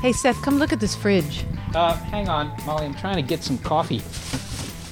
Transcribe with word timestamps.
Hey, 0.00 0.12
Seth, 0.12 0.40
come 0.42 0.58
look 0.58 0.72
at 0.72 0.78
this 0.78 0.94
fridge. 0.94 1.44
Uh, 1.74 1.94
hang 1.94 2.28
on, 2.28 2.52
Molly. 2.64 2.86
I'm 2.86 2.94
trying 2.94 3.16
to 3.16 3.22
get 3.22 3.42
some 3.42 3.58
coffee. 3.58 4.00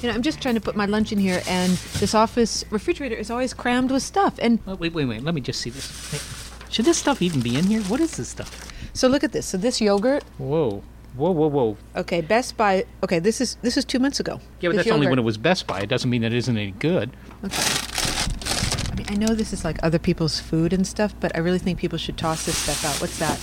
You 0.01 0.09
know, 0.09 0.15
I'm 0.15 0.21
just 0.21 0.41
trying 0.41 0.55
to 0.55 0.61
put 0.61 0.75
my 0.75 0.85
lunch 0.85 1.11
in 1.13 1.17
here, 1.17 1.41
and 1.47 1.71
this 1.99 2.13
office 2.13 2.65
refrigerator 2.69 3.15
is 3.15 3.31
always 3.31 3.53
crammed 3.53 3.89
with 3.89 4.03
stuff. 4.03 4.37
And 4.39 4.59
Oh, 4.67 4.75
wait, 4.75 4.93
wait, 4.93 5.05
wait. 5.05 5.23
Let 5.23 5.33
me 5.33 5.41
just 5.41 5.61
see 5.61 5.69
this. 5.69 6.53
Should 6.69 6.85
this 6.85 6.97
stuff 6.97 7.21
even 7.21 7.39
be 7.41 7.55
in 7.57 7.65
here? 7.65 7.81
What 7.83 8.01
is 8.01 8.17
this 8.17 8.27
stuff? 8.29 8.71
so 8.93 9.07
look 9.07 9.23
at 9.23 9.31
this. 9.31 9.45
So 9.45 9.57
this 9.57 9.79
yogurt, 9.79 10.23
Whoa, 10.37 10.83
whoa, 11.15 11.31
whoa, 11.31 11.47
whoa. 11.47 11.77
okay, 11.95 12.19
best 12.21 12.57
by. 12.57 12.85
Okay, 13.01 13.19
this 13.19 13.39
is 13.39 13.55
this 13.61 13.77
is 13.77 13.85
two 13.85 13.99
months 13.99 14.19
ago. 14.19 14.41
Yeah, 14.59 14.69
but 14.69 14.75
This 14.75 14.85
that's 14.85 14.93
only 14.93 15.07
when 15.07 15.13
yogurt. 15.13 15.19
it 15.19 15.25
was 15.25 15.37
best 15.37 15.65
by. 15.67 15.79
It 15.79 15.87
doesn't 15.87 16.09
mean 16.09 16.21
that 16.23 16.33
it 16.33 16.37
isn't 16.37 16.57
any 16.57 16.71
good. 16.71 17.11
I 17.43 18.95
mean, 18.95 19.05
I 19.09 19.15
know 19.15 19.33
this 19.33 19.53
is 19.53 19.63
like 19.63 19.77
other 19.81 19.99
people's 19.99 20.39
food 20.41 20.73
and 20.73 20.85
stuff, 20.85 21.15
but 21.21 21.33
I 21.35 21.39
really 21.39 21.59
think 21.59 21.79
people 21.79 21.97
should 21.97 22.17
toss 22.17 22.45
this 22.45 22.57
stuff 22.57 22.83
out. 22.85 22.99
What's 23.01 23.17
that? 23.19 23.39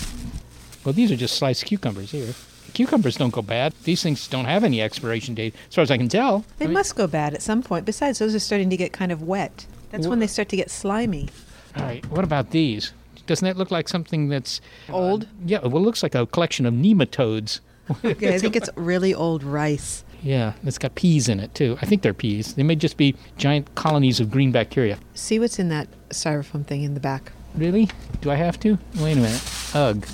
Well, 0.85 0.93
these 0.93 1.11
are 1.11 1.17
just 1.17 1.37
sliced 1.37 1.65
cucumbers 1.65 2.11
here. 2.11 2.35
Cucumbers 2.75 3.17
don't 3.17 3.33
go 3.33 3.43
bad. 3.43 3.73
These 3.85 4.03
things 4.03 4.27
don't 4.27 4.45
have 4.47 4.65
any 4.65 4.83
expiration 4.83 5.35
date, 5.35 5.55
as 5.69 5.75
far 5.75 5.83
as 5.83 5.91
I 5.91 5.97
can 5.97 6.09
tell. 6.09 6.45
They 6.59 6.65
I 6.65 6.69
mean- 6.69 6.75
must 6.75 6.97
go 6.97 7.07
bad 7.07 7.35
at 7.35 7.43
some 7.43 7.63
point. 7.63 7.85
Besides, 7.87 8.19
those 8.19 8.35
are 8.35 8.41
starting 8.41 8.69
to 8.71 8.77
get 8.77 8.93
kind 8.93 9.13
of 9.13 9.23
wet. 9.23 9.67
That's 9.91 10.07
when 10.09 10.19
they 10.19 10.27
start 10.27 10.49
to 10.49 10.57
get 10.57 10.71
slimy. 10.71 11.29
All 11.77 11.85
right, 11.85 12.05
what 12.11 12.25
about 12.25 12.51
these? 12.51 12.93
Doesn't 13.27 13.47
that 13.47 13.57
look 13.57 13.71
like 13.71 13.89
something 13.89 14.29
that's 14.29 14.61
uh, 14.89 14.95
Old? 14.95 15.29
Yeah, 15.47 15.61
well, 15.61 15.77
it 15.77 15.85
looks 15.87 16.03
like 16.03 16.15
a 16.15 16.27
collection 16.27 16.67
of 16.67 16.75
nematodes. 16.75 17.61
Okay, 18.03 18.35
I 18.35 18.39
think 18.39 18.57
it's 18.57 18.71
really 18.77 19.13
old 19.13 19.45
rice. 19.45 20.05
Yeah, 20.23 20.55
it's 20.65 20.79
got 20.79 20.95
peas 20.95 21.29
in 21.29 21.39
it 21.39 21.55
too. 21.55 21.77
I 21.83 21.87
think 21.87 22.01
they're 22.01 22.15
peas. 22.15 22.55
They 22.55 22.63
may 22.63 22.77
just 22.77 22.97
be 22.97 23.15
giant 23.37 23.75
colonies 23.75 24.21
of 24.21 24.31
green 24.31 24.51
bacteria. 24.53 24.99
See 25.13 25.39
what's 25.39 25.59
in 25.59 25.69
that 25.69 25.87
styrofoam 26.09 26.65
thing 26.67 26.83
in 26.83 26.95
the 26.95 27.01
back. 27.01 27.33
Really? 27.55 27.91
Do 28.23 28.31
I 28.31 28.37
have 28.37 28.59
to? 28.61 28.79
Wait 28.97 29.19
a 29.19 29.21
minute. 29.21 29.43
Ugh. 29.75 30.07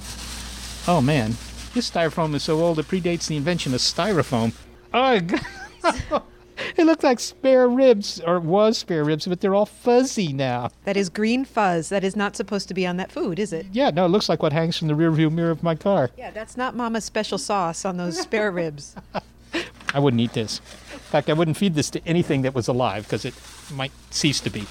Oh 0.88 1.00
man, 1.00 1.30
this 1.74 1.90
styrofoam 1.90 2.34
is 2.34 2.42
so 2.42 2.60
old 2.60 2.78
it 2.78 2.88
predates 2.88 3.26
the 3.28 3.36
invention 3.36 3.74
of 3.74 3.80
styrofoam. 3.80 4.52
Oh, 4.92 5.20
Ugh. 5.84 6.22
it 6.76 6.84
looks 6.84 7.04
like 7.04 7.20
spare 7.20 7.68
ribs, 7.68 8.20
or 8.20 8.40
was 8.40 8.78
spare 8.78 9.04
ribs, 9.04 9.26
but 9.26 9.40
they're 9.40 9.54
all 9.54 9.66
fuzzy 9.66 10.32
now. 10.32 10.70
That 10.84 10.96
is 10.96 11.08
green 11.08 11.44
fuzz. 11.44 11.90
That 11.90 12.02
is 12.02 12.16
not 12.16 12.34
supposed 12.34 12.66
to 12.68 12.74
be 12.74 12.86
on 12.86 12.96
that 12.96 13.12
food, 13.12 13.38
is 13.38 13.52
it? 13.52 13.66
Yeah, 13.72 13.90
no, 13.90 14.06
it 14.06 14.08
looks 14.08 14.28
like 14.28 14.42
what 14.42 14.52
hangs 14.52 14.76
from 14.78 14.88
the 14.88 14.94
rearview 14.94 15.30
mirror 15.30 15.50
of 15.50 15.62
my 15.62 15.74
car. 15.74 16.10
Yeah, 16.18 16.30
that's 16.30 16.56
not 16.56 16.74
Mama's 16.74 17.04
special 17.04 17.38
sauce 17.38 17.84
on 17.84 17.96
those 17.96 18.18
spare 18.18 18.50
ribs. 18.50 18.96
I 19.94 19.98
wouldn't 19.98 20.20
eat 20.20 20.32
this. 20.32 20.60
In 20.92 20.98
fact, 20.98 21.28
I 21.28 21.32
wouldn't 21.34 21.56
feed 21.56 21.74
this 21.74 21.90
to 21.90 22.06
anything 22.06 22.42
that 22.42 22.54
was 22.54 22.68
alive 22.68 23.04
because 23.04 23.24
it 23.24 23.34
might 23.74 23.92
cease 24.10 24.40
to 24.40 24.50
be. 24.50 24.66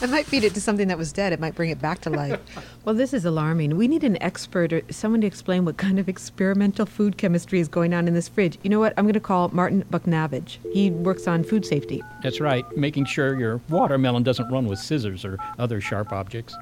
I 0.00 0.06
might 0.06 0.26
feed 0.26 0.44
it 0.44 0.54
to 0.54 0.60
something 0.60 0.88
that 0.88 0.98
was 0.98 1.12
dead. 1.12 1.32
It 1.32 1.40
might 1.40 1.54
bring 1.54 1.70
it 1.70 1.80
back 1.80 2.00
to 2.02 2.10
life. 2.10 2.40
well, 2.84 2.94
this 2.94 3.12
is 3.12 3.24
alarming. 3.24 3.76
We 3.76 3.88
need 3.88 4.04
an 4.04 4.22
expert 4.22 4.72
or 4.72 4.82
someone 4.90 5.20
to 5.22 5.26
explain 5.26 5.64
what 5.64 5.76
kind 5.76 5.98
of 5.98 6.08
experimental 6.08 6.86
food 6.86 7.16
chemistry 7.16 7.60
is 7.60 7.68
going 7.68 7.94
on 7.94 8.08
in 8.08 8.14
this 8.14 8.28
fridge. 8.28 8.58
You 8.62 8.70
know 8.70 8.80
what? 8.80 8.94
I'm 8.96 9.04
going 9.04 9.14
to 9.14 9.20
call 9.20 9.48
Martin 9.48 9.84
Bucknavage. 9.90 10.58
He 10.72 10.90
works 10.90 11.26
on 11.26 11.44
food 11.44 11.64
safety. 11.64 12.02
That's 12.22 12.40
right, 12.40 12.64
making 12.76 13.06
sure 13.06 13.38
your 13.38 13.60
watermelon 13.68 14.22
doesn't 14.22 14.50
run 14.50 14.66
with 14.66 14.78
scissors 14.78 15.24
or 15.24 15.38
other 15.58 15.80
sharp 15.80 16.12
objects. 16.12 16.56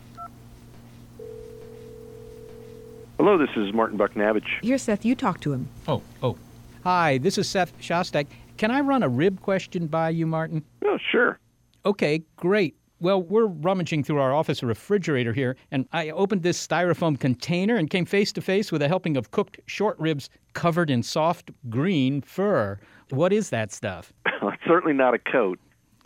Hello, 3.18 3.38
this 3.38 3.50
is 3.56 3.72
Martin 3.72 3.96
Bucknavage. 3.98 4.60
Here, 4.62 4.78
Seth, 4.78 5.04
you 5.04 5.14
talk 5.14 5.40
to 5.42 5.52
him. 5.52 5.68
Oh, 5.86 6.02
oh. 6.22 6.36
Hi, 6.82 7.18
this 7.18 7.38
is 7.38 7.48
Seth 7.48 7.72
Shostak. 7.80 8.26
Can 8.56 8.72
I 8.72 8.80
run 8.80 9.04
a 9.04 9.08
rib 9.08 9.40
question 9.40 9.86
by 9.86 10.10
you, 10.10 10.26
Martin? 10.26 10.64
Oh, 10.84 10.98
sure. 11.10 11.38
Okay, 11.84 12.22
great. 12.36 12.74
Well, 13.02 13.20
we're 13.20 13.46
rummaging 13.46 14.04
through 14.04 14.20
our 14.20 14.32
office 14.32 14.62
refrigerator 14.62 15.32
here, 15.32 15.56
and 15.72 15.88
I 15.92 16.10
opened 16.10 16.44
this 16.44 16.64
styrofoam 16.64 17.18
container 17.18 17.74
and 17.74 17.90
came 17.90 18.04
face 18.04 18.30
to 18.34 18.40
face 18.40 18.70
with 18.70 18.80
a 18.80 18.86
helping 18.86 19.16
of 19.16 19.32
cooked 19.32 19.58
short 19.66 19.98
ribs 19.98 20.30
covered 20.52 20.88
in 20.88 21.02
soft 21.02 21.50
green 21.68 22.20
fur. 22.20 22.78
What 23.10 23.32
is 23.32 23.50
that 23.50 23.72
stuff? 23.72 24.12
it's 24.26 24.62
certainly 24.64 24.94
not 24.94 25.14
a 25.14 25.18
coat. 25.18 25.58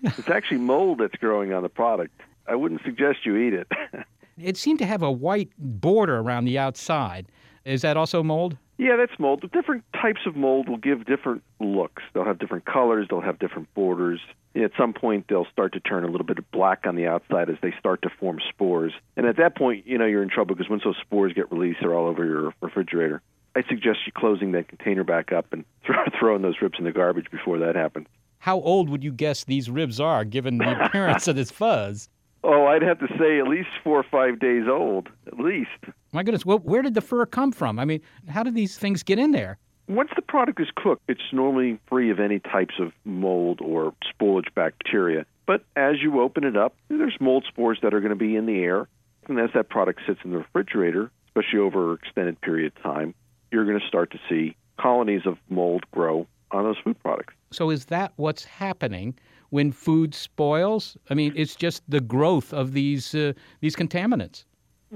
It's 0.04 0.30
actually 0.30 0.56
mold 0.56 1.00
that's 1.00 1.16
growing 1.16 1.52
on 1.52 1.62
the 1.62 1.68
product. 1.68 2.18
I 2.48 2.54
wouldn't 2.54 2.80
suggest 2.82 3.26
you 3.26 3.36
eat 3.36 3.52
it. 3.52 3.70
It 4.38 4.58
seemed 4.58 4.80
to 4.80 4.86
have 4.86 5.02
a 5.02 5.10
white 5.10 5.48
border 5.56 6.18
around 6.18 6.44
the 6.44 6.58
outside. 6.58 7.32
Is 7.64 7.80
that 7.80 7.96
also 7.96 8.22
mold? 8.22 8.58
Yeah, 8.78 8.96
that's 8.96 9.18
mold. 9.18 9.40
The 9.42 9.48
different 9.48 9.84
types 9.92 10.20
of 10.26 10.36
mold 10.36 10.68
will 10.68 10.76
give 10.76 11.06
different 11.06 11.42
looks. 11.60 12.02
They'll 12.12 12.24
have 12.24 12.38
different 12.38 12.66
colors, 12.66 13.06
they'll 13.08 13.22
have 13.22 13.38
different 13.38 13.72
borders. 13.74 14.20
At 14.54 14.72
some 14.78 14.92
point, 14.92 15.26
they'll 15.28 15.46
start 15.52 15.72
to 15.74 15.80
turn 15.80 16.04
a 16.04 16.08
little 16.08 16.26
bit 16.26 16.38
of 16.38 16.50
black 16.50 16.86
on 16.86 16.96
the 16.96 17.06
outside 17.06 17.50
as 17.50 17.56
they 17.62 17.74
start 17.78 18.02
to 18.02 18.10
form 18.20 18.38
spores. 18.48 18.92
And 19.16 19.26
at 19.26 19.36
that 19.36 19.56
point, 19.56 19.86
you 19.86 19.98
know, 19.98 20.06
you're 20.06 20.22
in 20.22 20.30
trouble 20.30 20.54
because 20.54 20.70
once 20.70 20.84
those 20.84 20.96
spores 21.00 21.32
get 21.32 21.50
released, 21.50 21.78
they're 21.80 21.94
all 21.94 22.06
over 22.06 22.24
your 22.24 22.52
refrigerator. 22.60 23.22
I 23.54 23.62
suggest 23.68 24.00
you 24.06 24.12
closing 24.12 24.52
that 24.52 24.68
container 24.68 25.04
back 25.04 25.32
up 25.32 25.52
and 25.52 25.64
throw, 25.86 26.04
throwing 26.18 26.42
those 26.42 26.56
ribs 26.60 26.78
in 26.78 26.84
the 26.84 26.92
garbage 26.92 27.30
before 27.30 27.58
that 27.58 27.76
happens. 27.76 28.06
How 28.38 28.60
old 28.60 28.90
would 28.90 29.02
you 29.02 29.12
guess 29.12 29.44
these 29.44 29.70
ribs 29.70 29.98
are, 29.98 30.24
given 30.24 30.58
the 30.58 30.84
appearance 30.84 31.26
of 31.26 31.36
this 31.36 31.50
fuzz? 31.50 32.08
Oh, 32.48 32.66
I'd 32.66 32.82
have 32.82 33.00
to 33.00 33.08
say 33.18 33.40
at 33.40 33.48
least 33.48 33.70
four 33.82 33.98
or 33.98 34.04
five 34.04 34.38
days 34.38 34.68
old, 34.68 35.08
at 35.26 35.36
least. 35.36 35.70
My 36.12 36.22
goodness, 36.22 36.46
well, 36.46 36.60
where 36.60 36.80
did 36.80 36.94
the 36.94 37.00
fur 37.00 37.26
come 37.26 37.50
from? 37.50 37.80
I 37.80 37.84
mean, 37.84 38.00
how 38.28 38.44
did 38.44 38.54
these 38.54 38.78
things 38.78 39.02
get 39.02 39.18
in 39.18 39.32
there? 39.32 39.58
Once 39.88 40.10
the 40.14 40.22
product 40.22 40.60
is 40.60 40.68
cooked, 40.76 41.02
it's 41.08 41.32
normally 41.32 41.80
free 41.88 42.08
of 42.08 42.20
any 42.20 42.38
types 42.38 42.74
of 42.78 42.92
mold 43.04 43.60
or 43.60 43.92
spoilage 44.08 44.54
bacteria. 44.54 45.26
But 45.44 45.64
as 45.74 45.96
you 46.00 46.20
open 46.20 46.44
it 46.44 46.56
up, 46.56 46.76
there's 46.88 47.16
mold 47.20 47.44
spores 47.48 47.78
that 47.82 47.92
are 47.92 48.00
going 48.00 48.10
to 48.10 48.16
be 48.16 48.36
in 48.36 48.46
the 48.46 48.60
air. 48.60 48.86
And 49.26 49.40
as 49.40 49.50
that 49.54 49.68
product 49.68 50.02
sits 50.06 50.20
in 50.24 50.30
the 50.30 50.38
refrigerator, 50.38 51.10
especially 51.26 51.58
over 51.58 51.90
an 51.90 51.98
extended 52.00 52.40
period 52.42 52.72
of 52.76 52.82
time, 52.82 53.12
you're 53.50 53.64
going 53.64 53.80
to 53.80 53.86
start 53.88 54.12
to 54.12 54.20
see 54.28 54.56
colonies 54.78 55.22
of 55.26 55.36
mold 55.48 55.84
grow 55.90 56.28
on 56.52 56.62
those 56.62 56.76
food 56.84 57.00
products. 57.02 57.34
So 57.50 57.70
is 57.70 57.86
that 57.86 58.12
what's 58.16 58.44
happening 58.44 59.16
when 59.50 59.72
food 59.72 60.14
spoils? 60.14 60.96
I 61.10 61.14
mean, 61.14 61.32
it's 61.36 61.56
just 61.56 61.82
the 61.88 62.00
growth 62.00 62.52
of 62.52 62.72
these 62.72 63.14
uh, 63.14 63.32
these 63.60 63.76
contaminants. 63.76 64.44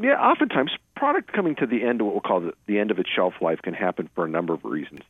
Yeah, 0.00 0.20
oftentimes 0.20 0.72
product 0.96 1.32
coming 1.32 1.56
to 1.56 1.66
the 1.66 1.84
end 1.84 2.00
of 2.00 2.06
what 2.06 2.14
we'll 2.14 2.20
call 2.20 2.40
the, 2.40 2.52
the 2.66 2.78
end 2.78 2.90
of 2.90 2.98
its 2.98 3.10
shelf 3.10 3.34
life 3.40 3.60
can 3.62 3.74
happen 3.74 4.08
for 4.14 4.24
a 4.24 4.28
number 4.28 4.54
of 4.54 4.64
reasons. 4.64 5.00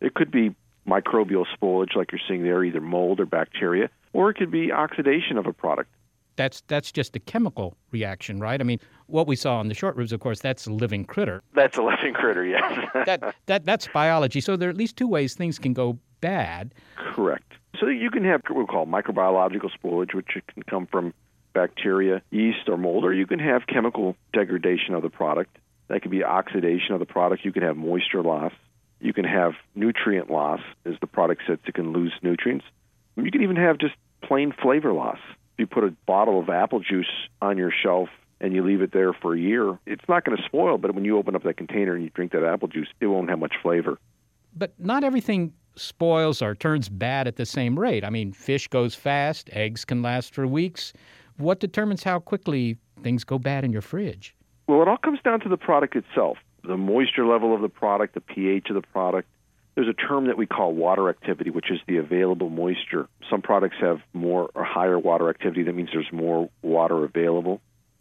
It 0.00 0.14
could 0.14 0.30
be 0.30 0.54
microbial 0.86 1.44
spoilage, 1.54 1.94
like 1.94 2.12
you're 2.12 2.20
seeing 2.26 2.42
there, 2.42 2.64
either 2.64 2.80
mold 2.80 3.20
or 3.20 3.26
bacteria, 3.26 3.90
or 4.12 4.30
it 4.30 4.34
could 4.34 4.50
be 4.50 4.72
oxidation 4.72 5.36
of 5.36 5.46
a 5.46 5.52
product. 5.52 5.90
That's 6.36 6.62
that's 6.68 6.90
just 6.90 7.14
a 7.16 7.18
chemical 7.18 7.76
reaction, 7.90 8.40
right? 8.40 8.60
I 8.60 8.64
mean, 8.64 8.80
what 9.06 9.26
we 9.26 9.36
saw 9.36 9.58
on 9.58 9.68
the 9.68 9.74
short 9.74 9.96
ribs, 9.96 10.12
of 10.12 10.20
course, 10.20 10.40
that's 10.40 10.66
a 10.66 10.72
living 10.72 11.04
critter. 11.04 11.42
That's 11.54 11.76
a 11.76 11.82
living 11.82 12.14
critter, 12.14 12.46
yes. 12.46 12.62
That 13.06 13.34
that 13.46 13.64
that's 13.66 13.88
biology. 13.88 14.40
So 14.40 14.56
there 14.56 14.68
are 14.68 14.70
at 14.70 14.78
least 14.78 14.96
two 14.96 15.08
ways 15.08 15.34
things 15.34 15.58
can 15.58 15.74
go 15.74 15.98
bad. 16.20 16.72
Correct. 16.96 17.54
So 17.78 17.86
you 17.86 18.10
can 18.10 18.24
have 18.24 18.42
what 18.48 18.58
we 18.58 18.66
call 18.66 18.86
microbiological 18.86 19.70
spoilage, 19.82 20.14
which 20.14 20.26
can 20.26 20.62
come 20.64 20.86
from 20.86 21.14
bacteria, 21.52 22.22
yeast, 22.30 22.68
or 22.68 22.76
mold, 22.76 23.04
or 23.04 23.12
you 23.12 23.26
can 23.26 23.38
have 23.38 23.66
chemical 23.66 24.16
degradation 24.32 24.94
of 24.94 25.02
the 25.02 25.10
product. 25.10 25.56
That 25.88 26.02
could 26.02 26.10
be 26.10 26.22
oxidation 26.22 26.94
of 26.94 27.00
the 27.00 27.06
product. 27.06 27.44
You 27.44 27.52
can 27.52 27.62
have 27.62 27.76
moisture 27.76 28.22
loss. 28.22 28.52
You 29.00 29.12
can 29.12 29.24
have 29.24 29.54
nutrient 29.74 30.30
loss, 30.30 30.60
as 30.84 30.94
the 31.00 31.06
product 31.06 31.42
says 31.46 31.58
it 31.66 31.74
can 31.74 31.92
lose 31.92 32.12
nutrients. 32.22 32.64
You 33.16 33.30
can 33.30 33.42
even 33.42 33.56
have 33.56 33.78
just 33.78 33.94
plain 34.22 34.52
flavor 34.52 34.92
loss. 34.92 35.18
If 35.54 35.60
you 35.60 35.66
put 35.66 35.84
a 35.84 35.94
bottle 36.06 36.38
of 36.38 36.48
apple 36.48 36.80
juice 36.80 37.10
on 37.40 37.56
your 37.56 37.72
shelf 37.72 38.08
and 38.40 38.54
you 38.54 38.64
leave 38.64 38.82
it 38.82 38.92
there 38.92 39.12
for 39.12 39.34
a 39.34 39.38
year, 39.38 39.78
it's 39.86 40.04
not 40.08 40.24
going 40.24 40.36
to 40.36 40.44
spoil, 40.44 40.78
but 40.78 40.94
when 40.94 41.04
you 41.04 41.18
open 41.18 41.34
up 41.34 41.42
that 41.44 41.56
container 41.56 41.94
and 41.94 42.04
you 42.04 42.10
drink 42.10 42.32
that 42.32 42.44
apple 42.44 42.68
juice, 42.68 42.88
it 43.00 43.06
won't 43.06 43.30
have 43.30 43.38
much 43.38 43.54
flavor. 43.62 43.98
But 44.54 44.72
not 44.78 45.04
everything 45.04 45.52
spoils 45.76 46.42
or 46.42 46.54
turns 46.54 46.88
bad 46.88 47.26
at 47.26 47.36
the 47.36 47.46
same 47.46 47.78
rate. 47.78 48.04
I 48.04 48.10
mean, 48.10 48.32
fish 48.32 48.68
goes 48.68 48.94
fast, 48.94 49.50
eggs 49.52 49.84
can 49.84 50.02
last 50.02 50.34
for 50.34 50.46
weeks. 50.46 50.92
What 51.36 51.60
determines 51.60 52.02
how 52.02 52.18
quickly 52.18 52.76
things 53.02 53.24
go 53.24 53.38
bad 53.38 53.64
in 53.64 53.72
your 53.72 53.82
fridge? 53.82 54.34
Well, 54.66 54.82
it 54.82 54.88
all 54.88 54.98
comes 54.98 55.20
down 55.22 55.40
to 55.40 55.48
the 55.48 55.56
product 55.56 55.96
itself 55.96 56.38
the 56.62 56.76
moisture 56.76 57.24
level 57.24 57.54
of 57.54 57.62
the 57.62 57.68
product, 57.68 58.14
the 58.14 58.20
pH 58.20 58.68
of 58.68 58.74
the 58.74 58.86
product. 58.88 59.28
There's 59.74 59.88
a 59.88 59.94
term 59.94 60.26
that 60.26 60.36
we 60.36 60.46
call 60.46 60.74
water 60.74 61.08
activity, 61.08 61.50
which 61.50 61.70
is 61.70 61.78
the 61.86 61.96
available 61.96 62.50
moisture. 62.50 63.08
Some 63.30 63.40
products 63.40 63.76
have 63.80 64.00
more 64.12 64.50
or 64.54 64.64
higher 64.64 64.98
water 64.98 65.30
activity. 65.30 65.62
That 65.62 65.74
means 65.74 65.88
there's 65.92 66.12
more 66.12 66.50
water 66.60 67.04
available. 67.04 67.60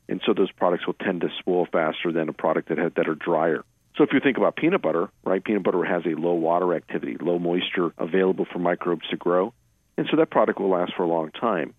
And 0.09 0.21
so 0.25 0.33
those 0.33 0.51
products 0.51 0.87
will 0.87 0.95
tend 0.95 1.21
to 1.21 1.29
spoil 1.37 1.67
faster 1.71 2.11
than 2.11 2.27
a 2.27 2.33
product 2.33 2.69
that, 2.69 2.79
had, 2.79 2.95
that 2.95 3.07
are 3.07 3.15
drier. 3.15 3.63
So 3.99 4.05
if 4.05 4.13
you 4.13 4.21
think 4.21 4.37
about 4.37 4.55
peanut 4.55 4.81
butter, 4.81 5.09
right, 5.25 5.43
peanut 5.43 5.63
butter 5.63 5.83
has 5.83 6.03
a 6.05 6.17
low 6.17 6.33
water 6.33 6.73
activity, 6.73 7.17
low 7.19 7.37
moisture 7.37 7.91
available 7.97 8.45
for 8.49 8.57
microbes 8.57 9.05
to 9.09 9.17
grow. 9.17 9.53
And 9.97 10.07
so 10.09 10.15
that 10.15 10.31
product 10.31 10.57
will 10.57 10.69
last 10.69 10.93
for 10.95 11.03
a 11.03 11.07
long 11.07 11.31
time. 11.31 11.73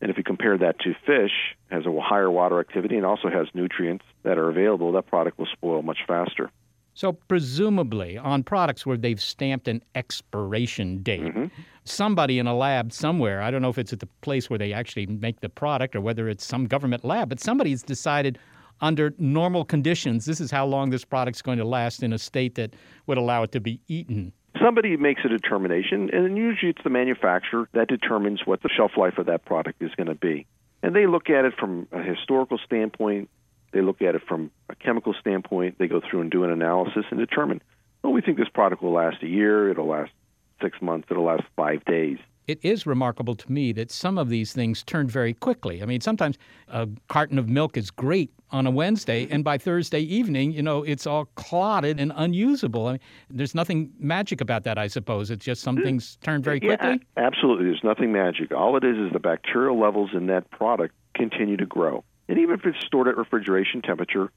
And 0.00 0.10
if 0.10 0.18
you 0.18 0.24
compare 0.24 0.58
that 0.58 0.80
to 0.80 0.94
fish, 1.06 1.30
has 1.70 1.86
a 1.86 2.00
higher 2.00 2.28
water 2.28 2.58
activity 2.58 2.96
and 2.96 3.06
also 3.06 3.28
has 3.28 3.46
nutrients 3.54 4.04
that 4.24 4.36
are 4.36 4.48
available, 4.48 4.90
that 4.92 5.06
product 5.06 5.38
will 5.38 5.46
spoil 5.46 5.82
much 5.82 5.98
faster. 6.08 6.50
So, 6.94 7.12
presumably, 7.12 8.18
on 8.18 8.42
products 8.42 8.84
where 8.84 8.96
they've 8.96 9.20
stamped 9.20 9.68
an 9.68 9.80
expiration 9.94 11.04
date, 11.04 11.20
mm-hmm. 11.20 11.44
somebody 11.84 12.40
in 12.40 12.48
a 12.48 12.56
lab 12.56 12.92
somewhere, 12.92 13.42
I 13.42 13.52
don't 13.52 13.62
know 13.62 13.68
if 13.68 13.78
it's 13.78 13.92
at 13.92 14.00
the 14.00 14.08
place 14.22 14.50
where 14.50 14.58
they 14.58 14.72
actually 14.72 15.06
make 15.06 15.38
the 15.38 15.48
product 15.48 15.94
or 15.94 16.00
whether 16.00 16.28
it's 16.28 16.44
some 16.44 16.66
government 16.66 17.04
lab, 17.04 17.28
but 17.28 17.38
somebody's 17.38 17.84
decided 17.84 18.40
under 18.80 19.14
normal 19.18 19.64
conditions, 19.64 20.24
this 20.24 20.40
is 20.40 20.50
how 20.50 20.66
long 20.66 20.90
this 20.90 21.04
product's 21.04 21.42
going 21.42 21.58
to 21.58 21.64
last 21.64 22.02
in 22.02 22.12
a 22.12 22.18
state 22.18 22.54
that 22.54 22.74
would 23.06 23.18
allow 23.18 23.42
it 23.42 23.52
to 23.52 23.60
be 23.60 23.80
eaten. 23.88 24.32
Somebody 24.60 24.96
makes 24.96 25.22
a 25.24 25.28
determination, 25.28 26.10
and 26.12 26.36
usually 26.36 26.70
it's 26.70 26.82
the 26.82 26.90
manufacturer 26.90 27.68
that 27.72 27.88
determines 27.88 28.40
what 28.44 28.62
the 28.62 28.68
shelf 28.68 28.92
life 28.96 29.16
of 29.18 29.26
that 29.26 29.44
product 29.44 29.80
is 29.82 29.90
going 29.96 30.08
to 30.08 30.14
be. 30.14 30.46
And 30.82 30.94
they 30.94 31.06
look 31.06 31.30
at 31.30 31.44
it 31.44 31.54
from 31.58 31.86
a 31.92 32.02
historical 32.02 32.58
standpoint, 32.64 33.30
they 33.72 33.80
look 33.80 34.02
at 34.02 34.14
it 34.14 34.22
from 34.26 34.50
a 34.68 34.74
chemical 34.74 35.14
standpoint, 35.20 35.78
they 35.78 35.86
go 35.86 36.00
through 36.00 36.22
and 36.22 36.30
do 36.30 36.44
an 36.44 36.50
analysis 36.50 37.04
and 37.10 37.20
determine, 37.20 37.62
well, 38.02 38.12
we 38.12 38.22
think 38.22 38.38
this 38.38 38.48
product 38.48 38.82
will 38.82 38.92
last 38.92 39.22
a 39.22 39.28
year, 39.28 39.70
it'll 39.70 39.86
last 39.86 40.10
six 40.60 40.80
months, 40.82 41.06
it'll 41.10 41.24
last 41.24 41.44
five 41.56 41.84
days 41.84 42.18
it 42.50 42.58
is 42.62 42.84
remarkable 42.84 43.36
to 43.36 43.52
me 43.52 43.70
that 43.72 43.92
some 43.92 44.18
of 44.18 44.28
these 44.28 44.52
things 44.52 44.82
turn 44.82 45.06
very 45.08 45.34
quickly. 45.34 45.82
I 45.82 45.86
mean, 45.86 46.00
sometimes 46.00 46.36
a 46.68 46.88
carton 47.08 47.38
of 47.38 47.48
milk 47.48 47.76
is 47.76 47.92
great 47.92 48.32
on 48.50 48.66
a 48.66 48.70
Wednesday, 48.72 49.28
and 49.30 49.44
by 49.44 49.56
Thursday 49.56 50.00
evening, 50.00 50.50
you 50.50 50.62
know, 50.62 50.82
it's 50.82 51.06
all 51.06 51.26
clotted 51.36 52.00
and 52.00 52.12
unusable. 52.16 52.88
I 52.88 52.92
mean, 52.92 53.00
there's 53.30 53.54
nothing 53.54 53.92
magic 54.00 54.40
about 54.40 54.64
that, 54.64 54.78
I 54.78 54.88
suppose. 54.88 55.30
It's 55.30 55.44
just 55.44 55.62
some 55.62 55.76
hmm. 55.76 55.84
things 55.84 56.18
turn 56.22 56.42
very 56.42 56.58
quickly. 56.58 57.00
Yeah, 57.16 57.24
absolutely. 57.24 57.66
There's 57.66 57.84
nothing 57.84 58.10
magic. 58.10 58.52
All 58.52 58.76
it 58.76 58.82
is 58.82 58.96
is 58.96 59.12
the 59.12 59.20
bacterial 59.20 59.78
levels 59.78 60.10
in 60.12 60.26
that 60.26 60.50
product 60.50 60.94
continue 61.14 61.56
to 61.56 61.66
grow. 61.66 62.02
And 62.28 62.38
even 62.38 62.56
if 62.56 62.66
it's 62.66 62.84
stored 62.84 63.06
at 63.06 63.16
refrigeration 63.16 63.82
temperature, 63.82 64.32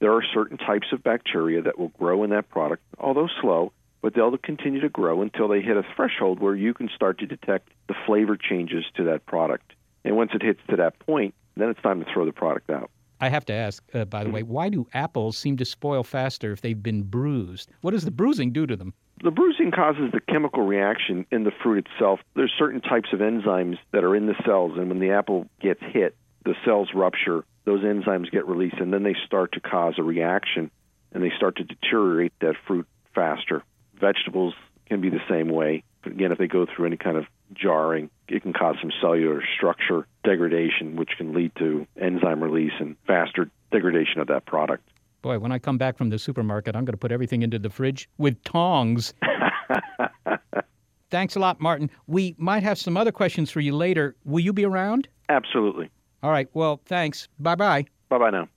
there 0.00 0.12
are 0.12 0.22
certain 0.34 0.58
types 0.58 0.88
of 0.92 1.02
bacteria 1.02 1.62
that 1.62 1.78
will 1.78 1.88
grow 1.88 2.24
in 2.24 2.30
that 2.30 2.50
product, 2.50 2.82
although 2.98 3.28
slow, 3.40 3.72
but 4.04 4.12
they'll 4.12 4.36
continue 4.36 4.82
to 4.82 4.90
grow 4.90 5.22
until 5.22 5.48
they 5.48 5.62
hit 5.62 5.78
a 5.78 5.82
threshold 5.96 6.38
where 6.38 6.54
you 6.54 6.74
can 6.74 6.90
start 6.94 7.18
to 7.18 7.24
detect 7.24 7.70
the 7.88 7.94
flavor 8.04 8.36
changes 8.36 8.84
to 8.94 9.02
that 9.02 9.24
product. 9.24 9.72
And 10.04 10.14
once 10.14 10.32
it 10.34 10.42
hits 10.42 10.60
to 10.68 10.76
that 10.76 10.98
point, 10.98 11.34
then 11.56 11.70
it's 11.70 11.80
time 11.80 12.04
to 12.04 12.12
throw 12.12 12.26
the 12.26 12.32
product 12.32 12.68
out. 12.68 12.90
I 13.22 13.30
have 13.30 13.46
to 13.46 13.54
ask, 13.54 13.82
uh, 13.94 14.04
by 14.04 14.22
the 14.22 14.28
way, 14.28 14.42
why 14.42 14.68
do 14.68 14.86
apples 14.92 15.38
seem 15.38 15.56
to 15.56 15.64
spoil 15.64 16.02
faster 16.02 16.52
if 16.52 16.60
they've 16.60 16.82
been 16.82 17.04
bruised? 17.04 17.70
What 17.80 17.92
does 17.92 18.04
the 18.04 18.10
bruising 18.10 18.52
do 18.52 18.66
to 18.66 18.76
them? 18.76 18.92
The 19.22 19.30
bruising 19.30 19.70
causes 19.70 20.12
the 20.12 20.20
chemical 20.20 20.64
reaction 20.64 21.24
in 21.30 21.44
the 21.44 21.52
fruit 21.62 21.86
itself. 21.86 22.20
There's 22.36 22.52
certain 22.58 22.82
types 22.82 23.08
of 23.14 23.20
enzymes 23.20 23.78
that 23.92 24.04
are 24.04 24.14
in 24.14 24.26
the 24.26 24.36
cells, 24.44 24.72
and 24.76 24.90
when 24.90 24.98
the 24.98 25.12
apple 25.12 25.46
gets 25.62 25.80
hit, 25.80 26.14
the 26.44 26.56
cells 26.62 26.90
rupture, 26.94 27.46
those 27.64 27.80
enzymes 27.80 28.30
get 28.30 28.46
released, 28.46 28.76
and 28.80 28.92
then 28.92 29.02
they 29.02 29.16
start 29.24 29.52
to 29.52 29.60
cause 29.60 29.94
a 29.96 30.02
reaction, 30.02 30.70
and 31.12 31.24
they 31.24 31.32
start 31.34 31.56
to 31.56 31.64
deteriorate 31.64 32.34
that 32.40 32.56
fruit 32.66 32.86
faster. 33.14 33.62
Vegetables 33.98 34.54
can 34.86 35.00
be 35.00 35.10
the 35.10 35.20
same 35.28 35.48
way. 35.48 35.82
Again, 36.04 36.32
if 36.32 36.38
they 36.38 36.46
go 36.46 36.66
through 36.66 36.86
any 36.86 36.96
kind 36.96 37.16
of 37.16 37.24
jarring, 37.54 38.10
it 38.28 38.42
can 38.42 38.52
cause 38.52 38.76
some 38.80 38.90
cellular 39.00 39.42
structure 39.56 40.06
degradation, 40.22 40.96
which 40.96 41.10
can 41.16 41.32
lead 41.32 41.52
to 41.58 41.86
enzyme 42.00 42.42
release 42.42 42.72
and 42.78 42.96
faster 43.06 43.50
degradation 43.70 44.20
of 44.20 44.26
that 44.28 44.44
product. 44.46 44.88
Boy, 45.22 45.38
when 45.38 45.52
I 45.52 45.58
come 45.58 45.78
back 45.78 45.96
from 45.96 46.10
the 46.10 46.18
supermarket, 46.18 46.76
I'm 46.76 46.84
going 46.84 46.92
to 46.92 46.98
put 46.98 47.10
everything 47.10 47.42
into 47.42 47.58
the 47.58 47.70
fridge 47.70 48.08
with 48.18 48.42
tongs. 48.44 49.14
Thanks 51.10 51.36
a 51.36 51.40
lot, 51.40 51.60
Martin. 51.60 51.90
We 52.06 52.34
might 52.38 52.62
have 52.62 52.76
some 52.76 52.96
other 52.96 53.12
questions 53.12 53.50
for 53.50 53.60
you 53.60 53.74
later. 53.74 54.16
Will 54.24 54.40
you 54.40 54.52
be 54.52 54.66
around? 54.66 55.08
Absolutely. 55.28 55.88
All 56.22 56.30
right. 56.30 56.48
Well, 56.54 56.80
thanks. 56.86 57.28
Bye 57.38 57.54
bye. 57.54 57.86
Bye 58.08 58.18
bye 58.18 58.30
now. 58.30 58.48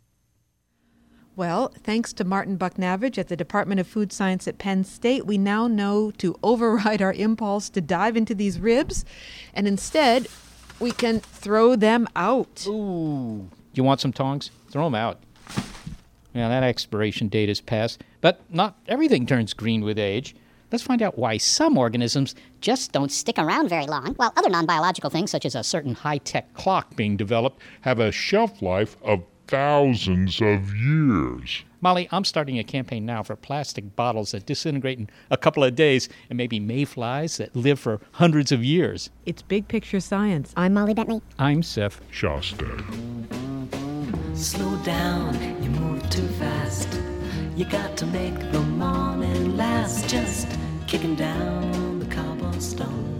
Well, 1.37 1.71
thanks 1.83 2.13
to 2.13 2.23
Martin 2.23 2.57
Bucknavage 2.57 3.19
at 3.19 3.27
the 3.27 3.35
Department 3.35 3.79
of 3.79 3.85
Food 3.85 4.11
Science 4.11 4.47
at 4.47 4.57
Penn 4.57 4.83
State, 4.83 5.27
we 5.27 5.37
now 5.37 5.67
know 5.67 6.09
to 6.17 6.35
override 6.43 6.99
our 6.99 7.13
impulse 7.13 7.69
to 7.69 7.79
dive 7.79 8.17
into 8.17 8.33
these 8.33 8.59
ribs, 8.59 9.05
and 9.53 9.67
instead, 9.67 10.27
we 10.79 10.89
can 10.89 11.19
throw 11.19 11.75
them 11.75 12.07
out. 12.15 12.65
Ooh. 12.67 13.47
You 13.73 13.83
want 13.83 14.01
some 14.01 14.11
tongs? 14.11 14.49
Throw 14.71 14.85
them 14.85 14.95
out. 14.95 15.19
Yeah, 16.33 16.49
that 16.49 16.63
expiration 16.63 17.27
date 17.27 17.49
is 17.49 17.61
past. 17.61 18.03
But 18.19 18.41
not 18.49 18.75
everything 18.87 19.27
turns 19.27 19.53
green 19.53 19.83
with 19.83 19.99
age. 19.99 20.35
Let's 20.71 20.83
find 20.83 21.03
out 21.03 21.19
why 21.19 21.37
some 21.37 21.77
organisms 21.77 22.33
just 22.61 22.91
don't 22.93 23.11
stick 23.11 23.37
around 23.37 23.69
very 23.69 23.85
long, 23.85 24.15
while 24.15 24.33
other 24.35 24.49
non 24.49 24.65
biological 24.65 25.11
things, 25.11 25.29
such 25.29 25.45
as 25.45 25.53
a 25.53 25.63
certain 25.63 25.93
high 25.93 26.17
tech 26.17 26.51
clock 26.55 26.95
being 26.95 27.15
developed, 27.15 27.61
have 27.81 27.99
a 27.99 28.11
shelf 28.11 28.63
life 28.63 28.97
of 29.03 29.23
thousands 29.47 30.41
of 30.41 30.75
years. 30.75 31.63
Molly, 31.79 32.07
I'm 32.11 32.25
starting 32.25 32.59
a 32.59 32.63
campaign 32.63 33.05
now 33.05 33.23
for 33.23 33.35
plastic 33.35 33.95
bottles 33.95 34.31
that 34.31 34.45
disintegrate 34.45 34.99
in 34.99 35.09
a 35.29 35.37
couple 35.37 35.63
of 35.63 35.75
days 35.75 36.09
and 36.29 36.37
maybe 36.37 36.59
mayflies 36.59 37.37
that 37.37 37.55
live 37.55 37.79
for 37.79 38.01
hundreds 38.13 38.51
of 38.51 38.63
years. 38.63 39.09
It's 39.25 39.41
big 39.41 39.67
picture 39.67 39.99
science. 39.99 40.53
I'm 40.57 40.73
Molly 40.73 40.93
Bentley. 40.93 41.21
I'm 41.39 41.63
Seth 41.63 42.01
Shostak. 42.11 42.83
Slow 44.35 44.75
down, 44.83 45.33
you 45.63 45.69
move 45.69 46.07
too 46.09 46.27
fast. 46.39 46.89
You 47.55 47.65
got 47.65 47.97
to 47.97 48.05
make 48.07 48.39
the 48.51 48.59
morning 48.59 49.57
last. 49.57 50.07
Just 50.09 50.47
kicking 50.87 51.15
down 51.15 51.99
the 51.99 52.05
cobblestone. 52.05 53.16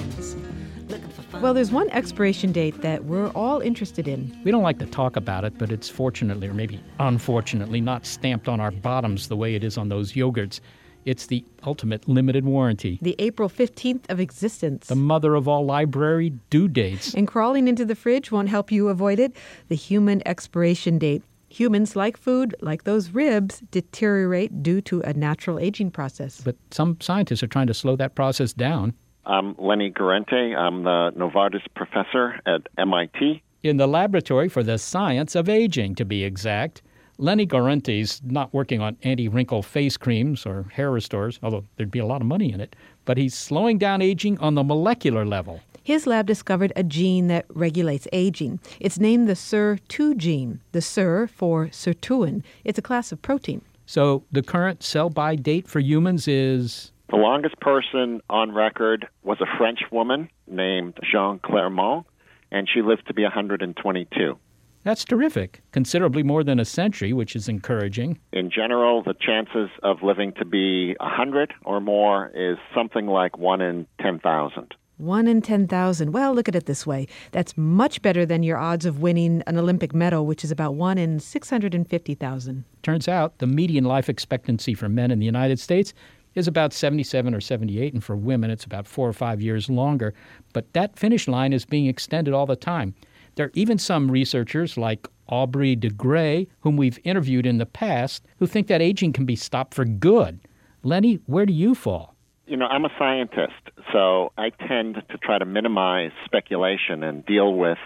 Well, 1.40 1.54
there's 1.54 1.72
one 1.72 1.88
expiration 1.92 2.52
date 2.52 2.82
that 2.82 3.06
we're 3.06 3.30
all 3.30 3.60
interested 3.60 4.08
in. 4.08 4.36
We 4.44 4.50
don't 4.50 4.64
like 4.64 4.80
to 4.80 4.88
talk 4.88 5.16
about 5.16 5.46
it, 5.46 5.56
but 5.60 5.72
it's 5.72 5.88
fortunately, 5.88 6.48
or 6.48 6.54
maybe 6.56 6.84
unfortunately, 7.00 7.80
not 7.80 8.08
stamped 8.08 8.48
on 8.48 8.60
our 8.60 8.72
bottoms 8.72 9.28
the 9.28 9.38
way 9.38 9.54
it 9.54 9.64
is 9.64 9.78
on 9.78 9.88
those 9.88 10.14
yogurts. 10.14 10.60
It's 11.06 11.28
the 11.28 11.46
ultimate 11.64 12.08
limited 12.10 12.44
warranty. 12.44 12.98
The 13.04 13.16
April 13.20 13.50
15th 13.50 14.10
of 14.10 14.20
existence. 14.20 14.88
The 14.88 14.96
mother 14.96 15.36
of 15.36 15.48
all 15.48 15.64
library 15.64 16.32
due 16.50 16.68
dates. 16.68 17.14
And 17.14 17.28
crawling 17.28 17.68
into 17.68 17.86
the 17.86 17.96
fridge 17.96 18.32
won't 18.32 18.50
help 18.50 18.72
you 18.72 18.90
avoid 18.90 19.20
it. 19.20 19.36
The 19.68 19.76
human 19.76 20.28
expiration 20.28 20.98
date. 20.98 21.22
Humans, 21.50 21.96
like 21.96 22.18
food, 22.18 22.56
like 22.62 22.84
those 22.84 23.12
ribs, 23.12 23.62
deteriorate 23.70 24.64
due 24.64 24.82
to 24.82 25.02
a 25.02 25.14
natural 25.14 25.60
aging 25.60 25.92
process. 25.92 26.42
But 26.42 26.58
some 26.72 26.98
scientists 27.00 27.44
are 27.44 27.48
trying 27.48 27.68
to 27.68 27.76
slow 27.76 27.96
that 27.98 28.16
process 28.16 28.54
down. 28.54 28.96
I'm 29.28 29.56
Lenny 29.60 29.92
Guarente. 29.92 30.56
I'm 30.56 30.84
the 30.84 31.12
Novartis 31.18 31.66
professor 31.76 32.40
at 32.46 32.62
MIT. 32.78 33.44
In 33.62 33.76
the 33.76 33.86
laboratory 33.86 34.48
for 34.48 34.64
the 34.64 34.78
science 34.78 35.36
of 35.36 35.50
aging, 35.50 35.96
to 35.96 36.06
be 36.06 36.24
exact. 36.24 36.82
Lenny 37.18 37.46
Guarente's 37.46 38.22
not 38.24 38.54
working 38.54 38.80
on 38.80 38.96
anti 39.04 39.28
wrinkle 39.28 39.62
face 39.62 39.98
creams 39.98 40.46
or 40.46 40.68
hair 40.72 40.92
restorers, 40.92 41.40
although 41.44 41.66
there'd 41.76 41.92
be 41.92 42.00
a 42.00 42.06
lot 42.06 42.22
of 42.22 42.28
money 42.28 42.54
in 42.54 42.62
it, 42.62 42.76
but 43.04 43.18
he's 43.18 43.34
slowing 43.34 43.78
down 43.78 44.02
aging 44.02 44.38
on 44.40 44.56
the 44.56 44.64
molecular 44.64 45.26
level. 45.26 45.60
His 45.84 46.08
lab 46.08 46.26
discovered 46.26 46.72
a 46.78 46.84
gene 46.84 47.28
that 47.28 47.46
regulates 47.50 48.08
aging. 48.14 48.62
It's 48.80 49.00
named 49.00 49.28
the 49.28 49.34
SIR2 49.34 50.16
gene, 50.16 50.62
the 50.72 50.82
SIR 50.82 51.28
for 51.28 51.68
sirtuin. 51.68 52.44
It's 52.64 52.80
a 52.80 52.82
class 52.82 53.12
of 53.12 53.22
protein. 53.22 53.62
So 53.86 54.24
the 54.32 54.44
current 54.44 54.84
sell 54.84 55.10
by 55.10 55.36
date 55.36 55.68
for 55.68 55.80
humans 55.80 56.28
is 56.28 56.92
the 57.10 57.16
longest 57.16 57.60
person 57.60 58.22
on 58.30 58.54
record 58.54 59.08
was 59.24 59.40
a 59.42 59.58
French 59.58 59.80
woman 59.92 60.30
named 60.48 60.96
Jeanne 61.10 61.40
Calment, 61.40 62.06
and 62.52 62.68
she 62.72 62.82
lived 62.82 63.08
to 63.08 63.14
be 63.14 63.24
122. 63.24 64.38
That's 64.84 65.04
terrific. 65.04 65.62
Considerably 65.72 66.24
more 66.24 66.44
than 66.44 66.60
a 66.60 66.66
century, 66.66 67.12
which 67.12 67.36
is 67.36 67.50
encouraging. 67.50 68.20
In 68.32 68.50
general, 68.50 69.04
the 69.04 69.16
chances 69.20 69.70
of 69.84 70.02
living 70.02 70.32
to 70.34 70.46
be 70.46 70.96
100 71.00 71.54
or 71.66 71.82
more 71.82 72.32
is 72.34 72.58
something 72.74 73.08
like 73.08 73.38
1 73.38 73.62
in 73.62 73.88
10,000. 74.02 74.74
One 74.98 75.28
in 75.28 75.44
10,000. 75.44 76.12
Well, 76.12 76.34
look 76.34 76.48
at 76.48 76.56
it 76.56 76.66
this 76.66 76.88
way. 76.88 77.08
That's 77.32 77.56
much 77.56 78.02
better 78.02 78.26
than 78.26 78.42
your 78.42 78.58
odds 78.58 78.86
of 78.86 79.00
winning 79.00 79.44
an 79.46 79.58
Olympic 79.58 79.94
medal, 79.94 80.26
which 80.26 80.44
is 80.44 80.50
about 80.50 80.74
one 80.74 80.98
in 80.98 81.20
650,000. 81.20 82.64
Turns 82.82 83.08
out 83.08 83.38
the 83.38 83.46
median 83.46 83.84
life 83.84 84.10
expectancy 84.10 84.74
for 84.74 84.90
men 84.90 85.12
in 85.12 85.20
the 85.20 85.26
United 85.26 85.60
States 85.60 85.94
is 86.38 86.48
about 86.48 86.72
77 86.72 87.34
or 87.34 87.42
78, 87.42 87.94
and 87.94 88.04
for 88.04 88.16
women 88.16 88.52
it's 88.52 88.64
about 88.64 88.88
four 88.88 89.10
or 89.10 89.14
five 89.14 89.42
years 89.42 89.70
longer. 89.70 90.14
But 90.54 90.72
that 90.74 90.98
finish 90.98 91.28
line 91.28 91.52
is 91.52 91.66
being 91.66 91.88
extended 91.88 92.34
all 92.34 92.46
the 92.46 92.56
time. 92.56 92.94
There 93.36 93.48
are 93.48 93.52
even 93.54 93.78
some 93.78 94.10
researchers 94.10 94.78
like 94.78 95.08
Aubrey 95.28 95.76
de 95.76 95.90
Grey, 95.90 96.48
whom 96.62 96.78
we've 96.78 97.00
interviewed 97.04 97.46
in 97.46 97.58
the 97.58 97.66
past, 97.66 98.26
who 98.38 98.46
think 98.46 98.68
that 98.68 98.82
aging 98.82 99.14
can 99.14 99.26
be 99.26 99.36
stopped 99.36 99.74
for 99.74 99.84
good. 99.84 100.40
Lenny, 100.84 101.20
where 101.26 101.46
do 101.46 101.54
you 101.54 101.76
fall? 101.76 102.16
You 102.46 102.56
know, 102.56 102.68
I'm 102.68 102.86
a 102.86 102.92
scientist, 102.98 103.54
so 103.92 104.32
I 104.38 104.52
tend 104.52 104.96
to 105.10 105.18
try 105.18 105.38
to 105.38 105.46
minimize 105.46 106.12
speculation 106.24 107.04
and 107.04 107.26
deal 107.26 107.54
with 107.56 107.78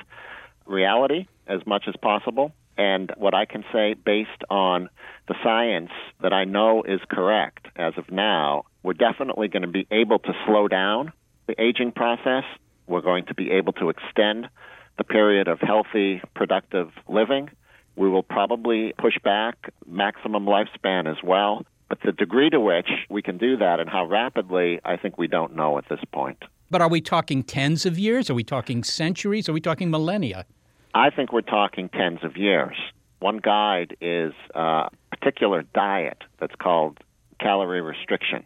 reality 0.66 1.28
as 1.48 1.66
much 1.66 1.86
as 1.88 1.96
possible. 2.02 2.54
And 2.82 3.12
what 3.16 3.36
I 3.36 3.46
can 3.46 3.64
say 3.72 3.94
based 3.94 4.44
on 4.50 4.90
the 5.28 5.36
science 5.44 5.92
that 6.24 6.34
I 6.34 6.46
know 6.46 6.82
is 6.82 7.00
correct 7.12 7.68
as 7.76 7.94
of 7.96 8.10
now, 8.12 8.64
we're 8.82 8.94
definitely 8.94 9.50
going 9.50 9.62
to 9.62 9.68
be 9.68 9.86
able 9.92 10.18
to 10.18 10.34
slow 10.48 10.68
down 10.68 11.14
the 11.46 11.54
aging 11.62 11.92
process. 11.92 12.44
We're 12.88 13.02
going 13.02 13.26
to 13.28 13.36
be 13.36 13.52
able 13.52 13.74
to 13.74 13.90
extend 13.90 14.50
the 14.98 15.04
period 15.04 15.48
of 15.48 15.60
healthy, 15.60 16.24
productive 16.34 16.90
living. 17.08 17.52
We 17.96 18.10
will 18.10 18.24
probably 18.24 18.94
push 18.98 19.20
back 19.24 19.72
maximum 19.86 20.48
lifespan 20.48 21.08
as 21.08 21.18
well. 21.24 21.64
But 21.88 22.00
the 22.04 22.14
degree 22.14 22.50
to 22.50 22.60
which 22.60 22.90
we 23.12 23.22
can 23.22 23.38
do 23.38 23.58
that 23.58 23.80
and 23.80 23.92
how 23.92 24.08
rapidly, 24.08 24.80
I 24.84 24.98
think 24.98 25.20
we 25.20 25.28
don't 25.28 25.56
know 25.56 25.78
at 25.78 25.88
this 25.88 26.00
point. 26.12 26.42
But 26.72 26.82
are 26.82 26.90
we 26.90 27.00
talking 27.00 27.44
tens 27.44 27.86
of 27.86 28.00
years? 28.00 28.32
Are 28.32 28.34
we 28.34 28.44
talking 28.44 28.84
centuries? 28.84 29.48
Are 29.48 29.54
we 29.54 29.62
talking 29.62 29.92
millennia? 29.92 30.48
I 30.94 31.10
think 31.10 31.32
we're 31.32 31.42
talking 31.42 31.90
tens 31.90 32.20
of 32.24 32.36
years. 32.36 32.76
One 33.20 33.38
guide 33.38 33.96
is 34.02 34.34
uh, 34.56 34.90
a 34.90 34.90
particular 35.12 35.64
diet 35.74 36.18
that's 36.40 36.56
called 36.56 37.00
calorie 37.40 37.82
restriction, 37.82 38.44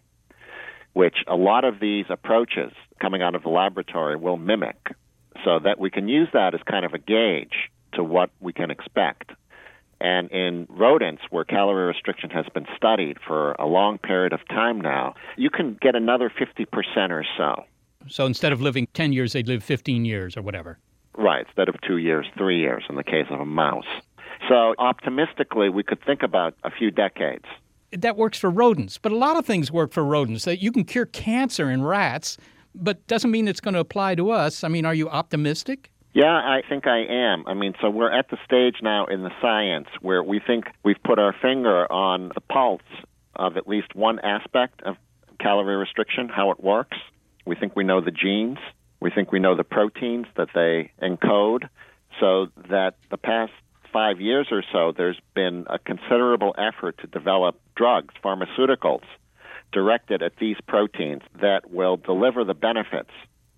which 0.94 1.18
a 1.28 1.36
lot 1.36 1.64
of 1.64 1.80
these 1.80 2.06
approaches 2.10 2.72
coming 3.02 3.22
out 3.22 3.36
of 3.36 3.44
the 3.44 3.50
laboratory 3.50 4.16
will 4.16 4.38
mimic, 4.38 4.94
so 5.44 5.60
that 5.60 5.80
we 5.80 5.90
can 5.90 6.08
use 6.08 6.28
that 6.34 6.54
as 6.54 6.62
kind 6.70 6.86
of 6.86 6.94
a 6.94 6.98
gauge 6.98 7.70
to 7.94 8.04
what 8.04 8.30
we 8.40 8.54
can 8.54 8.70
expect. 8.70 9.32
And 10.02 10.30
in 10.32 10.68
rodents, 10.70 11.24
where 11.30 11.46
calorie 11.46 11.88
restriction 11.88 12.30
has 12.30 12.46
been 12.54 12.68
studied 12.76 13.18
for 13.26 13.54
a 13.54 13.66
long 13.66 13.98
period 13.98 14.34
of 14.34 14.46
time 14.50 14.80
now, 14.82 15.16
you 15.38 15.50
can 15.50 15.78
get 15.82 15.96
another 15.96 16.30
50% 16.30 16.68
or 17.12 17.26
so. 17.38 17.64
So 18.08 18.26
instead 18.26 18.52
of 18.52 18.62
living 18.62 18.88
10 18.94 19.14
years, 19.14 19.34
they'd 19.34 19.48
live 19.48 19.64
15 19.64 20.06
years 20.06 20.38
or 20.38 20.42
whatever. 20.42 20.78
Right, 21.18 21.46
instead 21.48 21.70
of 21.70 21.76
two 21.82 21.98
years, 21.98 22.26
three 22.38 22.60
years 22.60 22.84
in 22.90 22.96
the 22.96 23.04
case 23.04 23.28
of 23.30 23.40
a 23.40 23.46
mouse. 23.46 23.86
So 24.50 24.76
optimistically, 24.78 25.70
we 25.70 25.84
could 25.84 26.04
think 26.04 26.24
about 26.24 26.56
a 26.64 26.72
few 26.72 26.92
decades. 26.92 27.46
That 27.92 28.18
works 28.18 28.38
for 28.38 28.50
rodents, 28.50 28.98
but 28.98 29.12
a 29.12 29.16
lot 29.16 29.38
of 29.38 29.46
things 29.46 29.72
work 29.72 29.94
for 29.94 30.04
rodents. 30.04 30.44
That 30.46 30.62
you 30.62 30.72
can 30.72 30.84
cure 30.84 31.06
cancer 31.06 31.70
in 31.70 31.84
rats, 31.84 32.38
but 32.74 33.06
doesn't 33.08 33.32
mean 33.32 33.48
it's 33.48 33.62
going 33.62 33.76
to 33.76 33.80
apply 33.80 34.16
to 34.16 34.32
us. 34.32 34.64
I 34.64 34.68
mean, 34.68 34.86
are 34.86 34.94
you 34.94 35.10
optimistic? 35.10 35.92
Yeah, 36.14 36.34
I 36.34 36.62
think 36.68 36.88
I 36.88 37.06
am. 37.10 37.46
I 37.48 37.54
mean, 37.54 37.74
so 37.82 37.90
we're 37.90 38.12
at 38.12 38.30
the 38.30 38.38
stage 38.46 38.78
now 38.82 39.06
in 39.06 39.24
the 39.24 39.32
science 39.42 39.88
where 40.02 40.24
we 40.24 40.40
think 40.40 40.66
we've 40.84 41.02
put 41.04 41.20
our 41.20 41.34
finger 41.42 41.92
on 41.92 42.32
the 42.36 42.42
pulse 42.42 42.82
of 43.36 43.58
at 43.58 43.68
least 43.68 43.96
one 43.96 44.20
aspect 44.20 44.82
of 44.84 44.96
calorie 45.40 45.76
restriction, 45.76 46.30
how 46.30 46.52
it 46.52 46.64
works. 46.64 46.98
We 47.46 47.56
think 47.56 47.76
we 47.76 47.84
know 47.84 48.02
the 48.02 48.12
genes. 48.12 48.60
We 49.06 49.12
think 49.12 49.32
we 49.32 49.38
know 49.38 49.56
the 49.56 49.64
proteins 49.64 50.26
that 50.36 50.48
they 50.56 50.90
encode. 51.00 51.70
So 52.20 52.48
that 52.70 52.96
the 53.12 53.18
past 53.18 53.52
five 53.94 54.20
years 54.20 54.48
or 54.50 54.64
so, 54.72 54.94
there's 54.98 55.20
been 55.36 55.68
a 55.70 55.78
considerable 55.78 56.56
effort 56.58 56.98
to 57.02 57.08
develop 57.08 57.62
drugs, 57.76 58.16
pharmaceuticals, 58.24 59.04
directed 59.72 60.24
at 60.24 60.38
these 60.38 60.58
proteins 60.68 61.22
that 61.40 61.70
will 61.70 61.98
deliver 61.98 62.44
the 62.44 62.56
benefits 62.56 63.12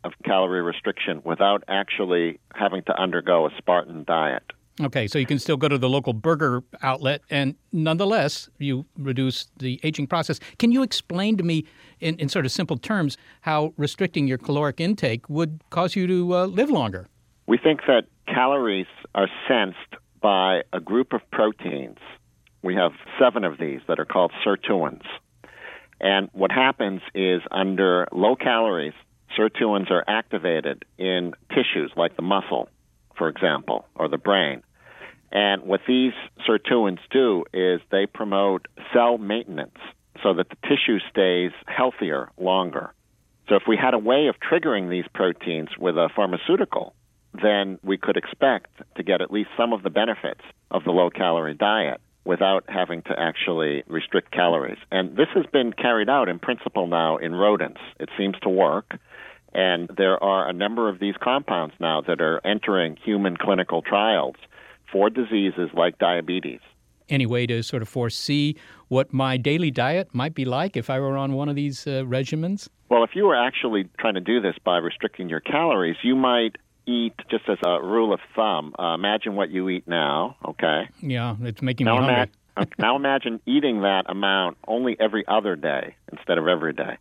of 0.04 0.12
calorie 0.26 0.62
restriction 0.62 1.22
without 1.24 1.64
actually 1.70 2.42
having 2.54 2.84
to 2.84 3.02
undergo 3.02 3.48
a 3.48 3.50
Spartan 3.58 4.04
diet. 4.04 4.44
Okay, 4.80 5.08
so 5.08 5.18
you 5.18 5.26
can 5.26 5.40
still 5.40 5.58
go 5.58 5.68
to 5.68 5.78
the 5.78 5.90
local 5.90 6.14
burger 6.14 6.64
outlet 6.84 7.22
and 7.32 7.56
nonetheless 7.72 8.48
you 8.60 8.86
reduce 8.98 9.48
the 9.58 9.80
aging 9.84 10.06
process. 10.06 10.40
Can 10.60 10.72
you 10.72 10.84
explain 10.84 11.36
to 11.38 11.44
me 11.44 11.66
in, 12.00 12.16
in 12.18 12.30
sort 12.30 12.46
of 12.46 12.52
simple 12.52 12.78
terms 12.78 13.18
how 13.42 13.74
restricting 13.78 14.28
your 14.28 14.38
caloric 14.38 14.80
intake 14.80 15.28
would 15.30 15.62
cause 15.72 15.96
you 15.96 16.06
to 16.06 16.36
uh, 16.36 16.46
live 16.46 16.70
longer? 16.70 17.08
We 17.48 17.58
think 17.58 17.82
that 17.88 18.04
calories 18.28 18.86
are 19.16 19.28
sensed 19.48 19.96
by 20.22 20.62
a 20.74 20.80
group 20.80 21.14
of 21.14 21.22
proteins. 21.32 21.98
We 22.62 22.76
have 22.76 22.92
seven 23.20 23.44
of 23.44 23.58
these 23.58 23.82
that 23.88 24.00
are 24.00 24.06
called 24.06 24.32
sirtuins. 24.46 25.04
And 26.00 26.30
what 26.34 26.52
happens 26.52 27.02
is 27.16 27.42
under 27.50 28.08
low 28.12 28.36
calories, 28.36 28.94
sirtuins 29.38 29.90
are 29.90 30.04
activated 30.08 30.86
in 31.00 31.34
tissues 31.50 31.92
like 31.96 32.16
the 32.16 32.22
muscle, 32.22 32.70
for 33.18 33.28
example, 33.28 33.88
or 33.96 34.08
the 34.08 34.18
brain. 34.18 34.62
And 35.32 35.64
what 35.64 35.82
these 35.88 36.14
sirtuins 36.48 37.00
do 37.12 37.44
is 37.54 37.82
they 37.92 38.06
promote 38.06 38.68
cell 38.94 39.18
maintenance 39.18 39.78
so 40.24 40.34
that 40.34 40.50
the 40.50 40.56
tissue 40.68 41.00
stays 41.10 41.52
healthier 41.68 42.30
longer. 42.38 42.94
So 43.50 43.56
if 43.56 43.64
we 43.68 43.78
had 43.78 43.94
a 43.94 44.00
way 44.00 44.28
of 44.28 44.36
triggering 44.40 44.90
these 44.90 45.06
proteins 45.14 45.70
with 45.78 45.96
a 45.96 46.10
pharmaceutical, 46.16 46.94
then 47.42 47.78
we 47.84 47.98
could 47.98 48.18
expect 48.18 48.68
to 48.96 49.04
get 49.04 49.22
at 49.22 49.32
least 49.32 49.50
some 49.58 49.74
of 49.74 49.84
the 49.84 49.90
benefits 49.90 50.42
of 50.72 50.84
the 50.84 50.92
low 50.92 51.10
calorie 51.10 51.54
diet 51.54 52.02
without 52.26 52.66
having 52.68 53.02
to 53.04 53.18
actually 53.18 53.84
restrict 53.88 54.32
calories. 54.32 54.78
And 54.92 55.16
this 55.16 55.30
has 55.34 55.46
been 55.54 55.72
carried 55.72 56.10
out 56.10 56.28
in 56.28 56.40
principle 56.40 56.88
now 56.88 57.18
in 57.18 57.34
rodents. 57.34 57.80
It 58.00 58.10
seems 58.18 58.36
to 58.42 58.50
work. 58.50 58.98
And 59.54 59.90
there 59.96 60.22
are 60.22 60.48
a 60.48 60.54
number 60.54 60.90
of 60.90 61.00
these 61.00 61.16
compounds 61.22 61.74
now 61.80 62.02
that 62.02 62.20
are 62.20 62.46
entering 62.46 62.98
human 63.04 63.38
clinical 63.38 63.82
trials 63.82 64.36
for 64.92 65.10
diseases 65.10 65.70
like 65.74 65.98
diabetes. 65.98 66.60
Any 67.10 67.26
way 67.26 67.46
to 67.48 67.64
sort 67.64 67.82
of 67.82 67.88
foresee 67.88 68.58
what 68.90 69.14
my 69.14 69.38
daily 69.38 69.72
diet 69.72 70.14
might 70.14 70.34
be 70.34 70.46
like 70.46 70.76
if 70.76 70.90
I 70.90 71.00
were 71.00 71.16
on 71.16 71.34
one 71.34 71.48
of 71.48 71.56
these 71.56 71.88
uh, 71.88 72.04
regimens? 72.04 72.68
Well, 72.90 73.04
if 73.04 73.12
you 73.16 73.26
were 73.26 73.36
actually 73.36 73.90
trying 74.00 74.16
to 74.16 74.22
do 74.22 74.42
this 74.42 74.56
by 74.64 74.78
restricting 74.78 75.30
your 75.30 75.40
calories, 75.40 75.98
you 76.04 76.16
might 76.16 76.58
eat, 76.86 77.14
just 77.30 77.48
as 77.50 77.58
a 77.66 77.82
rule 77.82 78.14
of 78.14 78.20
thumb, 78.36 78.74
uh, 78.80 78.94
imagine 78.94 79.36
what 79.36 79.50
you 79.50 79.70
eat 79.70 79.88
now, 79.88 80.36
okay? 80.46 80.90
Yeah, 81.02 81.36
it's 81.42 81.62
making 81.62 81.86
now 81.86 82.00
me 82.00 82.06
hungry. 82.06 82.32
Ima- 82.56 82.68
now 82.80 82.96
imagine 82.96 83.40
eating 83.46 83.82
that 83.82 84.04
amount 84.10 84.58
only 84.68 84.98
every 85.00 85.26
other 85.28 85.56
day 85.56 85.96
instead 86.12 86.38
of 86.38 86.48
every 86.48 86.74
day. 86.74 86.98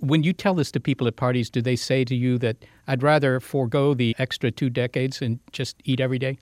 When 0.00 0.22
you 0.22 0.32
tell 0.32 0.54
this 0.54 0.70
to 0.72 0.80
people 0.80 1.08
at 1.08 1.16
parties, 1.16 1.50
do 1.50 1.60
they 1.60 1.74
say 1.74 2.04
to 2.04 2.14
you 2.14 2.38
that 2.38 2.64
I'd 2.86 3.02
rather 3.02 3.40
forego 3.40 3.94
the 3.94 4.14
extra 4.18 4.52
two 4.52 4.70
decades 4.70 5.20
and 5.20 5.40
just 5.50 5.76
eat 5.84 6.00
every 6.00 6.20
day? 6.20 6.38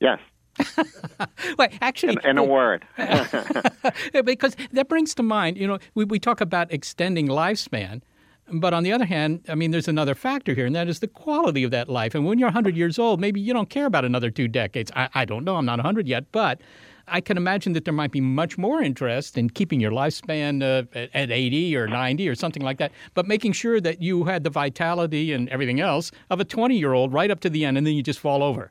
Yes. 0.00 0.18
Wait, 1.58 1.70
actually, 1.80 2.14
in, 2.24 2.30
in 2.30 2.38
a 2.38 2.44
word. 2.44 2.86
because 4.24 4.56
that 4.72 4.88
brings 4.88 5.14
to 5.14 5.22
mind, 5.22 5.58
you 5.58 5.66
know, 5.66 5.78
we, 5.94 6.04
we 6.04 6.18
talk 6.18 6.40
about 6.40 6.72
extending 6.72 7.28
lifespan. 7.28 8.02
But 8.50 8.72
on 8.72 8.84
the 8.84 8.92
other 8.92 9.06
hand, 9.06 9.44
I 9.48 9.56
mean, 9.56 9.72
there's 9.72 9.88
another 9.88 10.14
factor 10.14 10.54
here, 10.54 10.66
and 10.66 10.76
that 10.76 10.88
is 10.88 11.00
the 11.00 11.08
quality 11.08 11.64
of 11.64 11.72
that 11.72 11.88
life. 11.88 12.14
And 12.14 12.24
when 12.24 12.38
you're 12.38 12.46
100 12.46 12.76
years 12.76 12.98
old, 12.98 13.20
maybe 13.20 13.40
you 13.40 13.52
don't 13.52 13.68
care 13.68 13.86
about 13.86 14.04
another 14.04 14.30
two 14.30 14.46
decades. 14.46 14.92
I, 14.94 15.08
I 15.14 15.24
don't 15.24 15.44
know. 15.44 15.56
I'm 15.56 15.66
not 15.66 15.78
100 15.78 16.06
yet. 16.06 16.30
But 16.30 16.60
I 17.08 17.20
can 17.20 17.36
imagine 17.36 17.72
that 17.72 17.84
there 17.84 17.94
might 17.94 18.12
be 18.12 18.20
much 18.20 18.56
more 18.56 18.80
interest 18.80 19.36
in 19.36 19.50
keeping 19.50 19.80
your 19.80 19.90
lifespan 19.90 20.62
uh, 20.62 20.86
at- 20.96 21.10
at 21.14 21.30
80 21.32 21.76
or 21.76 21.88
90 21.88 22.28
or 22.28 22.34
something 22.36 22.62
like 22.62 22.78
that, 22.78 22.92
but 23.14 23.26
making 23.26 23.52
sure 23.52 23.80
that 23.80 24.00
you 24.00 24.24
had 24.24 24.44
the 24.44 24.50
vitality 24.50 25.32
and 25.32 25.48
everything 25.48 25.80
else 25.80 26.10
of 26.30 26.40
a 26.40 26.44
20 26.44 26.76
year 26.76 26.92
old 26.92 27.12
right 27.12 27.30
up 27.30 27.40
to 27.40 27.50
the 27.50 27.64
end, 27.64 27.76
and 27.76 27.86
then 27.86 27.94
you 27.94 28.02
just 28.02 28.18
fall 28.20 28.42
over. 28.42 28.70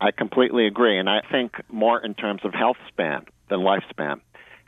I 0.00 0.10
completely 0.10 0.66
agree, 0.66 0.98
and 0.98 1.08
I 1.08 1.20
think 1.30 1.52
more 1.68 1.98
in 2.02 2.14
terms 2.14 2.42
of 2.44 2.54
health 2.54 2.78
span 2.88 3.26
than 3.48 3.60
lifespan. 3.60 4.20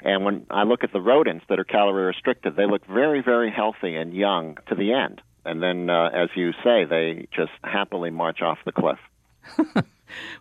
And 0.04 0.24
when 0.24 0.46
I 0.50 0.64
look 0.64 0.84
at 0.84 0.92
the 0.92 1.00
rodents 1.00 1.44
that 1.48 1.58
are 1.60 1.64
calorie 1.64 2.04
restricted, 2.04 2.56
they 2.56 2.66
look 2.66 2.84
very, 2.86 3.22
very 3.22 3.50
healthy 3.50 3.96
and 3.96 4.12
young 4.12 4.58
to 4.68 4.74
the 4.74 4.92
end. 4.92 5.22
And 5.44 5.62
then, 5.62 5.88
uh, 5.88 6.10
as 6.12 6.28
you 6.34 6.52
say, 6.64 6.84
they 6.84 7.28
just 7.34 7.52
happily 7.64 8.10
march 8.10 8.42
off 8.42 8.58
the 8.64 8.72
cliff. 8.72 8.98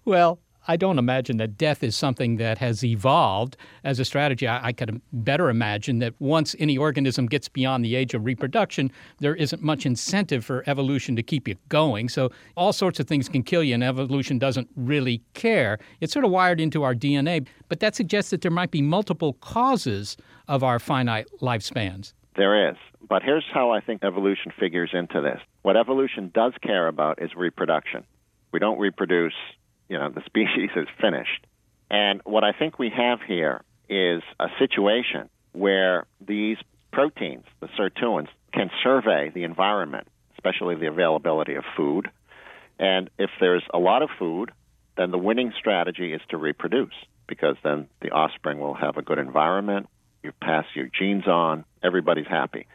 Well, 0.05 0.39
I 0.67 0.77
don't 0.77 0.99
imagine 0.99 1.37
that 1.37 1.57
death 1.57 1.83
is 1.83 1.95
something 1.95 2.37
that 2.37 2.59
has 2.59 2.83
evolved 2.83 3.57
as 3.83 3.99
a 3.99 4.05
strategy. 4.05 4.47
I, 4.47 4.67
I 4.67 4.71
could 4.73 5.01
better 5.11 5.49
imagine 5.49 5.99
that 5.99 6.13
once 6.19 6.55
any 6.59 6.77
organism 6.77 7.25
gets 7.25 7.49
beyond 7.49 7.83
the 7.83 7.95
age 7.95 8.13
of 8.13 8.25
reproduction, 8.25 8.91
there 9.19 9.35
isn't 9.35 9.61
much 9.61 9.85
incentive 9.85 10.45
for 10.45 10.63
evolution 10.67 11.15
to 11.15 11.23
keep 11.23 11.47
it 11.47 11.57
going. 11.69 12.09
So 12.09 12.29
all 12.55 12.73
sorts 12.73 12.99
of 12.99 13.07
things 13.07 13.27
can 13.27 13.43
kill 13.43 13.63
you, 13.63 13.73
and 13.73 13.83
evolution 13.83 14.37
doesn't 14.37 14.69
really 14.75 15.21
care. 15.33 15.79
It's 15.99 16.13
sort 16.13 16.25
of 16.25 16.31
wired 16.31 16.59
into 16.59 16.83
our 16.83 16.93
DNA, 16.93 17.47
but 17.67 17.79
that 17.79 17.95
suggests 17.95 18.29
that 18.31 18.41
there 18.41 18.51
might 18.51 18.71
be 18.71 18.81
multiple 18.81 19.33
causes 19.33 20.15
of 20.47 20.63
our 20.63 20.79
finite 20.79 21.27
lifespans. 21.41 22.13
There 22.35 22.69
is. 22.69 22.77
But 23.09 23.23
here's 23.23 23.45
how 23.51 23.71
I 23.71 23.81
think 23.81 24.03
evolution 24.03 24.53
figures 24.57 24.91
into 24.93 25.21
this. 25.21 25.39
What 25.63 25.75
evolution 25.75 26.31
does 26.33 26.53
care 26.61 26.87
about 26.87 27.21
is 27.21 27.31
reproduction. 27.35 28.03
We 28.53 28.59
don't 28.59 28.79
reproduce 28.79 29.33
you 29.91 29.99
know, 29.99 30.09
the 30.09 30.23
species 30.25 30.69
is 30.77 30.87
finished. 31.01 31.45
And 31.89 32.21
what 32.23 32.45
I 32.45 32.53
think 32.53 32.79
we 32.79 32.89
have 32.95 33.19
here 33.27 33.61
is 33.89 34.23
a 34.39 34.47
situation 34.57 35.29
where 35.51 36.05
these 36.25 36.55
proteins, 36.93 37.43
the 37.59 37.67
sirtuins, 37.77 38.29
can 38.53 38.71
survey 38.81 39.31
the 39.33 39.43
environment, 39.43 40.07
especially 40.35 40.75
the 40.75 40.87
availability 40.87 41.55
of 41.55 41.65
food. 41.75 42.09
And 42.79 43.09
if 43.19 43.31
there's 43.41 43.63
a 43.73 43.79
lot 43.79 44.01
of 44.01 44.09
food, 44.17 44.51
then 44.95 45.11
the 45.11 45.17
winning 45.17 45.51
strategy 45.59 46.13
is 46.13 46.21
to 46.29 46.37
reproduce 46.37 46.95
because 47.27 47.57
then 47.61 47.87
the 48.01 48.11
offspring 48.11 48.59
will 48.59 48.73
have 48.73 48.95
a 48.95 49.01
good 49.01 49.19
environment. 49.19 49.87
You 50.23 50.31
pass 50.41 50.63
your 50.73 50.87
genes 50.87 51.27
on, 51.27 51.65
everybody's 51.83 52.27
happy. 52.27 52.65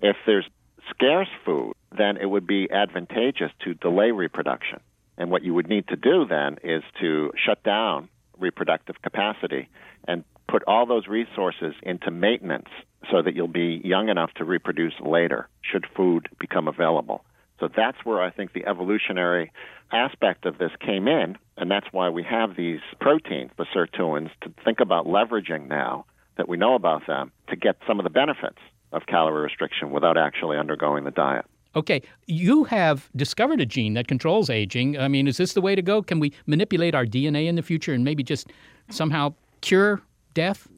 If 0.00 0.16
there's 0.24 0.48
scarce 0.88 1.28
food, 1.44 1.74
then 1.96 2.16
it 2.16 2.26
would 2.26 2.46
be 2.46 2.70
advantageous 2.70 3.50
to 3.64 3.74
delay 3.74 4.12
reproduction 4.12 4.80
and 5.16 5.30
what 5.30 5.44
you 5.44 5.54
would 5.54 5.68
need 5.68 5.88
to 5.88 5.96
do 5.96 6.26
then 6.28 6.58
is 6.62 6.82
to 7.00 7.32
shut 7.36 7.62
down 7.62 8.08
reproductive 8.38 9.00
capacity 9.02 9.68
and 10.06 10.24
put 10.48 10.62
all 10.66 10.86
those 10.86 11.06
resources 11.06 11.74
into 11.82 12.10
maintenance 12.10 12.68
so 13.10 13.22
that 13.22 13.34
you'll 13.34 13.48
be 13.48 13.80
young 13.84 14.08
enough 14.08 14.32
to 14.34 14.44
reproduce 14.44 14.94
later 15.00 15.48
should 15.62 15.86
food 15.96 16.28
become 16.38 16.68
available. 16.68 17.24
So 17.60 17.68
that's 17.74 17.98
where 18.04 18.20
I 18.20 18.30
think 18.30 18.52
the 18.52 18.66
evolutionary 18.66 19.52
aspect 19.92 20.44
of 20.44 20.58
this 20.58 20.72
came 20.80 21.06
in, 21.06 21.36
and 21.56 21.70
that's 21.70 21.86
why 21.92 22.08
we 22.08 22.24
have 22.24 22.56
these 22.56 22.80
proteins, 23.00 23.52
the 23.56 23.66
sirtuins, 23.74 24.30
to 24.42 24.52
think 24.64 24.80
about 24.80 25.06
leveraging 25.06 25.68
now 25.68 26.06
that 26.36 26.48
we 26.48 26.56
know 26.56 26.74
about 26.74 27.06
them 27.06 27.30
to 27.48 27.56
get 27.56 27.76
some 27.86 28.00
of 28.00 28.04
the 28.04 28.10
benefits 28.10 28.58
of 28.92 29.06
calorie 29.06 29.42
restriction 29.42 29.90
without 29.90 30.16
actually 30.16 30.56
undergoing 30.56 31.04
the 31.04 31.10
diet. 31.10 31.44
Okay, 31.76 32.02
you 32.26 32.64
have 32.64 33.10
discovered 33.16 33.60
a 33.60 33.66
gene 33.66 33.94
that 33.94 34.06
controls 34.06 34.48
aging. 34.48 34.98
I 34.98 35.08
mean, 35.08 35.26
is 35.26 35.36
this 35.36 35.54
the 35.54 35.60
way 35.60 35.74
to 35.74 35.82
go? 35.82 36.02
Can 36.02 36.20
we 36.20 36.32
manipulate 36.46 36.94
our 36.94 37.04
DNA 37.04 37.46
in 37.46 37.56
the 37.56 37.62
future 37.62 37.92
and 37.92 38.04
maybe 38.04 38.22
just 38.22 38.52
somehow 38.90 39.34
cure 39.60 40.00
death? 40.34 40.68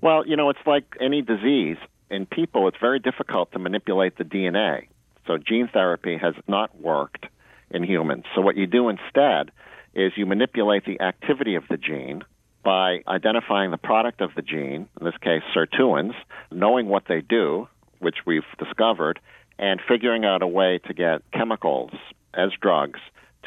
Well, 0.00 0.26
you 0.26 0.36
know, 0.36 0.50
it's 0.50 0.66
like 0.66 0.96
any 1.00 1.22
disease. 1.22 1.76
In 2.10 2.26
people, 2.26 2.68
it's 2.68 2.76
very 2.80 2.98
difficult 2.98 3.52
to 3.52 3.58
manipulate 3.58 4.18
the 4.18 4.24
DNA. 4.24 4.88
So 5.26 5.38
gene 5.38 5.68
therapy 5.72 6.18
has 6.18 6.34
not 6.48 6.78
worked 6.80 7.26
in 7.70 7.82
humans. 7.82 8.24
So 8.34 8.40
what 8.40 8.56
you 8.56 8.66
do 8.66 8.88
instead 8.88 9.50
is 9.94 10.12
you 10.16 10.26
manipulate 10.26 10.84
the 10.84 11.00
activity 11.00 11.54
of 11.54 11.64
the 11.70 11.76
gene 11.76 12.22
by 12.64 13.00
identifying 13.06 13.70
the 13.70 13.78
product 13.78 14.20
of 14.20 14.30
the 14.34 14.42
gene, 14.42 14.88
in 15.00 15.04
this 15.04 15.16
case, 15.20 15.42
sirtuins, 15.54 16.14
knowing 16.50 16.88
what 16.88 17.04
they 17.08 17.20
do, 17.20 17.68
which 18.00 18.16
we've 18.26 18.42
discovered, 18.58 19.20
and 19.58 19.80
figuring 19.86 20.24
out 20.24 20.42
a 20.42 20.46
way 20.46 20.78
to 20.86 20.94
get 20.94 21.22
chemicals 21.32 21.90
as 22.34 22.50
drugs 22.60 23.00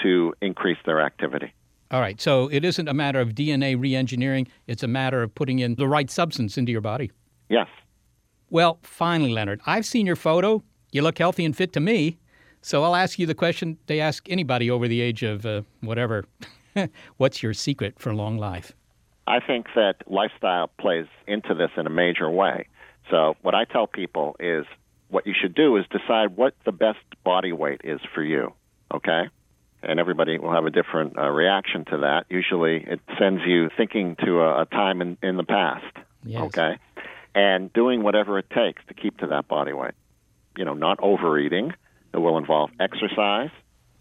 to 0.04 0.34
increase 0.42 0.78
their 0.86 1.02
activity. 1.02 1.54
All 1.90 2.02
right, 2.02 2.20
so 2.20 2.50
it 2.50 2.66
isn't 2.66 2.88
a 2.88 2.94
matter 2.94 3.22
of 3.22 3.30
DNA 3.30 3.78
reengineering, 3.78 4.48
it's 4.68 4.84
a 4.84 4.88
matter 4.88 5.24
of 5.24 5.34
putting 5.34 5.60
in 5.60 5.76
the 5.76 5.88
right 5.88 6.10
substance 6.10 6.58
into 6.58 6.72
your 6.72 6.82
body. 6.82 7.12
Yes. 7.50 7.68
Well, 8.50 8.80
finally, 8.82 9.32
Leonard, 9.32 9.62
I've 9.66 9.86
seen 9.86 10.06
your 10.06 10.16
photo. 10.16 10.64
You 10.92 11.02
look 11.02 11.18
healthy 11.18 11.46
and 11.46 11.56
fit 11.56 11.74
to 11.74 11.80
me. 11.80 12.18
So 12.62 12.84
I'll 12.84 12.96
ask 12.96 13.20
you 13.20 13.26
the 13.26 13.36
question 13.36 13.78
they 13.88 14.00
ask 14.00 14.30
anybody 14.30 14.70
over 14.70 14.88
the 14.88 15.00
age 15.00 15.24
of 15.24 15.46
uh, 15.46 15.62
whatever. 15.82 16.26
What's 17.18 17.42
your 17.42 17.54
secret 17.54 18.00
for 18.00 18.14
long 18.14 18.38
life? 18.38 18.74
I 19.28 19.40
think 19.40 19.68
that 19.76 19.96
lifestyle 20.08 20.70
plays 20.80 21.08
into 21.28 21.54
this 21.54 21.72
in 21.78 21.86
a 21.86 21.90
major 21.90 22.30
way. 22.30 22.68
So, 23.10 23.36
what 23.42 23.56
I 23.56 23.66
tell 23.66 23.88
people 23.88 24.36
is 24.40 24.66
what 25.10 25.26
you 25.26 25.34
should 25.40 25.56
do 25.56 25.78
is 25.78 25.86
decide 25.90 26.36
what 26.36 26.54
the 26.66 26.72
best 26.72 27.00
body 27.24 27.52
weight 27.52 27.82
is 27.84 28.00
for 28.14 28.24
you. 28.24 28.54
Okay? 28.94 29.30
And 29.84 30.00
everybody 30.00 30.38
will 30.38 30.52
have 30.52 30.66
a 30.66 30.72
different 30.72 31.18
uh, 31.18 31.30
reaction 31.30 31.86
to 31.86 31.98
that. 32.00 32.26
Usually 32.30 32.78
it 32.78 33.00
sends 33.20 33.42
you 33.46 33.70
thinking 33.78 34.16
to 34.26 34.42
a, 34.42 34.64
a 34.64 34.66
time 34.66 35.02
in, 35.02 35.18
in 35.22 35.38
the 35.38 35.44
past. 35.44 35.86
Yes. 36.26 36.42
Okay? 36.44 36.78
And 37.36 37.72
doing 37.72 38.04
whatever 38.04 38.40
it 38.40 38.50
takes 38.50 38.84
to 38.88 38.94
keep 38.94 39.20
to 39.20 39.28
that 39.28 39.48
body 39.48 39.74
weight. 39.74 39.94
You 40.58 40.66
know, 40.66 40.74
not 40.74 41.00
overeating. 41.02 41.74
It 42.14 42.18
will 42.18 42.38
involve 42.38 42.72
exercise. 42.80 43.52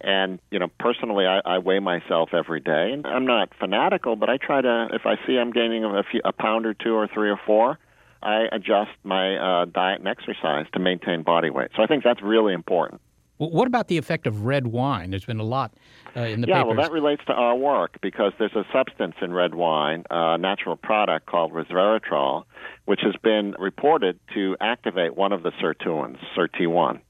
And, 0.00 0.40
you 0.50 0.58
know, 0.58 0.68
personally, 0.78 1.26
I, 1.26 1.40
I 1.44 1.58
weigh 1.58 1.80
myself 1.80 2.30
every 2.32 2.60
day. 2.60 2.92
And 2.92 3.06
I'm 3.06 3.26
not 3.26 3.50
fanatical, 3.58 4.16
but 4.16 4.28
I 4.28 4.36
try 4.38 4.60
to, 4.60 4.88
if 4.92 5.06
I 5.06 5.16
see 5.26 5.38
I'm 5.38 5.52
gaining 5.52 5.84
a, 5.84 6.02
few, 6.10 6.20
a 6.24 6.32
pound 6.32 6.66
or 6.66 6.74
two 6.74 6.94
or 6.94 7.08
three 7.12 7.30
or 7.30 7.40
four, 7.46 7.78
I 8.22 8.46
adjust 8.52 8.90
my 9.04 9.36
uh, 9.36 9.64
diet 9.66 10.00
and 10.00 10.08
exercise 10.08 10.66
to 10.72 10.78
maintain 10.78 11.22
body 11.22 11.50
weight. 11.50 11.70
So 11.76 11.82
I 11.82 11.86
think 11.86 12.04
that's 12.04 12.22
really 12.22 12.54
important. 12.54 13.00
Well, 13.38 13.50
what 13.50 13.66
about 13.66 13.88
the 13.88 13.98
effect 13.98 14.26
of 14.26 14.46
red 14.46 14.68
wine? 14.68 15.10
There's 15.10 15.26
been 15.26 15.40
a 15.40 15.44
lot 15.44 15.74
uh, 16.16 16.20
in 16.20 16.40
the 16.40 16.48
yeah, 16.48 16.62
papers. 16.62 16.76
well, 16.76 16.86
that 16.86 16.92
relates 16.92 17.22
to 17.26 17.32
our 17.32 17.54
work 17.54 17.98
because 18.00 18.32
there's 18.38 18.54
a 18.54 18.64
substance 18.72 19.14
in 19.20 19.32
red 19.32 19.54
wine, 19.54 20.04
a 20.10 20.38
natural 20.38 20.76
product 20.76 21.26
called 21.26 21.52
resveratrol, 21.52 22.44
which 22.86 23.00
has 23.02 23.14
been 23.22 23.54
reported 23.58 24.18
to 24.34 24.56
activate 24.60 25.16
one 25.16 25.32
of 25.32 25.42
the 25.42 25.50
sirtuins, 25.62 26.16
SIRT1. 26.34 27.00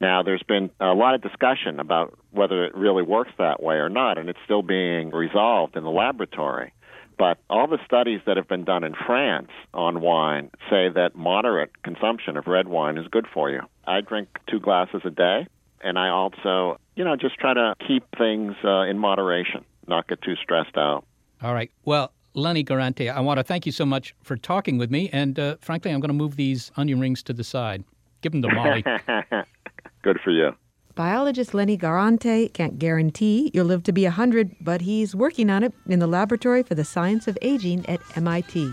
Now, 0.00 0.22
there's 0.22 0.42
been 0.42 0.70
a 0.80 0.92
lot 0.92 1.14
of 1.14 1.22
discussion 1.22 1.80
about 1.80 2.18
whether 2.30 2.64
it 2.64 2.74
really 2.74 3.02
works 3.02 3.30
that 3.38 3.62
way 3.62 3.76
or 3.76 3.88
not, 3.88 4.18
and 4.18 4.28
it's 4.28 4.38
still 4.44 4.62
being 4.62 5.10
resolved 5.10 5.76
in 5.76 5.84
the 5.84 5.90
laboratory. 5.90 6.72
But 7.18 7.38
all 7.48 7.66
the 7.66 7.78
studies 7.84 8.20
that 8.26 8.36
have 8.36 8.48
been 8.48 8.64
done 8.64 8.84
in 8.84 8.94
France 8.94 9.50
on 9.72 10.00
wine 10.00 10.50
say 10.68 10.88
that 10.90 11.14
moderate 11.14 11.82
consumption 11.82 12.36
of 12.36 12.46
red 12.46 12.68
wine 12.68 12.98
is 12.98 13.06
good 13.08 13.26
for 13.32 13.50
you. 13.50 13.60
I 13.86 14.02
drink 14.02 14.28
two 14.50 14.60
glasses 14.60 15.00
a 15.04 15.10
day, 15.10 15.46
and 15.80 15.98
I 15.98 16.08
also, 16.08 16.78
you 16.94 17.04
know, 17.04 17.16
just 17.16 17.36
try 17.36 17.54
to 17.54 17.74
keep 17.86 18.04
things 18.18 18.54
uh, 18.64 18.82
in 18.82 18.98
moderation, 18.98 19.64
not 19.86 20.08
get 20.08 20.20
too 20.20 20.34
stressed 20.42 20.76
out. 20.76 21.04
All 21.42 21.54
right. 21.54 21.70
Well, 21.84 22.12
Lenny 22.34 22.62
Guarente, 22.62 23.08
I 23.08 23.20
want 23.20 23.38
to 23.38 23.44
thank 23.44 23.64
you 23.64 23.72
so 23.72 23.86
much 23.86 24.14
for 24.22 24.36
talking 24.36 24.76
with 24.76 24.90
me. 24.90 25.08
And 25.10 25.38
uh, 25.38 25.56
frankly, 25.60 25.92
I'm 25.92 26.00
going 26.00 26.08
to 26.08 26.14
move 26.14 26.36
these 26.36 26.70
onion 26.76 27.00
rings 27.00 27.22
to 27.24 27.32
the 27.32 27.44
side. 27.44 27.82
Give 28.20 28.32
them 28.32 28.42
to 28.42 28.54
Molly. 28.54 28.82
good 30.02 30.20
for 30.22 30.30
you. 30.30 30.54
Biologist 30.96 31.52
Lenny 31.52 31.76
Guarente 31.76 32.50
can't 32.54 32.78
guarantee 32.78 33.50
you'll 33.52 33.66
live 33.66 33.82
to 33.82 33.92
be 33.92 34.04
100, 34.04 34.56
but 34.62 34.80
he's 34.80 35.14
working 35.14 35.50
on 35.50 35.62
it 35.62 35.74
in 35.86 35.98
the 35.98 36.06
Laboratory 36.06 36.62
for 36.62 36.74
the 36.74 36.86
Science 36.86 37.28
of 37.28 37.36
Aging 37.42 37.84
at 37.86 38.00
MIT. 38.16 38.72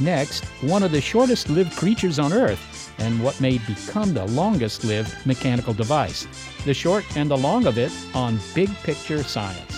Next, 0.00 0.44
one 0.60 0.82
of 0.82 0.92
the 0.92 1.00
shortest 1.00 1.48
lived 1.48 1.74
creatures 1.76 2.18
on 2.18 2.34
Earth 2.34 2.92
and 2.98 3.24
what 3.24 3.40
may 3.40 3.56
become 3.56 4.12
the 4.12 4.26
longest 4.26 4.84
lived 4.84 5.16
mechanical 5.26 5.72
device. 5.72 6.26
The 6.66 6.74
short 6.74 7.04
and 7.16 7.30
the 7.30 7.38
long 7.38 7.66
of 7.66 7.78
it 7.78 7.90
on 8.14 8.38
Big 8.54 8.68
Picture 8.82 9.22
Science. 9.22 9.77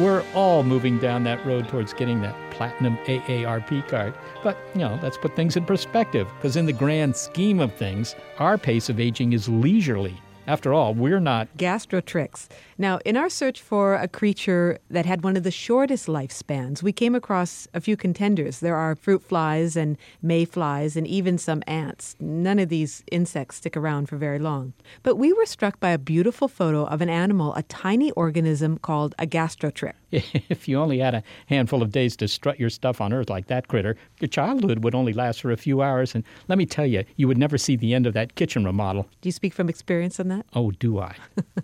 we're 0.00 0.24
all 0.34 0.62
moving 0.62 0.98
down 0.98 1.24
that 1.24 1.44
road 1.44 1.68
towards 1.68 1.92
getting 1.92 2.22
that 2.22 2.34
platinum 2.50 2.96
AARP 3.04 3.86
card. 3.88 4.14
But, 4.42 4.56
you 4.74 4.80
know, 4.80 4.98
let's 5.02 5.18
put 5.18 5.36
things 5.36 5.56
in 5.56 5.64
perspective, 5.64 6.26
because 6.36 6.56
in 6.56 6.64
the 6.64 6.72
grand 6.72 7.14
scheme 7.14 7.60
of 7.60 7.74
things, 7.74 8.14
our 8.38 8.56
pace 8.56 8.88
of 8.88 8.98
aging 8.98 9.34
is 9.34 9.48
leisurely. 9.48 10.14
After 10.46 10.72
all, 10.72 10.94
we're 10.94 11.20
not. 11.20 11.48
Gastrotrichs. 11.58 12.48
Now, 12.80 12.98
in 13.04 13.14
our 13.18 13.28
search 13.28 13.60
for 13.60 13.94
a 13.94 14.08
creature 14.08 14.78
that 14.88 15.04
had 15.04 15.22
one 15.22 15.36
of 15.36 15.42
the 15.42 15.50
shortest 15.50 16.06
lifespans, 16.06 16.82
we 16.82 16.92
came 16.92 17.14
across 17.14 17.68
a 17.74 17.80
few 17.82 17.94
contenders. 17.94 18.60
There 18.60 18.74
are 18.74 18.96
fruit 18.96 19.22
flies 19.22 19.76
and 19.76 19.98
mayflies 20.22 20.96
and 20.96 21.06
even 21.06 21.36
some 21.36 21.62
ants. 21.66 22.16
None 22.20 22.58
of 22.58 22.70
these 22.70 23.04
insects 23.12 23.56
stick 23.56 23.76
around 23.76 24.08
for 24.08 24.16
very 24.16 24.38
long. 24.38 24.72
But 25.02 25.16
we 25.16 25.30
were 25.30 25.44
struck 25.44 25.78
by 25.78 25.90
a 25.90 25.98
beautiful 25.98 26.48
photo 26.48 26.86
of 26.86 27.02
an 27.02 27.10
animal, 27.10 27.54
a 27.54 27.64
tiny 27.64 28.12
organism 28.12 28.78
called 28.78 29.14
a 29.18 29.26
gastrotrichs. 29.26 29.92
If 30.48 30.66
you 30.66 30.78
only 30.78 30.98
had 30.98 31.14
a 31.14 31.22
handful 31.46 31.82
of 31.82 31.92
days 31.92 32.16
to 32.16 32.28
strut 32.28 32.58
your 32.58 32.70
stuff 32.70 33.00
on 33.00 33.12
Earth 33.12 33.28
like 33.28 33.46
that 33.48 33.68
critter, 33.68 33.94
your 34.20 34.28
childhood 34.28 34.82
would 34.82 34.94
only 34.94 35.12
last 35.12 35.42
for 35.42 35.52
a 35.52 35.56
few 35.56 35.82
hours. 35.82 36.14
And 36.14 36.24
let 36.48 36.58
me 36.58 36.66
tell 36.66 36.86
you, 36.86 37.04
you 37.16 37.28
would 37.28 37.38
never 37.38 37.58
see 37.58 37.76
the 37.76 37.94
end 37.94 38.06
of 38.06 38.14
that 38.14 38.34
kitchen 38.34 38.64
remodel. 38.64 39.06
Do 39.20 39.28
you 39.28 39.32
speak 39.32 39.52
from 39.52 39.68
experience 39.68 40.18
on 40.18 40.28
that? 40.28 40.46
Oh, 40.54 40.70
do 40.70 40.98
I? 40.98 41.14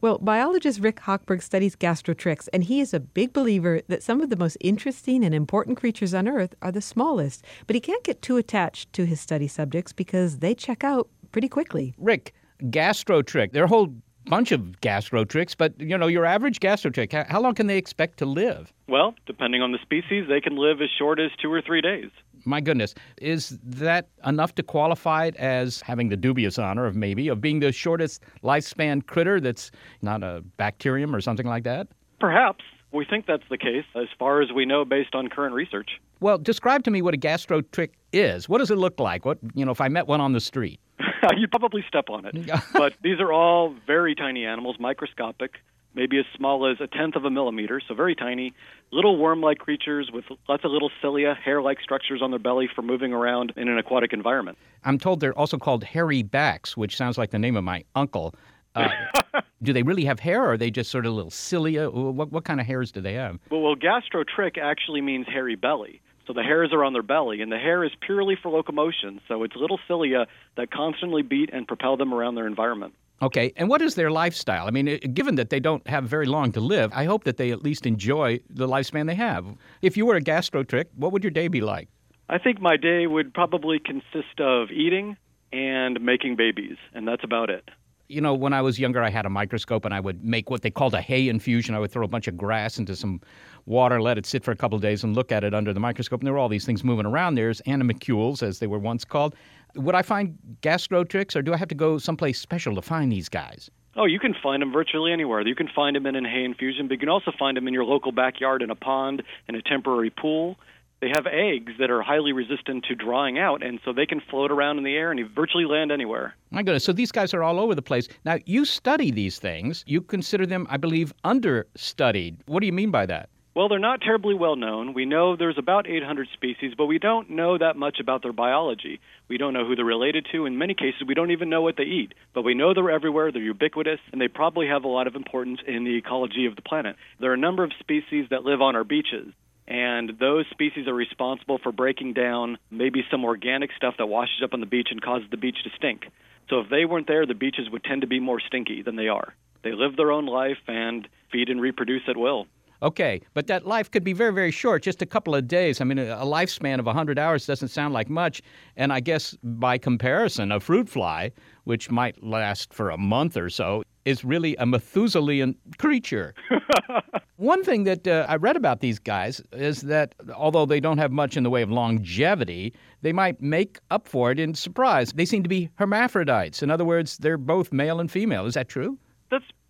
Well, 0.00 0.19
biologist 0.20 0.80
Rick 0.80 1.00
Hochberg 1.00 1.42
studies 1.42 1.76
gastrotrichs, 1.76 2.48
and 2.52 2.64
he 2.64 2.80
is 2.80 2.92
a 2.92 3.00
big 3.00 3.32
believer 3.32 3.80
that 3.88 4.02
some 4.02 4.20
of 4.20 4.30
the 4.30 4.36
most 4.36 4.56
interesting 4.60 5.24
and 5.24 5.34
important 5.34 5.78
creatures 5.78 6.14
on 6.14 6.28
Earth 6.28 6.54
are 6.62 6.72
the 6.72 6.80
smallest. 6.80 7.44
But 7.66 7.74
he 7.74 7.80
can't 7.80 8.04
get 8.04 8.22
too 8.22 8.36
attached 8.36 8.92
to 8.94 9.06
his 9.06 9.20
study 9.20 9.48
subjects 9.48 9.92
because 9.92 10.38
they 10.38 10.54
check 10.54 10.84
out 10.84 11.08
pretty 11.32 11.48
quickly. 11.48 11.94
Rick, 11.98 12.34
gastrotrich. 12.64 13.52
There 13.52 13.62
are 13.62 13.66
a 13.66 13.68
whole 13.68 13.94
bunch 14.26 14.52
of 14.52 14.60
gastrotrichs, 14.82 15.54
but 15.56 15.78
you 15.80 15.96
know, 15.96 16.06
your 16.06 16.24
average 16.24 16.60
gastrotrich, 16.60 17.12
how, 17.12 17.24
how 17.28 17.40
long 17.40 17.54
can 17.54 17.66
they 17.66 17.78
expect 17.78 18.18
to 18.18 18.26
live? 18.26 18.72
Well, 18.88 19.14
depending 19.26 19.62
on 19.62 19.72
the 19.72 19.78
species, 19.82 20.26
they 20.28 20.40
can 20.40 20.56
live 20.56 20.80
as 20.82 20.88
short 20.98 21.18
as 21.18 21.30
two 21.40 21.52
or 21.52 21.62
three 21.62 21.80
days. 21.80 22.10
My 22.44 22.60
goodness, 22.60 22.94
is 23.20 23.58
that 23.62 24.08
enough 24.24 24.54
to 24.56 24.62
qualify 24.62 25.26
it 25.26 25.36
as 25.36 25.80
having 25.80 26.08
the 26.08 26.16
dubious 26.16 26.58
honor 26.58 26.86
of 26.86 26.96
maybe 26.96 27.28
of 27.28 27.40
being 27.40 27.60
the 27.60 27.72
shortest 27.72 28.22
lifespan 28.42 29.06
critter 29.06 29.40
that's 29.40 29.70
not 30.02 30.22
a 30.22 30.42
bacterium 30.56 31.14
or 31.14 31.20
something 31.20 31.46
like 31.46 31.64
that? 31.64 31.88
Perhaps. 32.18 32.64
We 32.92 33.04
think 33.04 33.26
that's 33.26 33.44
the 33.48 33.58
case 33.58 33.84
as 33.94 34.08
far 34.18 34.42
as 34.42 34.50
we 34.52 34.66
know 34.66 34.84
based 34.84 35.14
on 35.14 35.28
current 35.28 35.54
research. 35.54 35.90
Well, 36.18 36.38
describe 36.38 36.82
to 36.84 36.90
me 36.90 37.02
what 37.02 37.14
a 37.14 37.18
gastrotrich 37.18 37.90
is. 38.12 38.48
What 38.48 38.58
does 38.58 38.70
it 38.70 38.78
look 38.78 38.98
like? 38.98 39.24
What, 39.24 39.38
you 39.54 39.64
know, 39.64 39.70
if 39.70 39.80
I 39.80 39.88
met 39.88 40.08
one 40.08 40.20
on 40.20 40.32
the 40.32 40.40
street? 40.40 40.80
You'd 41.36 41.50
probably 41.50 41.84
step 41.86 42.10
on 42.10 42.26
it. 42.26 42.34
but 42.72 42.94
these 43.02 43.20
are 43.20 43.32
all 43.32 43.74
very 43.86 44.14
tiny 44.14 44.44
animals, 44.44 44.76
microscopic, 44.80 45.52
maybe 45.94 46.18
as 46.18 46.24
small 46.36 46.70
as 46.70 46.78
a 46.80 46.86
tenth 46.86 47.16
of 47.16 47.24
a 47.24 47.30
millimeter, 47.30 47.80
so 47.86 47.94
very 47.94 48.14
tiny, 48.14 48.52
little 48.92 49.16
worm 49.16 49.40
like 49.40 49.58
creatures 49.58 50.10
with 50.12 50.24
lots 50.48 50.64
of 50.64 50.70
little 50.70 50.90
cilia, 51.00 51.34
hair 51.34 51.62
like 51.62 51.80
structures 51.80 52.20
on 52.22 52.30
their 52.30 52.38
belly 52.38 52.68
for 52.74 52.82
moving 52.82 53.12
around 53.12 53.52
in 53.56 53.68
an 53.68 53.78
aquatic 53.78 54.12
environment. 54.12 54.58
I'm 54.84 54.98
told 54.98 55.20
they're 55.20 55.36
also 55.38 55.58
called 55.58 55.84
hairy 55.84 56.22
backs, 56.22 56.76
which 56.76 56.96
sounds 56.96 57.18
like 57.18 57.30
the 57.30 57.38
name 57.38 57.56
of 57.56 57.64
my 57.64 57.84
uncle. 57.94 58.34
Uh, 58.74 58.88
do 59.62 59.72
they 59.72 59.82
really 59.82 60.04
have 60.04 60.20
hair, 60.20 60.44
or 60.44 60.52
are 60.52 60.56
they 60.56 60.70
just 60.70 60.90
sort 60.90 61.06
of 61.06 61.12
little 61.12 61.30
cilia? 61.30 61.90
What, 61.90 62.30
what 62.32 62.44
kind 62.44 62.60
of 62.60 62.66
hairs 62.66 62.92
do 62.92 63.00
they 63.00 63.14
have? 63.14 63.38
Well, 63.50 63.60
well, 63.60 63.76
gastrotrich 63.76 64.58
actually 64.58 65.00
means 65.00 65.26
hairy 65.26 65.56
belly. 65.56 66.00
So 66.26 66.34
the 66.34 66.42
hairs 66.42 66.70
are 66.72 66.84
on 66.84 66.92
their 66.92 67.02
belly, 67.02 67.40
and 67.40 67.50
the 67.50 67.58
hair 67.58 67.82
is 67.82 67.90
purely 68.00 68.36
for 68.40 68.50
locomotion. 68.50 69.20
So 69.26 69.42
it's 69.42 69.56
little 69.56 69.80
cilia 69.88 70.26
that 70.56 70.70
constantly 70.70 71.22
beat 71.22 71.50
and 71.52 71.66
propel 71.66 71.96
them 71.96 72.14
around 72.14 72.36
their 72.36 72.46
environment. 72.46 72.94
Okay, 73.22 73.52
and 73.56 73.68
what 73.68 73.82
is 73.82 73.96
their 73.96 74.10
lifestyle? 74.10 74.66
I 74.66 74.70
mean, 74.70 74.98
given 75.12 75.34
that 75.34 75.50
they 75.50 75.60
don't 75.60 75.86
have 75.86 76.04
very 76.04 76.24
long 76.24 76.52
to 76.52 76.60
live, 76.60 76.90
I 76.94 77.04
hope 77.04 77.24
that 77.24 77.36
they 77.36 77.50
at 77.50 77.62
least 77.62 77.84
enjoy 77.84 78.40
the 78.48 78.66
lifespan 78.66 79.06
they 79.06 79.14
have. 79.14 79.44
If 79.82 79.96
you 79.96 80.06
were 80.06 80.16
a 80.16 80.22
gastrotrich, 80.22 80.86
what 80.96 81.12
would 81.12 81.22
your 81.22 81.30
day 81.30 81.48
be 81.48 81.60
like? 81.60 81.88
I 82.30 82.38
think 82.38 82.60
my 82.60 82.78
day 82.78 83.06
would 83.06 83.34
probably 83.34 83.78
consist 83.78 84.40
of 84.40 84.70
eating 84.70 85.18
and 85.52 86.00
making 86.00 86.36
babies, 86.36 86.76
and 86.94 87.06
that's 87.06 87.24
about 87.24 87.50
it. 87.50 87.68
You 88.08 88.20
know, 88.20 88.34
when 88.34 88.52
I 88.52 88.62
was 88.62 88.78
younger, 88.78 89.02
I 89.02 89.10
had 89.10 89.26
a 89.26 89.30
microscope 89.30 89.84
and 89.84 89.94
I 89.94 90.00
would 90.00 90.24
make 90.24 90.50
what 90.50 90.62
they 90.62 90.70
called 90.70 90.94
a 90.94 91.00
hay 91.00 91.28
infusion. 91.28 91.76
I 91.76 91.78
would 91.78 91.92
throw 91.92 92.04
a 92.04 92.08
bunch 92.08 92.26
of 92.26 92.36
grass 92.36 92.76
into 92.76 92.96
some 92.96 93.20
water, 93.66 94.02
let 94.02 94.18
it 94.18 94.26
sit 94.26 94.42
for 94.42 94.50
a 94.50 94.56
couple 94.56 94.74
of 94.74 94.82
days, 94.82 95.04
and 95.04 95.14
look 95.14 95.30
at 95.30 95.44
it 95.44 95.54
under 95.54 95.72
the 95.72 95.78
microscope. 95.78 96.20
And 96.20 96.26
there 96.26 96.32
were 96.32 96.40
all 96.40 96.48
these 96.48 96.66
things 96.66 96.82
moving 96.82 97.06
around. 97.06 97.36
There's 97.36 97.60
animalcules, 97.66 98.42
as 98.42 98.58
they 98.58 98.66
were 98.66 98.80
once 98.80 99.04
called. 99.04 99.36
Would 99.74 99.94
I 99.94 100.02
find 100.02 100.38
gastrotrichs, 100.62 101.36
or 101.36 101.42
do 101.42 101.52
I 101.52 101.56
have 101.56 101.68
to 101.68 101.74
go 101.74 101.98
someplace 101.98 102.38
special 102.40 102.74
to 102.74 102.82
find 102.82 103.10
these 103.12 103.28
guys? 103.28 103.70
Oh, 103.96 104.04
you 104.04 104.20
can 104.20 104.34
find 104.40 104.62
them 104.62 104.72
virtually 104.72 105.12
anywhere. 105.12 105.46
You 105.46 105.54
can 105.54 105.68
find 105.74 105.96
them 105.96 106.06
in 106.06 106.14
a 106.14 106.28
hay 106.28 106.44
infusion, 106.44 106.86
but 106.86 106.94
you 106.94 106.98
can 106.98 107.08
also 107.08 107.32
find 107.38 107.56
them 107.56 107.66
in 107.66 107.74
your 107.74 107.84
local 107.84 108.12
backyard 108.12 108.62
in 108.62 108.70
a 108.70 108.74
pond, 108.74 109.22
in 109.48 109.54
a 109.54 109.62
temporary 109.62 110.10
pool. 110.10 110.56
They 111.00 111.08
have 111.08 111.26
eggs 111.26 111.72
that 111.78 111.90
are 111.90 112.02
highly 112.02 112.32
resistant 112.32 112.84
to 112.84 112.94
drying 112.94 113.38
out, 113.38 113.62
and 113.62 113.80
so 113.84 113.92
they 113.92 114.04
can 114.06 114.20
float 114.20 114.50
around 114.50 114.76
in 114.78 114.84
the 114.84 114.94
air 114.94 115.10
and 115.10 115.30
virtually 115.30 115.64
land 115.64 115.90
anywhere. 115.90 116.34
My 116.50 116.62
goodness. 116.62 116.84
So 116.84 116.92
these 116.92 117.10
guys 117.10 117.32
are 117.32 117.42
all 117.42 117.58
over 117.58 117.74
the 117.74 117.82
place. 117.82 118.06
Now, 118.24 118.38
you 118.44 118.64
study 118.64 119.10
these 119.10 119.38
things. 119.38 119.82
You 119.86 120.02
consider 120.02 120.44
them, 120.44 120.66
I 120.68 120.76
believe, 120.76 121.12
understudied. 121.24 122.36
What 122.46 122.60
do 122.60 122.66
you 122.66 122.72
mean 122.72 122.90
by 122.90 123.06
that? 123.06 123.30
Well, 123.52 123.68
they're 123.68 123.80
not 123.80 124.00
terribly 124.00 124.34
well 124.34 124.54
known. 124.54 124.94
We 124.94 125.06
know 125.06 125.34
there's 125.34 125.58
about 125.58 125.88
800 125.88 126.28
species, 126.34 126.74
but 126.78 126.86
we 126.86 127.00
don't 127.00 127.30
know 127.30 127.58
that 127.58 127.76
much 127.76 127.98
about 127.98 128.22
their 128.22 128.32
biology. 128.32 129.00
We 129.28 129.38
don't 129.38 129.52
know 129.52 129.66
who 129.66 129.74
they're 129.74 129.84
related 129.84 130.28
to. 130.30 130.46
In 130.46 130.56
many 130.56 130.74
cases, 130.74 131.02
we 131.06 131.14
don't 131.14 131.32
even 131.32 131.50
know 131.50 131.60
what 131.60 131.76
they 131.76 131.82
eat. 131.82 132.14
But 132.32 132.42
we 132.42 132.54
know 132.54 132.74
they're 132.74 132.92
everywhere, 132.92 133.32
they're 133.32 133.42
ubiquitous, 133.42 133.98
and 134.12 134.20
they 134.20 134.28
probably 134.28 134.68
have 134.68 134.84
a 134.84 134.88
lot 134.88 135.08
of 135.08 135.16
importance 135.16 135.58
in 135.66 135.82
the 135.82 135.96
ecology 135.96 136.46
of 136.46 136.54
the 136.54 136.62
planet. 136.62 136.94
There 137.18 137.32
are 137.32 137.34
a 137.34 137.38
number 137.38 137.64
of 137.64 137.72
species 137.80 138.26
that 138.30 138.44
live 138.44 138.62
on 138.62 138.76
our 138.76 138.84
beaches, 138.84 139.32
and 139.66 140.12
those 140.20 140.46
species 140.52 140.86
are 140.86 140.94
responsible 140.94 141.58
for 141.58 141.72
breaking 141.72 142.12
down 142.12 142.56
maybe 142.70 143.04
some 143.10 143.24
organic 143.24 143.70
stuff 143.76 143.94
that 143.98 144.06
washes 144.06 144.42
up 144.44 144.54
on 144.54 144.60
the 144.60 144.66
beach 144.66 144.88
and 144.92 145.02
causes 145.02 145.28
the 145.28 145.36
beach 145.36 145.58
to 145.64 145.70
stink. 145.76 146.02
So 146.50 146.60
if 146.60 146.70
they 146.70 146.84
weren't 146.84 147.08
there, 147.08 147.26
the 147.26 147.34
beaches 147.34 147.68
would 147.68 147.82
tend 147.82 148.02
to 148.02 148.06
be 148.06 148.20
more 148.20 148.38
stinky 148.38 148.82
than 148.82 148.94
they 148.94 149.08
are. 149.08 149.34
They 149.64 149.72
live 149.72 149.96
their 149.96 150.12
own 150.12 150.26
life 150.26 150.58
and 150.68 151.08
feed 151.32 151.48
and 151.48 151.60
reproduce 151.60 152.02
at 152.08 152.16
will. 152.16 152.46
Okay, 152.82 153.20
but 153.34 153.46
that 153.48 153.66
life 153.66 153.90
could 153.90 154.04
be 154.04 154.14
very, 154.14 154.32
very 154.32 154.50
short, 154.50 154.82
just 154.82 155.02
a 155.02 155.06
couple 155.06 155.34
of 155.34 155.46
days. 155.46 155.80
I 155.80 155.84
mean, 155.84 155.98
a 155.98 156.24
lifespan 156.24 156.78
of 156.78 156.86
100 156.86 157.18
hours 157.18 157.46
doesn't 157.46 157.68
sound 157.68 157.92
like 157.92 158.08
much. 158.08 158.40
And 158.76 158.92
I 158.92 159.00
guess 159.00 159.36
by 159.42 159.76
comparison, 159.76 160.50
a 160.50 160.60
fruit 160.60 160.88
fly, 160.88 161.32
which 161.64 161.90
might 161.90 162.22
last 162.22 162.72
for 162.72 162.88
a 162.90 162.96
month 162.96 163.36
or 163.36 163.50
so, 163.50 163.82
is 164.06 164.24
really 164.24 164.56
a 164.56 164.64
Methuselian 164.64 165.56
creature. 165.78 166.34
One 167.36 167.62
thing 167.62 167.84
that 167.84 168.06
uh, 168.06 168.26
I 168.28 168.36
read 168.36 168.56
about 168.56 168.80
these 168.80 168.98
guys 168.98 169.42
is 169.52 169.82
that 169.82 170.14
although 170.34 170.64
they 170.64 170.80
don't 170.80 170.98
have 170.98 171.12
much 171.12 171.36
in 171.36 171.42
the 171.42 171.50
way 171.50 171.62
of 171.62 171.70
longevity, 171.70 172.72
they 173.02 173.12
might 173.12 173.40
make 173.42 173.78
up 173.90 174.08
for 174.08 174.30
it 174.30 174.40
in 174.40 174.54
surprise. 174.54 175.12
They 175.12 175.26
seem 175.26 175.42
to 175.42 175.48
be 175.48 175.68
hermaphrodites. 175.74 176.62
In 176.62 176.70
other 176.70 176.84
words, 176.84 177.18
they're 177.18 177.38
both 177.38 177.72
male 177.72 178.00
and 178.00 178.10
female. 178.10 178.46
Is 178.46 178.54
that 178.54 178.68
true? 178.68 178.98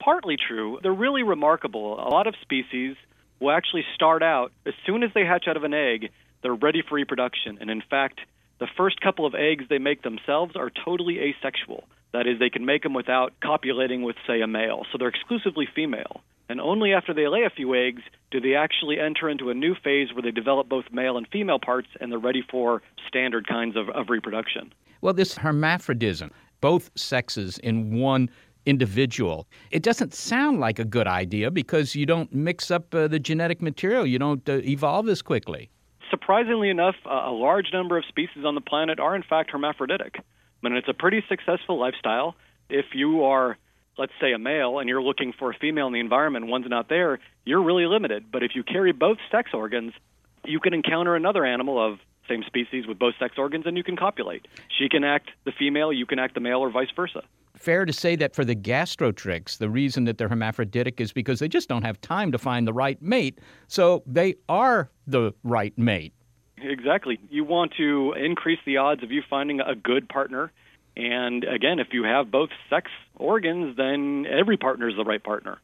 Partly 0.02 0.36
true. 0.36 0.78
They're 0.82 0.92
really 0.92 1.22
remarkable. 1.22 1.94
A 1.94 2.08
lot 2.08 2.26
of 2.26 2.34
species 2.42 2.96
will 3.38 3.50
actually 3.50 3.84
start 3.94 4.22
out 4.22 4.52
as 4.66 4.74
soon 4.86 5.02
as 5.02 5.10
they 5.14 5.24
hatch 5.24 5.46
out 5.48 5.56
of 5.56 5.64
an 5.64 5.74
egg, 5.74 6.10
they're 6.42 6.54
ready 6.54 6.82
for 6.86 6.94
reproduction. 6.94 7.58
And 7.60 7.70
in 7.70 7.82
fact, 7.88 8.20
the 8.58 8.68
first 8.76 9.00
couple 9.00 9.26
of 9.26 9.34
eggs 9.34 9.64
they 9.68 9.78
make 9.78 10.02
themselves 10.02 10.56
are 10.56 10.70
totally 10.70 11.18
asexual. 11.18 11.84
That 12.12 12.26
is, 12.26 12.38
they 12.38 12.50
can 12.50 12.66
make 12.66 12.82
them 12.82 12.94
without 12.94 13.32
copulating 13.40 14.02
with, 14.02 14.16
say, 14.26 14.40
a 14.40 14.46
male. 14.46 14.84
So 14.90 14.98
they're 14.98 15.08
exclusively 15.08 15.66
female. 15.74 16.22
And 16.48 16.60
only 16.60 16.92
after 16.92 17.14
they 17.14 17.28
lay 17.28 17.44
a 17.44 17.50
few 17.50 17.74
eggs 17.74 18.02
do 18.30 18.40
they 18.40 18.54
actually 18.54 18.98
enter 18.98 19.28
into 19.28 19.50
a 19.50 19.54
new 19.54 19.74
phase 19.74 20.12
where 20.12 20.22
they 20.22 20.32
develop 20.32 20.68
both 20.68 20.86
male 20.92 21.16
and 21.16 21.26
female 21.28 21.60
parts 21.60 21.88
and 22.00 22.10
they're 22.10 22.18
ready 22.18 22.42
for 22.50 22.82
standard 23.06 23.46
kinds 23.46 23.76
of, 23.76 23.88
of 23.90 24.10
reproduction. 24.10 24.72
Well, 25.00 25.14
this 25.14 25.36
hermaphrodism, 25.36 26.30
both 26.60 26.90
sexes 26.96 27.58
in 27.58 27.98
one 28.00 28.28
individual. 28.66 29.46
It 29.70 29.82
doesn't 29.82 30.14
sound 30.14 30.60
like 30.60 30.78
a 30.78 30.84
good 30.84 31.06
idea 31.06 31.50
because 31.50 31.94
you 31.94 32.06
don't 32.06 32.32
mix 32.34 32.70
up 32.70 32.94
uh, 32.94 33.08
the 33.08 33.18
genetic 33.18 33.62
material. 33.62 34.06
You 34.06 34.18
don't 34.18 34.46
uh, 34.48 34.60
evolve 34.64 35.08
as 35.08 35.22
quickly. 35.22 35.70
Surprisingly 36.10 36.70
enough, 36.70 36.96
a 37.06 37.30
large 37.30 37.72
number 37.72 37.96
of 37.96 38.04
species 38.04 38.44
on 38.44 38.54
the 38.54 38.60
planet 38.60 38.98
are 38.98 39.14
in 39.14 39.22
fact 39.22 39.50
hermaphroditic. 39.50 40.16
I 40.18 40.68
mean, 40.68 40.76
it's 40.76 40.88
a 40.88 40.94
pretty 40.94 41.24
successful 41.28 41.78
lifestyle. 41.78 42.34
If 42.68 42.86
you 42.94 43.24
are, 43.24 43.56
let's 43.96 44.12
say, 44.20 44.32
a 44.32 44.38
male 44.38 44.78
and 44.78 44.88
you're 44.88 45.02
looking 45.02 45.32
for 45.38 45.50
a 45.50 45.54
female 45.54 45.86
in 45.86 45.92
the 45.92 46.00
environment, 46.00 46.46
one's 46.46 46.68
not 46.68 46.88
there, 46.88 47.20
you're 47.44 47.62
really 47.62 47.86
limited. 47.86 48.30
But 48.30 48.42
if 48.42 48.52
you 48.54 48.62
carry 48.62 48.92
both 48.92 49.18
sex 49.30 49.50
organs, 49.54 49.92
you 50.44 50.60
can 50.60 50.74
encounter 50.74 51.14
another 51.14 51.44
animal 51.44 51.84
of 51.84 51.98
same 52.28 52.42
species 52.44 52.86
with 52.86 52.98
both 52.98 53.14
sex 53.18 53.34
organs 53.38 53.66
and 53.66 53.76
you 53.76 53.84
can 53.84 53.96
copulate. 53.96 54.46
She 54.78 54.88
can 54.88 55.04
act 55.04 55.30
the 55.44 55.52
female, 55.52 55.92
you 55.92 56.06
can 56.06 56.18
act 56.18 56.34
the 56.34 56.40
male, 56.40 56.58
or 56.58 56.70
vice 56.70 56.90
versa 56.94 57.22
fair 57.60 57.84
to 57.84 57.92
say 57.92 58.16
that 58.16 58.34
for 58.34 58.44
the 58.44 58.56
gastrotrichs, 58.56 59.58
the 59.58 59.68
reason 59.68 60.04
that 60.04 60.18
they're 60.18 60.28
hermaphroditic 60.28 61.00
is 61.00 61.12
because 61.12 61.38
they 61.38 61.48
just 61.48 61.68
don't 61.68 61.82
have 61.82 62.00
time 62.00 62.32
to 62.32 62.38
find 62.38 62.66
the 62.66 62.72
right 62.72 63.00
mate. 63.02 63.38
So 63.68 64.02
they 64.06 64.36
are 64.48 64.90
the 65.06 65.32
right 65.44 65.76
mate. 65.78 66.14
Exactly. 66.58 67.18
You 67.30 67.44
want 67.44 67.72
to 67.76 68.14
increase 68.14 68.58
the 68.66 68.78
odds 68.78 69.02
of 69.02 69.10
you 69.10 69.22
finding 69.28 69.60
a 69.60 69.74
good 69.74 70.08
partner. 70.08 70.52
And 70.96 71.44
again, 71.44 71.78
if 71.78 71.88
you 71.92 72.04
have 72.04 72.30
both 72.30 72.50
sex 72.68 72.90
organs, 73.16 73.76
then 73.76 74.26
every 74.26 74.56
partner 74.56 74.88
is 74.88 74.96
the 74.96 75.04
right 75.04 75.22
partner. 75.22 75.58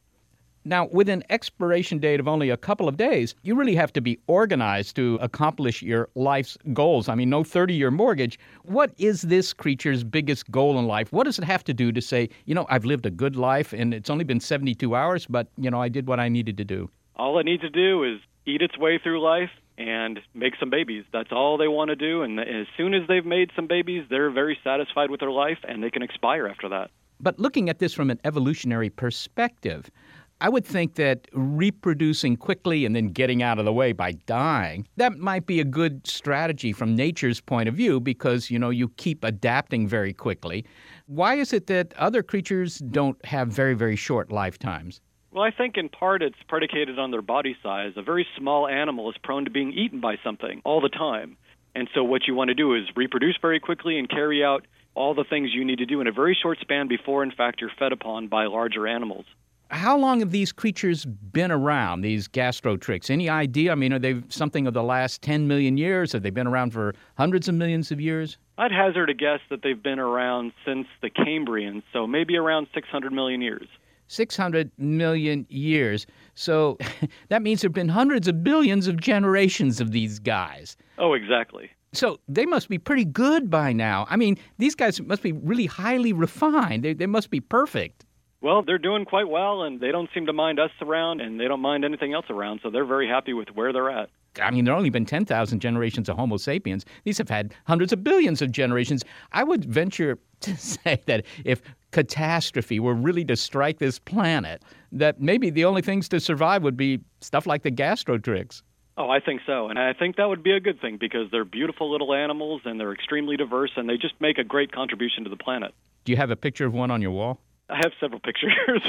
Now, 0.67 0.89
with 0.91 1.07
an 1.07 1.23
expiration 1.29 1.97
date 1.97 2.19
of 2.19 2.27
only 2.27 2.49
a 2.49 2.57
couple 2.57 2.89
of 2.89 2.97
days, 2.97 3.35
you 3.41 3.55
really 3.55 3.75
have 3.75 3.93
to 3.93 4.01
be 4.01 4.19
organized 4.27 4.97
to 4.97 5.17
accomplish 5.21 5.81
your 5.81 6.09
life's 6.15 6.57
goals. 6.73 7.07
I 7.07 7.15
mean, 7.15 7.29
no 7.29 7.41
30 7.41 7.73
year 7.73 7.89
mortgage. 7.89 8.37
What 8.63 8.91
is 8.97 9.21
this 9.21 9.53
creature's 9.53 10.03
biggest 10.03 10.51
goal 10.51 10.77
in 10.77 10.85
life? 10.85 11.13
What 11.13 11.23
does 11.23 11.39
it 11.39 11.45
have 11.45 11.63
to 11.63 11.73
do 11.73 11.93
to 11.93 12.01
say, 12.01 12.27
you 12.43 12.53
know, 12.53 12.65
I've 12.69 12.83
lived 12.83 13.05
a 13.05 13.09
good 13.09 13.37
life 13.37 13.71
and 13.71 13.93
it's 13.93 14.09
only 14.09 14.25
been 14.25 14.41
72 14.41 14.93
hours, 14.93 15.25
but, 15.25 15.47
you 15.57 15.71
know, 15.71 15.81
I 15.81 15.87
did 15.87 16.05
what 16.05 16.19
I 16.19 16.27
needed 16.27 16.57
to 16.57 16.65
do? 16.65 16.89
All 17.15 17.39
it 17.39 17.45
needs 17.45 17.61
to 17.61 17.69
do 17.69 18.03
is 18.03 18.19
eat 18.45 18.61
its 18.61 18.77
way 18.77 18.99
through 19.01 19.21
life 19.21 19.51
and 19.77 20.19
make 20.33 20.55
some 20.59 20.69
babies. 20.69 21.05
That's 21.13 21.31
all 21.31 21.57
they 21.57 21.69
want 21.69 21.91
to 21.91 21.95
do. 21.95 22.23
And 22.23 22.41
as 22.41 22.67
soon 22.75 22.93
as 22.93 23.07
they've 23.07 23.25
made 23.25 23.51
some 23.55 23.67
babies, 23.67 24.03
they're 24.09 24.31
very 24.31 24.57
satisfied 24.65 25.11
with 25.11 25.21
their 25.21 25.31
life 25.31 25.59
and 25.65 25.81
they 25.81 25.91
can 25.91 26.01
expire 26.01 26.45
after 26.45 26.67
that. 26.67 26.91
But 27.19 27.39
looking 27.39 27.69
at 27.69 27.79
this 27.79 27.93
from 27.93 28.11
an 28.11 28.19
evolutionary 28.25 28.89
perspective, 28.89 29.89
I 30.39 30.49
would 30.49 30.65
think 30.65 30.95
that 30.95 31.27
reproducing 31.33 32.37
quickly 32.37 32.85
and 32.85 32.95
then 32.95 33.07
getting 33.07 33.41
out 33.41 33.57
of 33.57 33.65
the 33.65 33.73
way 33.73 33.91
by 33.91 34.11
dying, 34.27 34.87
that 34.97 35.17
might 35.17 35.47
be 35.47 35.59
a 35.59 35.63
good 35.63 36.05
strategy 36.05 36.71
from 36.73 36.95
nature's 36.95 37.41
point 37.41 37.67
of 37.67 37.73
view 37.73 37.99
because, 37.99 38.51
you 38.51 38.59
know, 38.59 38.69
you 38.69 38.89
keep 38.97 39.23
adapting 39.23 39.87
very 39.87 40.13
quickly. 40.13 40.63
Why 41.07 41.35
is 41.35 41.53
it 41.53 41.65
that 41.67 41.91
other 41.95 42.21
creatures 42.21 42.77
don't 42.77 43.23
have 43.25 43.47
very, 43.47 43.73
very 43.73 43.95
short 43.95 44.31
lifetimes? 44.31 45.01
Well, 45.31 45.43
I 45.43 45.49
think 45.49 45.75
in 45.75 45.89
part 45.89 46.21
it's 46.21 46.37
predicated 46.47 46.99
on 46.99 47.09
their 47.09 47.23
body 47.23 47.57
size. 47.63 47.93
A 47.95 48.03
very 48.03 48.27
small 48.37 48.67
animal 48.67 49.09
is 49.09 49.15
prone 49.23 49.45
to 49.45 49.51
being 49.51 49.73
eaten 49.73 49.99
by 49.99 50.17
something 50.23 50.61
all 50.63 50.81
the 50.81 50.89
time. 50.89 51.35
And 51.73 51.89
so 51.95 52.03
what 52.03 52.27
you 52.27 52.35
want 52.35 52.49
to 52.49 52.55
do 52.55 52.75
is 52.75 52.83
reproduce 52.95 53.37
very 53.41 53.59
quickly 53.59 53.97
and 53.97 54.07
carry 54.07 54.43
out 54.43 54.67
all 54.93 55.15
the 55.15 55.25
things 55.27 55.49
you 55.53 55.65
need 55.65 55.79
to 55.79 55.85
do 55.85 55.99
in 55.99 56.07
a 56.07 56.11
very 56.11 56.37
short 56.39 56.59
span 56.61 56.87
before, 56.87 57.23
in 57.23 57.31
fact, 57.31 57.59
you're 57.59 57.71
fed 57.77 57.91
upon 57.91 58.27
by 58.27 58.45
larger 58.45 58.87
animals. 58.87 59.25
How 59.69 59.97
long 59.97 60.19
have 60.21 60.31
these 60.31 60.51
creatures 60.51 61.05
been 61.05 61.51
around, 61.51 62.01
these 62.01 62.27
gastrotrichs? 62.27 63.09
Any 63.09 63.29
idea? 63.29 63.71
I 63.71 63.75
mean, 63.75 63.91
are 63.91 63.99
they 63.99 64.21
something 64.29 64.65
of 64.65 64.73
the 64.73 64.83
last 64.83 65.21
10 65.21 65.47
million 65.47 65.77
years? 65.77 66.13
Have 66.13 66.23
they 66.23 66.29
been 66.29 66.47
around 66.47 66.71
for 66.71 66.95
hundreds 67.17 67.47
of 67.49 67.55
millions 67.55 67.91
of 67.91 67.99
years? 67.99 68.37
I'd 68.57 68.71
hazard 68.71 69.09
a 69.09 69.13
guess 69.13 69.39
that 69.49 69.61
they've 69.63 69.81
been 69.81 69.99
around 69.99 70.53
since 70.65 70.87
the 71.01 71.09
Cambrian, 71.09 71.83
so 71.91 72.07
maybe 72.07 72.37
around 72.37 72.67
600 72.73 73.11
million 73.11 73.41
years. 73.41 73.67
600 74.07 74.71
million 74.77 75.45
years. 75.49 76.07
So 76.33 76.77
that 77.29 77.41
means 77.41 77.61
there 77.61 77.67
have 77.67 77.75
been 77.75 77.89
hundreds 77.89 78.27
of 78.27 78.43
billions 78.43 78.87
of 78.87 78.97
generations 78.99 79.81
of 79.81 79.91
these 79.91 80.19
guys. 80.19 80.77
Oh, 80.97 81.13
exactly. 81.13 81.69
So 81.93 82.19
they 82.27 82.45
must 82.45 82.69
be 82.69 82.77
pretty 82.77 83.05
good 83.05 83.49
by 83.49 83.73
now. 83.73 84.07
I 84.09 84.15
mean, 84.15 84.37
these 84.57 84.75
guys 84.75 85.01
must 85.01 85.23
be 85.23 85.31
really 85.31 85.65
highly 85.65 86.13
refined. 86.13 86.83
They, 86.83 86.93
they 86.93 87.05
must 87.05 87.29
be 87.29 87.39
perfect. 87.39 88.05
Well, 88.41 88.61
they're 88.61 88.77
doing 88.77 89.05
quite 89.05 89.27
well, 89.27 89.63
and 89.63 89.79
they 89.79 89.91
don't 89.91 90.09
seem 90.13 90.27
to 90.27 90.33
mind 90.33 90.59
us 90.59 90.69
around, 90.81 91.21
and 91.21 91.39
they 91.39 91.47
don't 91.47 91.59
mind 91.59 91.83
anything 91.83 92.13
else 92.13 92.27
around, 92.29 92.59
so 92.61 92.69
they're 92.69 92.85
very 92.85 93.07
happy 93.07 93.33
with 93.33 93.49
where 93.49 93.73
they're 93.73 93.89
at. 93.89 94.09
I 94.39 94.51
mean, 94.51 94.65
there 94.65 94.73
have 94.73 94.79
only 94.79 94.91
been 94.91 95.05
10,000 95.05 95.59
generations 95.59 96.07
of 96.07 96.15
Homo 96.15 96.37
sapiens. 96.37 96.85
These 97.03 97.17
have 97.17 97.29
had 97.29 97.55
hundreds 97.65 97.91
of 97.91 98.03
billions 98.03 98.43
of 98.43 98.51
generations. 98.51 99.03
I 99.31 99.43
would 99.43 99.65
venture 99.65 100.19
to 100.41 100.55
say 100.55 101.01
that 101.07 101.25
if 101.43 101.61
catastrophe 101.91 102.79
were 102.79 102.93
really 102.93 103.25
to 103.25 103.35
strike 103.35 103.79
this 103.79 103.97
planet, 103.97 104.61
that 104.91 105.19
maybe 105.19 105.49
the 105.49 105.65
only 105.65 105.81
things 105.81 106.07
to 106.09 106.19
survive 106.19 106.61
would 106.61 106.77
be 106.77 106.99
stuff 107.21 107.47
like 107.47 107.63
the 107.63 107.71
gastrotrichs. 107.71 108.61
Oh, 108.97 109.09
I 109.09 109.19
think 109.19 109.41
so. 109.45 109.67
And 109.67 109.79
I 109.79 109.93
think 109.93 110.15
that 110.17 110.25
would 110.25 110.43
be 110.43 110.51
a 110.51 110.59
good 110.59 110.79
thing 110.81 110.97
because 110.99 111.29
they're 111.31 111.45
beautiful 111.45 111.91
little 111.91 112.13
animals 112.13 112.61
and 112.65 112.79
they're 112.79 112.93
extremely 112.93 113.37
diverse 113.37 113.71
and 113.75 113.87
they 113.87 113.97
just 113.97 114.19
make 114.19 114.37
a 114.37 114.43
great 114.43 114.71
contribution 114.71 115.23
to 115.23 115.29
the 115.29 115.37
planet. 115.37 115.73
Do 116.05 116.11
you 116.11 116.17
have 116.17 116.31
a 116.31 116.35
picture 116.35 116.65
of 116.65 116.73
one 116.73 116.89
on 116.89 117.01
your 117.01 117.11
wall? 117.11 117.39
I 117.69 117.77
have 117.77 117.91
several 117.99 118.19
pictures. 118.19 118.81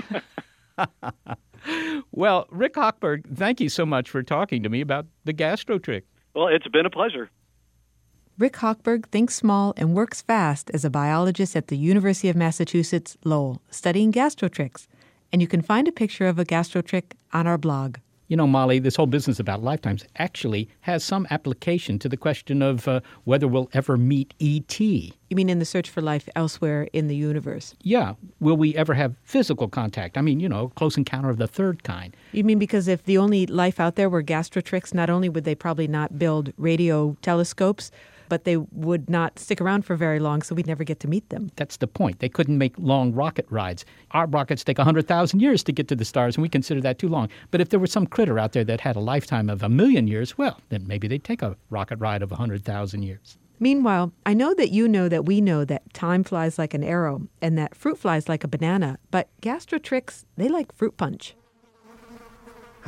well, 2.12 2.46
Rick 2.50 2.74
Hochberg, 2.74 3.36
thank 3.36 3.60
you 3.60 3.68
so 3.68 3.84
much 3.84 4.08
for 4.08 4.22
talking 4.22 4.62
to 4.62 4.68
me 4.68 4.80
about 4.80 5.06
the 5.24 5.34
gastrotrichs. 5.34 6.04
Well, 6.34 6.48
it's 6.48 6.68
been 6.68 6.86
a 6.86 6.90
pleasure. 6.90 7.30
Rick 8.38 8.54
Hochberg 8.54 9.06
thinks 9.06 9.34
small 9.34 9.74
and 9.76 9.94
works 9.94 10.22
fast 10.22 10.70
as 10.72 10.84
a 10.84 10.90
biologist 10.90 11.56
at 11.56 11.66
the 11.66 11.76
University 11.76 12.28
of 12.28 12.36
Massachusetts 12.36 13.16
Lowell, 13.24 13.60
studying 13.68 14.12
gastrotrichs. 14.12 14.86
And 15.32 15.42
you 15.42 15.48
can 15.48 15.60
find 15.60 15.88
a 15.88 15.92
picture 15.92 16.28
of 16.28 16.38
a 16.38 16.44
gastrotrich 16.44 17.12
on 17.32 17.48
our 17.48 17.58
blog. 17.58 17.96
You 18.28 18.36
know, 18.36 18.46
Molly, 18.46 18.78
this 18.78 18.96
whole 18.96 19.06
business 19.06 19.40
about 19.40 19.62
lifetimes 19.62 20.04
actually 20.16 20.68
has 20.82 21.02
some 21.02 21.26
application 21.30 21.98
to 22.00 22.10
the 22.10 22.16
question 22.18 22.60
of 22.60 22.86
uh, 22.86 23.00
whether 23.24 23.48
we'll 23.48 23.70
ever 23.72 23.96
meet 23.96 24.34
E.T. 24.38 25.14
You 25.30 25.34
mean 25.34 25.48
in 25.48 25.60
the 25.60 25.64
search 25.64 25.88
for 25.88 26.02
life 26.02 26.28
elsewhere 26.36 26.88
in 26.92 27.08
the 27.08 27.16
universe? 27.16 27.74
Yeah. 27.80 28.14
Will 28.38 28.58
we 28.58 28.76
ever 28.76 28.92
have 28.92 29.16
physical 29.24 29.66
contact? 29.66 30.18
I 30.18 30.20
mean, 30.20 30.40
you 30.40 30.48
know, 30.48 30.68
close 30.76 30.98
encounter 30.98 31.30
of 31.30 31.38
the 31.38 31.46
third 31.46 31.84
kind. 31.84 32.14
You 32.32 32.44
mean 32.44 32.58
because 32.58 32.86
if 32.86 33.04
the 33.04 33.16
only 33.16 33.46
life 33.46 33.80
out 33.80 33.94
there 33.94 34.10
were 34.10 34.22
gastrotrichs, 34.22 34.92
not 34.92 35.08
only 35.08 35.30
would 35.30 35.44
they 35.44 35.54
probably 35.54 35.88
not 35.88 36.18
build 36.18 36.52
radio 36.58 37.16
telescopes, 37.22 37.90
but 38.28 38.44
they 38.44 38.56
would 38.56 39.08
not 39.08 39.38
stick 39.38 39.60
around 39.60 39.82
for 39.82 39.96
very 39.96 40.18
long, 40.18 40.42
so 40.42 40.54
we'd 40.54 40.66
never 40.66 40.84
get 40.84 41.00
to 41.00 41.08
meet 41.08 41.28
them. 41.30 41.50
That's 41.56 41.76
the 41.76 41.86
point. 41.86 42.18
They 42.18 42.28
couldn't 42.28 42.58
make 42.58 42.74
long 42.78 43.12
rocket 43.12 43.46
rides. 43.50 43.84
Our 44.12 44.26
rockets 44.26 44.64
take 44.64 44.78
100,000 44.78 45.40
years 45.40 45.62
to 45.64 45.72
get 45.72 45.88
to 45.88 45.96
the 45.96 46.04
stars, 46.04 46.36
and 46.36 46.42
we 46.42 46.48
consider 46.48 46.80
that 46.82 46.98
too 46.98 47.08
long. 47.08 47.28
But 47.50 47.60
if 47.60 47.70
there 47.70 47.80
was 47.80 47.92
some 47.92 48.06
critter 48.06 48.38
out 48.38 48.52
there 48.52 48.64
that 48.64 48.80
had 48.80 48.96
a 48.96 49.00
lifetime 49.00 49.48
of 49.48 49.62
a 49.62 49.68
million 49.68 50.06
years, 50.06 50.36
well, 50.38 50.60
then 50.68 50.86
maybe 50.86 51.08
they'd 51.08 51.24
take 51.24 51.42
a 51.42 51.56
rocket 51.70 51.98
ride 51.98 52.22
of 52.22 52.30
100,000 52.30 53.02
years. 53.02 53.38
Meanwhile, 53.60 54.12
I 54.24 54.34
know 54.34 54.54
that 54.54 54.70
you 54.70 54.86
know 54.86 55.08
that 55.08 55.24
we 55.24 55.40
know 55.40 55.64
that 55.64 55.92
time 55.92 56.22
flies 56.22 56.58
like 56.58 56.74
an 56.74 56.84
arrow 56.84 57.26
and 57.42 57.58
that 57.58 57.74
fruit 57.74 57.98
flies 57.98 58.28
like 58.28 58.44
a 58.44 58.48
banana, 58.48 58.98
but 59.10 59.28
gastrotrichs, 59.42 60.24
they 60.36 60.48
like 60.48 60.72
fruit 60.72 60.96
punch. 60.96 61.34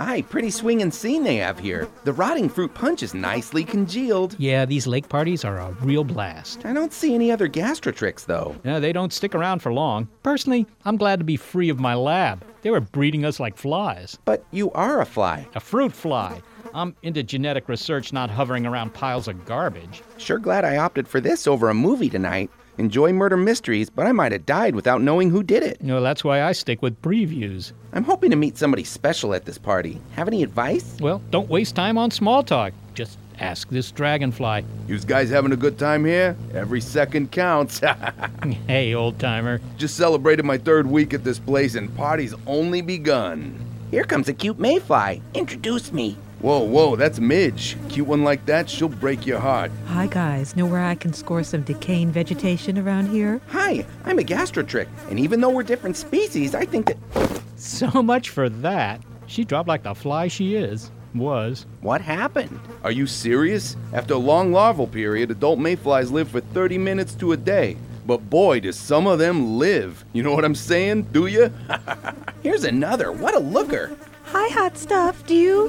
Hi, 0.00 0.22
pretty 0.22 0.50
swinging 0.50 0.90
scene 0.90 1.24
they 1.24 1.36
have 1.36 1.58
here. 1.58 1.86
The 2.04 2.14
rotting 2.14 2.48
fruit 2.48 2.72
punch 2.72 3.02
is 3.02 3.12
nicely 3.12 3.64
congealed. 3.64 4.34
Yeah, 4.38 4.64
these 4.64 4.86
lake 4.86 5.10
parties 5.10 5.44
are 5.44 5.58
a 5.58 5.72
real 5.82 6.04
blast. 6.04 6.64
I 6.64 6.72
don't 6.72 6.94
see 6.94 7.14
any 7.14 7.30
other 7.30 7.50
gastrotrichs, 7.50 8.24
though. 8.24 8.56
Yeah, 8.64 8.78
they 8.78 8.94
don't 8.94 9.12
stick 9.12 9.34
around 9.34 9.58
for 9.58 9.74
long. 9.74 10.08
Personally, 10.22 10.66
I'm 10.86 10.96
glad 10.96 11.18
to 11.18 11.24
be 11.26 11.36
free 11.36 11.68
of 11.68 11.80
my 11.80 11.94
lab. 11.94 12.42
They 12.62 12.70
were 12.70 12.80
breeding 12.80 13.26
us 13.26 13.38
like 13.38 13.58
flies. 13.58 14.16
But 14.24 14.42
you 14.52 14.70
are 14.70 15.02
a 15.02 15.04
fly. 15.04 15.46
A 15.54 15.60
fruit 15.60 15.92
fly. 15.92 16.40
I'm 16.72 16.96
into 17.02 17.22
genetic 17.22 17.68
research, 17.68 18.10
not 18.10 18.30
hovering 18.30 18.64
around 18.64 18.94
piles 18.94 19.28
of 19.28 19.44
garbage. 19.44 20.02
Sure 20.16 20.38
glad 20.38 20.64
I 20.64 20.78
opted 20.78 21.08
for 21.08 21.20
this 21.20 21.46
over 21.46 21.68
a 21.68 21.74
movie 21.74 22.08
tonight. 22.08 22.50
Enjoy 22.78 23.12
murder 23.12 23.36
mysteries, 23.36 23.90
but 23.90 24.06
I 24.06 24.12
might 24.12 24.32
have 24.32 24.46
died 24.46 24.74
without 24.74 25.02
knowing 25.02 25.30
who 25.30 25.42
did 25.42 25.62
it. 25.62 25.82
No, 25.82 26.00
that's 26.00 26.24
why 26.24 26.42
I 26.42 26.52
stick 26.52 26.80
with 26.82 27.00
previews. 27.02 27.72
I'm 27.92 28.04
hoping 28.04 28.30
to 28.30 28.36
meet 28.36 28.56
somebody 28.56 28.84
special 28.84 29.34
at 29.34 29.44
this 29.44 29.58
party. 29.58 30.00
Have 30.12 30.28
any 30.28 30.42
advice? 30.42 30.96
Well, 31.00 31.20
don't 31.30 31.48
waste 31.48 31.74
time 31.74 31.98
on 31.98 32.10
small 32.10 32.42
talk. 32.42 32.72
Just 32.94 33.18
ask 33.38 33.68
this 33.68 33.90
dragonfly. 33.90 34.64
You 34.86 34.98
guys 35.00 35.30
having 35.30 35.52
a 35.52 35.56
good 35.56 35.78
time 35.78 36.04
here? 36.04 36.36
Every 36.54 36.80
second 36.80 37.32
counts. 37.32 37.80
hey, 38.66 38.94
old 38.94 39.18
timer. 39.18 39.60
Just 39.76 39.96
celebrated 39.96 40.44
my 40.44 40.58
third 40.58 40.86
week 40.86 41.12
at 41.14 41.24
this 41.24 41.38
place 41.38 41.74
and 41.74 41.94
party's 41.96 42.34
only 42.46 42.82
begun. 42.82 43.58
Here 43.90 44.04
comes 44.04 44.28
a 44.28 44.32
cute 44.32 44.58
mayfly. 44.58 45.20
Introduce 45.34 45.92
me. 45.92 46.16
Whoa, 46.40 46.60
whoa, 46.60 46.96
that's 46.96 47.20
Midge. 47.20 47.76
Cute 47.90 48.06
one 48.06 48.24
like 48.24 48.46
that, 48.46 48.70
she'll 48.70 48.88
break 48.88 49.26
your 49.26 49.38
heart. 49.38 49.70
Hi, 49.88 50.06
guys. 50.06 50.56
Know 50.56 50.64
where 50.64 50.80
I 50.82 50.94
can 50.94 51.12
score 51.12 51.44
some 51.44 51.60
decaying 51.62 52.12
vegetation 52.12 52.78
around 52.78 53.08
here? 53.08 53.42
Hi, 53.48 53.84
I'm 54.06 54.18
a 54.18 54.22
gastrotrich, 54.22 54.88
and 55.10 55.20
even 55.20 55.42
though 55.42 55.50
we're 55.50 55.64
different 55.64 55.98
species, 55.98 56.54
I 56.54 56.64
think 56.64 56.86
that. 56.86 57.42
So 57.56 58.02
much 58.02 58.30
for 58.30 58.48
that. 58.48 59.02
She 59.26 59.44
dropped 59.44 59.68
like 59.68 59.82
the 59.82 59.94
fly 59.94 60.28
she 60.28 60.54
is. 60.54 60.90
Was. 61.14 61.66
What 61.82 62.00
happened? 62.00 62.58
Are 62.84 62.92
you 62.92 63.06
serious? 63.06 63.76
After 63.92 64.14
a 64.14 64.18
long 64.18 64.50
larval 64.50 64.86
period, 64.86 65.30
adult 65.30 65.58
mayflies 65.58 66.10
live 66.10 66.30
for 66.30 66.40
30 66.40 66.78
minutes 66.78 67.14
to 67.16 67.32
a 67.32 67.36
day. 67.36 67.76
But 68.06 68.30
boy, 68.30 68.60
do 68.60 68.72
some 68.72 69.06
of 69.06 69.18
them 69.18 69.58
live. 69.58 70.06
You 70.14 70.22
know 70.22 70.32
what 70.32 70.46
I'm 70.46 70.54
saying? 70.54 71.02
Do 71.12 71.26
you? 71.26 71.52
Here's 72.42 72.64
another. 72.64 73.12
What 73.12 73.34
a 73.34 73.40
looker. 73.40 73.94
Hi, 74.32 74.48
hot 74.48 74.78
stuff. 74.78 75.26
Do 75.26 75.34
you? 75.34 75.68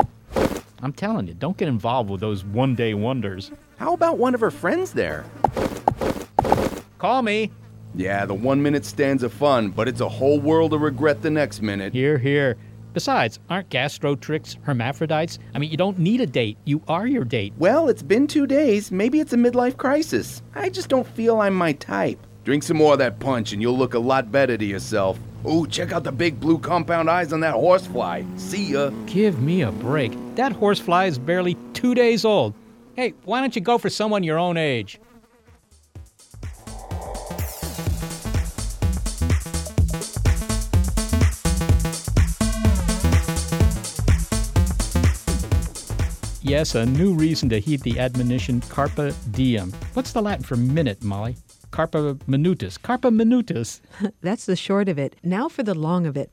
I'm 0.84 0.94
telling 0.94 1.28
you, 1.28 1.36
don't 1.36 1.58
get 1.58 1.67
involved 1.67 2.10
with 2.10 2.22
those 2.22 2.44
one 2.44 2.74
day 2.76 2.94
wonders. 2.94 3.52
How 3.78 3.94
about 3.94 4.17
one 4.17 4.34
of 4.34 4.41
her 4.41 4.52
friends 4.52 4.94
there? 4.94 5.26
Call 6.98 7.22
me. 7.22 7.52
Yeah, 7.94 8.26
the 8.26 8.34
one 8.34 8.62
minute 8.62 8.86
stands 8.86 9.22
of 9.22 9.34
fun, 9.34 9.70
but 9.70 9.88
it's 9.88 10.02
a 10.02 10.10
whole 10.10 10.39
world 10.39 10.74
of 10.74 10.82
regret 10.82 11.22
the 11.22 11.30
next 11.30 11.62
minute. 11.62 11.94
Here, 11.94 12.17
here. 12.17 12.58
Besides, 12.94 13.39
aren't 13.50 13.70
gastrotrichs 13.70 14.58
hermaphrodites? 14.63 15.39
I 15.54 15.60
mean, 15.60 15.72
you 15.72 15.78
don't 15.78 15.98
need 15.98 16.20
a 16.20 16.26
date. 16.26 16.58
You 16.65 16.82
are 16.88 17.08
your 17.08 17.24
date. 17.24 17.54
Well, 17.58 17.88
it's 17.88 18.04
been 18.04 18.28
two 18.28 18.48
days. 18.48 18.91
Maybe 18.91 19.20
it's 19.20 19.34
a 19.34 19.38
midlife 19.38 19.78
crisis. 19.78 20.41
I 20.56 20.70
just 20.70 20.89
don't 20.89 21.08
feel 21.08 21.39
I'm 21.39 21.54
my 21.54 21.74
type. 21.74 22.20
Drink 22.44 22.63
some 22.63 22.78
more 22.78 22.94
of 22.94 23.00
that 23.00 23.20
punch 23.20 23.54
and 23.54 23.62
you'll 23.62 23.78
look 23.78 23.94
a 23.94 24.00
lot 24.00 24.32
better 24.32 24.58
to 24.58 24.65
yourself. 24.65 25.20
Ooh, 25.47 25.65
check 25.65 25.91
out 25.91 26.04
the 26.04 26.12
big 26.12 26.39
blue 26.39 26.60
compound 26.60 27.10
eyes 27.10 27.34
on 27.34 27.39
that 27.39 27.56
horsefly. 27.56 28.23
See 28.36 28.73
ya. 28.73 28.89
Give 29.08 29.41
me 29.41 29.62
a 29.62 29.71
break. 29.71 30.13
That 30.36 30.51
horsefly 30.51 31.08
is 31.08 31.17
barely 31.17 31.58
two 31.73 31.95
days 31.95 32.25
old. 32.25 32.54
Hey, 32.95 33.15
why 33.23 33.39
don't 33.39 33.56
you 33.56 33.62
go 33.62 33.77
for 33.77 33.89
someone 33.89 34.23
your 34.23 34.38
own 34.38 34.58
age? 34.58 34.99
Yes, 46.43 46.75
a 46.75 46.86
new 46.86 47.13
reason 47.13 47.49
to 47.49 47.60
heed 47.60 47.82
the 47.82 47.97
admonition 47.99 48.62
carpe 48.62 49.13
diem. 49.32 49.71
What's 49.93 50.12
the 50.12 50.21
Latin 50.21 50.43
for 50.43 50.58
minute, 50.58 51.01
Molly? 51.01 51.38
Carpe 51.71 52.19
minutus. 52.27 52.77
Carpe 52.77 53.03
minutus. 53.12 53.81
That's 54.21 54.45
the 54.45 54.55
short 54.55 54.89
of 54.89 54.99
it. 54.99 55.15
Now 55.23 55.47
for 55.47 55.63
the 55.63 55.73
long 55.73 56.05
of 56.05 56.17
it. 56.17 56.31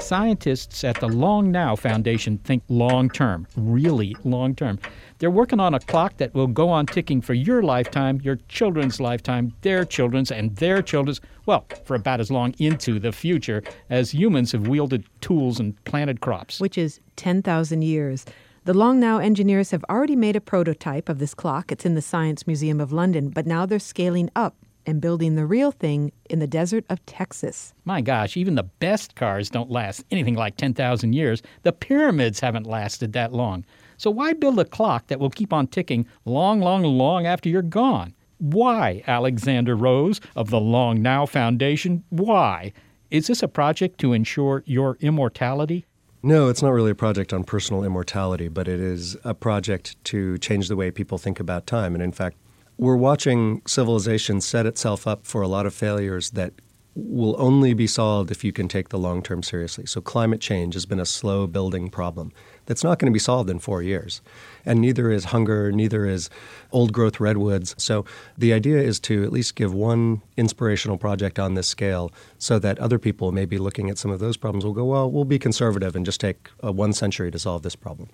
Scientists 0.00 0.84
at 0.84 0.98
the 1.00 1.08
Long 1.08 1.50
Now 1.50 1.76
Foundation 1.76 2.38
think 2.38 2.62
long 2.68 3.10
term, 3.10 3.46
really 3.56 4.16
long 4.24 4.54
term. 4.54 4.78
They're 5.18 5.30
working 5.30 5.60
on 5.60 5.74
a 5.74 5.80
clock 5.80 6.16
that 6.18 6.32
will 6.32 6.46
go 6.46 6.70
on 6.70 6.86
ticking 6.86 7.20
for 7.20 7.34
your 7.34 7.62
lifetime, 7.62 8.20
your 8.22 8.36
children's 8.48 9.00
lifetime, 9.00 9.52
their 9.62 9.84
children's, 9.84 10.30
and 10.30 10.56
their 10.56 10.80
children's, 10.80 11.20
well, 11.44 11.66
for 11.84 11.96
about 11.96 12.20
as 12.20 12.30
long 12.30 12.54
into 12.58 12.98
the 12.98 13.12
future 13.12 13.62
as 13.90 14.14
humans 14.14 14.52
have 14.52 14.68
wielded 14.68 15.04
tools 15.20 15.60
and 15.60 15.82
planted 15.84 16.20
crops. 16.20 16.60
Which 16.60 16.78
is 16.78 17.00
10,000 17.16 17.82
years. 17.82 18.24
The 18.68 18.74
Long 18.74 19.00
Now 19.00 19.16
engineers 19.16 19.70
have 19.70 19.82
already 19.88 20.14
made 20.14 20.36
a 20.36 20.42
prototype 20.42 21.08
of 21.08 21.18
this 21.18 21.32
clock. 21.32 21.72
It's 21.72 21.86
in 21.86 21.94
the 21.94 22.02
Science 22.02 22.46
Museum 22.46 22.82
of 22.82 22.92
London, 22.92 23.30
but 23.30 23.46
now 23.46 23.64
they're 23.64 23.78
scaling 23.78 24.28
up 24.36 24.56
and 24.84 25.00
building 25.00 25.36
the 25.36 25.46
real 25.46 25.70
thing 25.70 26.12
in 26.28 26.38
the 26.38 26.46
desert 26.46 26.84
of 26.90 27.02
Texas. 27.06 27.72
My 27.86 28.02
gosh, 28.02 28.36
even 28.36 28.56
the 28.56 28.64
best 28.64 29.14
cars 29.14 29.48
don't 29.48 29.70
last 29.70 30.04
anything 30.10 30.34
like 30.34 30.58
10,000 30.58 31.14
years. 31.14 31.40
The 31.62 31.72
pyramids 31.72 32.40
haven't 32.40 32.66
lasted 32.66 33.14
that 33.14 33.32
long. 33.32 33.64
So 33.96 34.10
why 34.10 34.34
build 34.34 34.58
a 34.58 34.66
clock 34.66 35.06
that 35.06 35.18
will 35.18 35.30
keep 35.30 35.54
on 35.54 35.68
ticking 35.68 36.06
long, 36.26 36.60
long, 36.60 36.82
long 36.82 37.24
after 37.24 37.48
you're 37.48 37.62
gone? 37.62 38.12
Why, 38.36 39.02
Alexander 39.06 39.76
Rose 39.76 40.20
of 40.36 40.50
the 40.50 40.60
Long 40.60 41.00
Now 41.00 41.24
Foundation? 41.24 42.04
Why? 42.10 42.74
Is 43.10 43.28
this 43.28 43.42
a 43.42 43.48
project 43.48 43.98
to 44.00 44.12
ensure 44.12 44.62
your 44.66 44.98
immortality? 45.00 45.86
No, 46.22 46.48
it's 46.48 46.62
not 46.62 46.70
really 46.70 46.90
a 46.90 46.96
project 46.96 47.32
on 47.32 47.44
personal 47.44 47.84
immortality, 47.84 48.48
but 48.48 48.66
it 48.66 48.80
is 48.80 49.16
a 49.24 49.34
project 49.34 50.02
to 50.06 50.36
change 50.38 50.68
the 50.68 50.76
way 50.76 50.90
people 50.90 51.16
think 51.16 51.38
about 51.38 51.66
time. 51.66 51.94
And 51.94 52.02
in 52.02 52.10
fact, 52.10 52.36
we're 52.76 52.96
watching 52.96 53.62
civilization 53.66 54.40
set 54.40 54.66
itself 54.66 55.06
up 55.06 55.26
for 55.26 55.42
a 55.42 55.48
lot 55.48 55.66
of 55.66 55.74
failures 55.74 56.30
that 56.32 56.52
will 56.94 57.36
only 57.38 57.74
be 57.74 57.86
solved 57.86 58.32
if 58.32 58.42
you 58.42 58.52
can 58.52 58.66
take 58.66 58.88
the 58.88 58.98
long 58.98 59.22
term 59.22 59.42
seriously. 59.42 59.86
So, 59.86 60.00
climate 60.00 60.40
change 60.40 60.74
has 60.74 60.86
been 60.86 60.98
a 60.98 61.06
slow 61.06 61.46
building 61.46 61.90
problem 61.90 62.32
that's 62.66 62.82
not 62.82 62.98
going 62.98 63.10
to 63.10 63.14
be 63.14 63.20
solved 63.20 63.48
in 63.48 63.60
four 63.60 63.82
years. 63.82 64.20
And 64.68 64.80
neither 64.80 65.10
is 65.10 65.24
hunger, 65.24 65.72
neither 65.72 66.04
is 66.04 66.28
old 66.72 66.92
growth 66.92 67.18
redwoods. 67.18 67.74
So, 67.78 68.04
the 68.36 68.52
idea 68.52 68.78
is 68.80 69.00
to 69.00 69.24
at 69.24 69.32
least 69.32 69.54
give 69.54 69.72
one 69.72 70.20
inspirational 70.36 70.98
project 70.98 71.38
on 71.38 71.54
this 71.54 71.66
scale 71.66 72.12
so 72.38 72.58
that 72.58 72.78
other 72.78 72.98
people 72.98 73.32
may 73.32 73.46
be 73.46 73.56
looking 73.58 73.88
at 73.88 73.96
some 73.96 74.10
of 74.10 74.20
those 74.20 74.36
problems 74.36 74.64
will 74.64 74.74
go, 74.74 74.84
well, 74.84 75.10
we'll 75.10 75.24
be 75.24 75.38
conservative 75.38 75.96
and 75.96 76.04
just 76.04 76.20
take 76.20 76.50
uh, 76.62 76.70
one 76.70 76.92
century 76.92 77.30
to 77.30 77.38
solve 77.38 77.62
this 77.62 77.74
problem. 77.74 78.10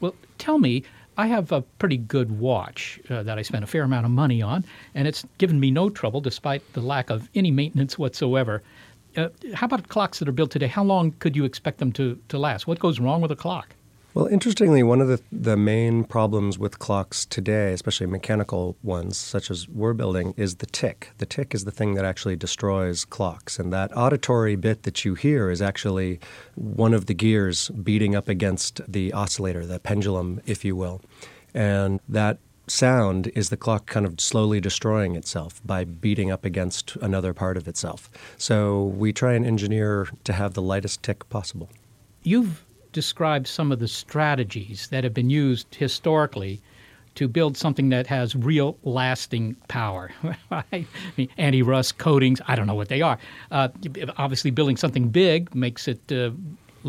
Well, 0.00 0.14
tell 0.36 0.58
me, 0.58 0.84
I 1.16 1.28
have 1.28 1.50
a 1.50 1.62
pretty 1.62 1.96
good 1.96 2.38
watch 2.38 3.00
uh, 3.08 3.22
that 3.22 3.38
I 3.38 3.42
spent 3.42 3.64
a 3.64 3.66
fair 3.66 3.82
amount 3.82 4.04
of 4.04 4.12
money 4.12 4.42
on, 4.42 4.64
and 4.94 5.08
it's 5.08 5.24
given 5.38 5.58
me 5.58 5.70
no 5.70 5.88
trouble 5.88 6.20
despite 6.20 6.62
the 6.74 6.82
lack 6.82 7.08
of 7.08 7.30
any 7.34 7.50
maintenance 7.50 7.98
whatsoever. 7.98 8.62
Uh, 9.16 9.28
how 9.54 9.64
about 9.64 9.88
clocks 9.88 10.18
that 10.18 10.28
are 10.28 10.32
built 10.32 10.50
today? 10.50 10.66
How 10.66 10.84
long 10.84 11.12
could 11.20 11.34
you 11.34 11.46
expect 11.46 11.78
them 11.78 11.90
to, 11.92 12.20
to 12.28 12.38
last? 12.38 12.66
What 12.66 12.78
goes 12.80 13.00
wrong 13.00 13.22
with 13.22 13.30
a 13.30 13.36
clock? 13.36 13.74
Well, 14.16 14.28
interestingly, 14.28 14.82
one 14.82 15.02
of 15.02 15.08
the, 15.08 15.20
the 15.30 15.58
main 15.58 16.02
problems 16.02 16.58
with 16.58 16.78
clocks 16.78 17.26
today, 17.26 17.74
especially 17.74 18.06
mechanical 18.06 18.74
ones 18.82 19.18
such 19.18 19.50
as 19.50 19.68
we're 19.68 19.92
building, 19.92 20.32
is 20.38 20.54
the 20.54 20.64
tick. 20.64 21.10
The 21.18 21.26
tick 21.26 21.54
is 21.54 21.66
the 21.66 21.70
thing 21.70 21.96
that 21.96 22.06
actually 22.06 22.34
destroys 22.34 23.04
clocks. 23.04 23.58
And 23.58 23.70
that 23.74 23.94
auditory 23.94 24.56
bit 24.56 24.84
that 24.84 25.04
you 25.04 25.16
hear 25.16 25.50
is 25.50 25.60
actually 25.60 26.18
one 26.54 26.94
of 26.94 27.04
the 27.04 27.12
gears 27.12 27.68
beating 27.68 28.16
up 28.16 28.26
against 28.26 28.80
the 28.90 29.12
oscillator, 29.12 29.66
the 29.66 29.78
pendulum, 29.78 30.40
if 30.46 30.64
you 30.64 30.74
will. 30.74 31.02
And 31.52 32.00
that 32.08 32.38
sound 32.68 33.30
is 33.34 33.50
the 33.50 33.58
clock 33.58 33.84
kind 33.84 34.06
of 34.06 34.18
slowly 34.18 34.62
destroying 34.62 35.14
itself 35.14 35.60
by 35.62 35.84
beating 35.84 36.30
up 36.30 36.46
against 36.46 36.96
another 37.02 37.34
part 37.34 37.58
of 37.58 37.68
itself. 37.68 38.10
So 38.38 38.82
we 38.82 39.12
try 39.12 39.34
and 39.34 39.44
engineer 39.44 40.08
to 40.24 40.32
have 40.32 40.54
the 40.54 40.62
lightest 40.62 41.02
tick 41.02 41.28
possible. 41.28 41.68
You've 42.22 42.65
describe 42.96 43.46
some 43.46 43.70
of 43.70 43.78
the 43.78 43.86
strategies 43.86 44.88
that 44.88 45.04
have 45.04 45.12
been 45.12 45.28
used 45.28 45.74
historically 45.74 46.62
to 47.14 47.28
build 47.28 47.54
something 47.54 47.90
that 47.90 48.06
has 48.06 48.34
real 48.34 48.78
lasting 48.84 49.54
power. 49.68 50.10
I 50.50 50.86
mean, 51.18 51.28
anti-rust 51.36 51.98
coatings, 51.98 52.40
I 52.48 52.56
don't 52.56 52.66
know 52.66 52.74
what 52.74 52.88
they 52.88 53.02
are. 53.02 53.18
Uh, 53.50 53.68
obviously, 54.16 54.50
building 54.50 54.78
something 54.78 55.10
big 55.10 55.54
makes 55.54 55.88
it 55.88 56.00
uh, 56.10 56.30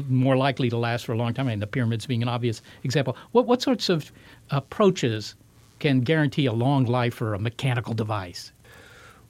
more 0.07 0.37
likely 0.37 0.69
to 0.69 0.77
last 0.77 1.05
for 1.05 1.11
a 1.11 1.17
long 1.17 1.33
time, 1.33 1.49
and 1.49 1.61
the 1.61 1.67
pyramids 1.67 2.05
being 2.05 2.21
an 2.21 2.29
obvious 2.29 2.61
example. 2.85 3.17
What, 3.33 3.47
what 3.47 3.61
sorts 3.61 3.89
of 3.89 4.09
approaches 4.49 5.35
can 5.79 5.99
guarantee 5.99 6.45
a 6.45 6.53
long 6.53 6.85
life 6.85 7.15
for 7.15 7.33
a 7.33 7.39
mechanical 7.39 7.93
device? 7.93 8.53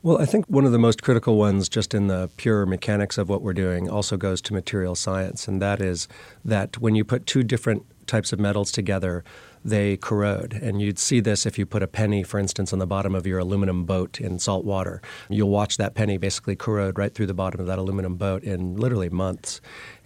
Well, 0.07 0.21
I 0.21 0.25
think 0.25 0.45
one 0.45 0.63
of 0.63 0.71
the 0.71 0.79
most 0.79 1.03
critical 1.03 1.35
ones, 1.35 1.67
just 1.67 1.93
in 1.93 2.07
the 2.07 2.29
pure 2.37 2.65
mechanics 2.65 3.17
of 3.17 3.27
what 3.27 3.41
we're 3.41 3.51
doing, 3.51 3.89
also 3.89 4.15
goes 4.15 4.41
to 4.43 4.53
material 4.53 4.95
science, 4.95 5.49
and 5.49 5.61
that 5.61 5.81
is 5.81 6.07
that 6.45 6.77
when 6.77 6.95
you 6.95 7.03
put 7.03 7.25
two 7.25 7.43
different 7.43 7.83
types 8.07 8.31
of 8.31 8.39
metals 8.39 8.71
together, 8.71 9.25
they 9.65 9.97
corrode. 9.97 10.53
And 10.53 10.81
you'd 10.81 10.97
see 10.97 11.19
this 11.19 11.45
if 11.45 11.59
you 11.59 11.65
put 11.65 11.83
a 11.83 11.87
penny, 11.87 12.23
for 12.23 12.39
instance, 12.39 12.71
on 12.71 12.79
the 12.79 12.87
bottom 12.87 13.13
of 13.13 13.27
your 13.27 13.39
aluminum 13.39 13.83
boat 13.83 14.21
in 14.21 14.39
salt 14.39 14.63
water. 14.63 15.01
You'll 15.27 15.49
watch 15.49 15.75
that 15.75 15.93
penny 15.93 16.17
basically 16.17 16.55
corrode 16.55 16.97
right 16.97 17.13
through 17.13 17.27
the 17.27 17.33
bottom 17.33 17.59
of 17.59 17.67
that 17.67 17.77
aluminum 17.77 18.15
boat 18.15 18.45
in 18.45 18.77
literally 18.77 19.09
months. 19.09 19.59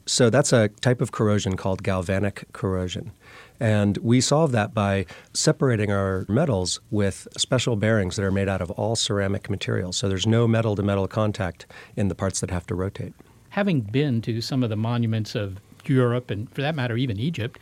So 0.07 0.31
that's 0.31 0.51
a 0.51 0.69
type 0.69 1.01
of 1.01 1.11
corrosion 1.11 1.57
called 1.57 1.83
galvanic 1.83 2.45
corrosion. 2.53 3.11
And 3.61 3.99
we 3.99 4.21
solve 4.21 4.53
that 4.53 4.73
by 4.73 5.05
separating 5.33 5.91
our 5.91 6.25
metals 6.27 6.79
with 6.89 7.27
special 7.37 7.75
bearings 7.75 8.15
that 8.15 8.25
are 8.25 8.31
made 8.31 8.49
out 8.49 8.59
of 8.59 8.71
all 8.71 8.95
ceramic 8.95 9.51
materials. 9.51 9.97
So 9.97 10.09
there's 10.09 10.25
no 10.25 10.47
metal 10.47 10.75
to 10.75 10.81
metal 10.81 11.07
contact 11.07 11.67
in 11.95 12.07
the 12.07 12.15
parts 12.15 12.39
that 12.39 12.49
have 12.49 12.65
to 12.67 12.75
rotate. 12.75 13.13
Having 13.49 13.81
been 13.81 14.19
to 14.23 14.41
some 14.41 14.63
of 14.63 14.71
the 14.71 14.75
monuments 14.75 15.35
of 15.35 15.59
Europe, 15.85 16.31
and 16.31 16.49
for 16.49 16.61
that 16.61 16.73
matter, 16.73 16.97
even 16.97 17.19
Egypt, 17.19 17.59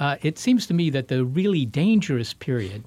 uh, 0.00 0.16
it 0.20 0.36
seems 0.36 0.66
to 0.66 0.74
me 0.74 0.90
that 0.90 1.06
the 1.06 1.24
really 1.24 1.64
dangerous 1.64 2.34
period 2.34 2.82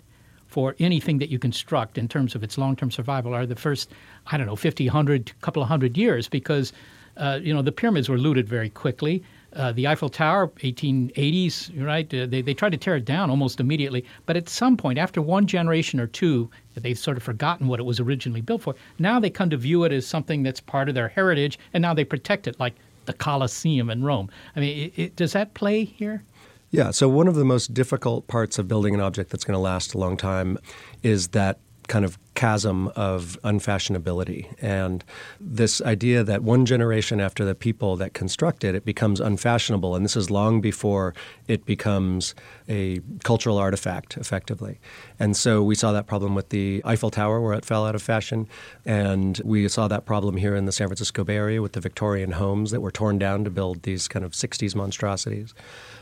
for 0.47 0.75
anything 0.79 1.19
that 1.19 1.29
you 1.29 1.39
construct 1.39 1.97
in 1.97 2.09
terms 2.09 2.35
of 2.35 2.43
its 2.43 2.57
long 2.57 2.75
term 2.75 2.91
survival 2.91 3.33
are 3.33 3.45
the 3.45 3.55
first, 3.55 3.89
I 4.27 4.37
don't 4.37 4.47
know, 4.47 4.57
50, 4.57 4.83
100, 4.85 5.31
couple 5.39 5.63
of 5.63 5.69
hundred 5.69 5.97
years 5.97 6.27
because, 6.27 6.73
uh, 7.15 7.39
you 7.41 7.53
know, 7.53 7.61
the 7.61 7.71
pyramids 7.71 8.09
were 8.09 8.17
looted 8.17 8.49
very 8.49 8.69
quickly. 8.69 9.23
Uh, 9.53 9.71
the 9.71 9.88
Eiffel 9.88 10.09
Tower, 10.09 10.47
1880s, 10.47 11.83
right? 11.83 12.13
Uh, 12.13 12.27
they, 12.27 12.41
they 12.41 12.53
tried 12.53 12.71
to 12.71 12.77
tear 12.77 12.95
it 12.97 13.05
down 13.05 13.29
almost 13.29 13.59
immediately. 13.59 14.05
But 14.25 14.38
at 14.38 14.47
some 14.47 14.77
point, 14.77 14.99
after 14.99 15.21
one 15.21 15.47
generation 15.47 15.99
or 15.99 16.07
two, 16.07 16.51
they've 16.75 16.97
sort 16.97 17.17
of 17.17 17.23
forgotten 17.23 17.67
what 17.67 17.79
it 17.79 17.83
was 17.83 17.99
originally 17.99 18.41
built 18.41 18.62
for. 18.62 18.75
Now 18.99 19.19
they 19.19 19.29
come 19.29 19.49
to 19.49 19.57
view 19.57 19.83
it 19.85 19.91
as 19.91 20.05
something 20.05 20.43
that's 20.43 20.59
part 20.59 20.88
of 20.88 20.95
their 20.95 21.07
heritage, 21.07 21.57
and 21.73 21.81
now 21.81 21.93
they 21.93 22.03
protect 22.03 22.47
it 22.47 22.59
like 22.59 22.75
the 23.05 23.13
Colosseum 23.13 23.89
in 23.89 24.03
Rome. 24.03 24.29
I 24.55 24.59
mean, 24.59 24.91
it, 24.95 24.99
it, 24.99 25.15
does 25.15 25.33
that 25.33 25.55
play 25.55 25.83
here? 25.83 26.23
Yeah, 26.71 26.91
so 26.91 27.09
one 27.09 27.27
of 27.27 27.33
the 27.33 27.45
most 27.45 27.73
difficult 27.73 28.27
parts 28.27 28.59
of 28.59 28.67
building 28.67 28.93
an 28.93 29.01
object 29.01 29.31
that's 29.31 29.43
going 29.43 29.55
to 29.55 29.59
last 29.59 29.95
a 29.95 29.97
long 29.97 30.15
time 30.15 30.59
is 31.01 31.29
that 31.29 31.57
kind 31.88 32.05
of 32.05 32.19
chasm 32.39 32.88
of 32.95 33.38
unfashionability 33.43 34.47
and 34.62 35.04
this 35.41 35.82
idea 35.82 36.23
that 36.23 36.41
one 36.41 36.65
generation 36.65 37.19
after 37.19 37.43
the 37.43 37.54
people 37.54 37.97
that 37.97 38.13
construct 38.13 38.63
it, 38.63 38.73
it 38.75 38.86
becomes 38.86 39.19
unfashionable. 39.19 39.93
And 39.93 40.06
this 40.06 40.15
is 40.15 40.32
long 40.32 40.62
before 40.62 41.13
it 41.49 41.65
becomes 41.65 42.34
a 42.69 43.02
cultural 43.25 43.58
artifact, 43.58 44.15
effectively. 44.15 44.80
And 45.19 45.36
so 45.36 45.62
we 45.62 45.75
saw 45.75 45.91
that 45.91 46.08
problem 46.08 46.34
with 46.34 46.47
the 46.47 46.82
Eiffel 46.86 47.10
Tower, 47.10 47.41
where 47.41 47.56
it 47.56 47.65
fell 47.65 47.86
out 47.86 47.93
of 47.93 48.02
fashion. 48.02 48.47
And 48.86 49.41
we 49.43 49.67
saw 49.67 49.89
that 49.89 50.06
problem 50.06 50.38
here 50.38 50.56
in 50.56 50.63
the 50.63 50.71
San 50.71 50.88
Francisco 50.88 51.25
Bay 51.25 51.36
Area 51.36 51.62
with 51.62 51.73
the 51.73 51.82
Victorian 51.82 52.32
homes 52.32 52.71
that 52.71 52.80
were 52.80 52.91
torn 52.91 53.19
down 53.19 53.43
to 53.43 53.49
build 53.49 53.84
these 53.84 54.08
kind 54.08 54.23
of 54.23 54.32
60s 54.32 54.75
monstrosities. 54.75 55.54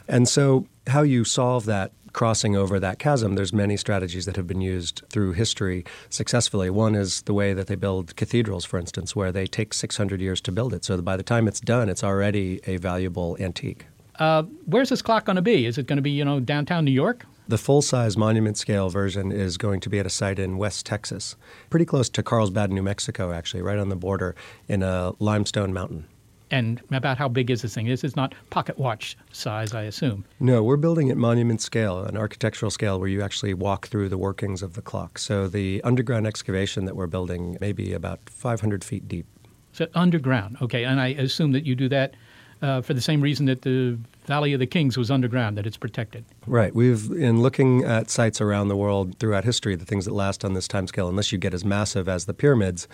And 0.08 0.28
so, 0.28 0.66
how 0.88 1.02
you 1.02 1.24
solve 1.24 1.66
that 1.66 1.92
crossing 2.14 2.56
over 2.56 2.80
that 2.80 2.98
chasm, 2.98 3.36
there's 3.36 3.54
many 3.54 3.78
strategies 3.78 4.26
that 4.26 4.36
have 4.36 4.48
been 4.48 4.60
used 4.60 5.04
through 5.10 5.34
history 5.34 5.86
successfully. 6.10 6.68
One 6.68 6.96
is 6.96 7.22
the 7.24 7.34
way 7.34 7.54
that 7.54 7.68
they 7.68 7.76
build 7.76 8.16
cathedrals, 8.16 8.66
for 8.66 8.80
instance, 8.80 9.16
where 9.16 9.32
they 9.32 9.46
take 9.46 9.72
600 9.72 10.20
years 10.20 10.42
to 10.42 10.52
build 10.52 10.74
it. 10.74 10.84
So 10.84 11.00
by 11.02 11.16
the 11.16 11.22
time 11.22 11.48
it's 11.48 11.60
done, 11.60 11.90
it's 11.90 12.04
already 12.04 12.60
a 12.66 12.78
valuable 12.78 13.38
antique. 13.40 13.86
Uh, 14.18 14.44
where's 14.66 14.90
this 14.90 15.04
clock 15.04 15.26
going 15.26 15.36
to 15.36 15.44
be? 15.44 15.68
Is 15.68 15.78
it 15.78 15.86
going 15.86 15.98
to 15.98 16.02
be, 16.02 16.10
you 16.10 16.26
know, 16.26 16.40
downtown 16.40 16.86
New 16.86 16.92
York? 16.92 17.24
The 17.48 17.60
full 17.60 17.84
size 17.84 18.18
monument 18.18 18.58
scale 18.58 18.90
version 18.90 19.32
is 19.32 19.58
going 19.58 19.80
to 19.82 19.90
be 19.90 20.00
at 20.00 20.06
a 20.08 20.10
site 20.10 20.40
in 20.40 20.58
West 20.58 20.88
Texas, 20.88 21.36
pretty 21.70 21.86
close 21.86 22.10
to 22.10 22.24
Carlsbad, 22.24 22.72
New 22.72 22.82
Mexico, 22.82 23.32
actually, 23.32 23.62
right 23.62 23.78
on 23.78 23.90
the 23.90 23.96
border 23.96 24.36
in 24.68 24.82
a 24.82 25.14
limestone 25.20 25.72
mountain 25.72 26.06
and 26.52 26.82
about 26.92 27.18
how 27.18 27.28
big 27.28 27.50
is 27.52 27.62
this 27.62 27.74
thing? 27.74 27.88
This 27.88 28.04
is 28.04 28.16
not 28.16 28.34
pocket 28.50 28.78
watch 28.78 29.18
size, 29.32 29.74
I 29.74 29.84
assume. 29.84 30.26
No, 30.40 30.64
we're 30.64 30.78
building 30.78 31.10
at 31.10 31.18
monument 31.18 31.62
scale, 31.62 32.04
an 32.04 32.18
architectural 32.18 32.72
scale 32.72 33.00
where 33.00 33.10
you 33.10 33.22
actually 33.22 33.54
walk 33.54 33.88
through 33.88 34.10
the 34.10 34.18
workings 34.18 34.62
of 34.62 34.74
the 34.74 34.82
clock. 34.82 35.20
So 35.20 35.48
the 35.48 35.82
underground 35.84 36.28
excavation 36.28 36.86
that 36.86 36.96
we're 36.96 37.08
building 37.08 37.58
may 37.60 37.74
be 37.74 37.94
about 37.94 38.20
500 38.30 38.84
feet 38.84 39.08
deep. 39.08 39.26
So 39.74 39.88
underground, 39.94 40.58
okay. 40.62 40.86
And 40.86 41.00
I 41.00 41.08
assume 41.10 41.52
that 41.52 41.66
you 41.66 41.76
do 41.76 41.90
that 41.90 42.16
uh, 42.62 42.82
for 42.82 42.94
the 42.94 43.02
same 43.02 43.22
reason 43.22 43.46
that 43.46 43.62
the 43.62 43.98
Valley 44.26 44.54
of 44.54 44.60
the 44.60 44.68
Kings 44.68 44.98
was 44.98 45.10
underground, 45.10 45.58
that 45.58 45.66
it's 45.66 45.78
protected. 45.78 46.26
Right. 46.46 46.74
We've, 46.76 47.12
in 47.12 47.42
looking 47.42 47.84
at 47.84 48.10
sites 48.10 48.42
around 48.42 48.68
the 48.68 48.76
world 48.76 49.18
throughout 49.20 49.46
history, 49.46 49.76
the 49.76 49.86
things 49.86 50.06
that 50.06 50.14
last 50.14 50.44
on 50.44 50.54
this 50.54 50.68
timescale, 50.68 51.08
unless 51.08 51.32
you 51.32 51.38
get 51.38 51.54
as 51.54 51.64
massive 51.64 52.10
as 52.10 52.26
the 52.26 52.34
pyramids, 52.34 52.88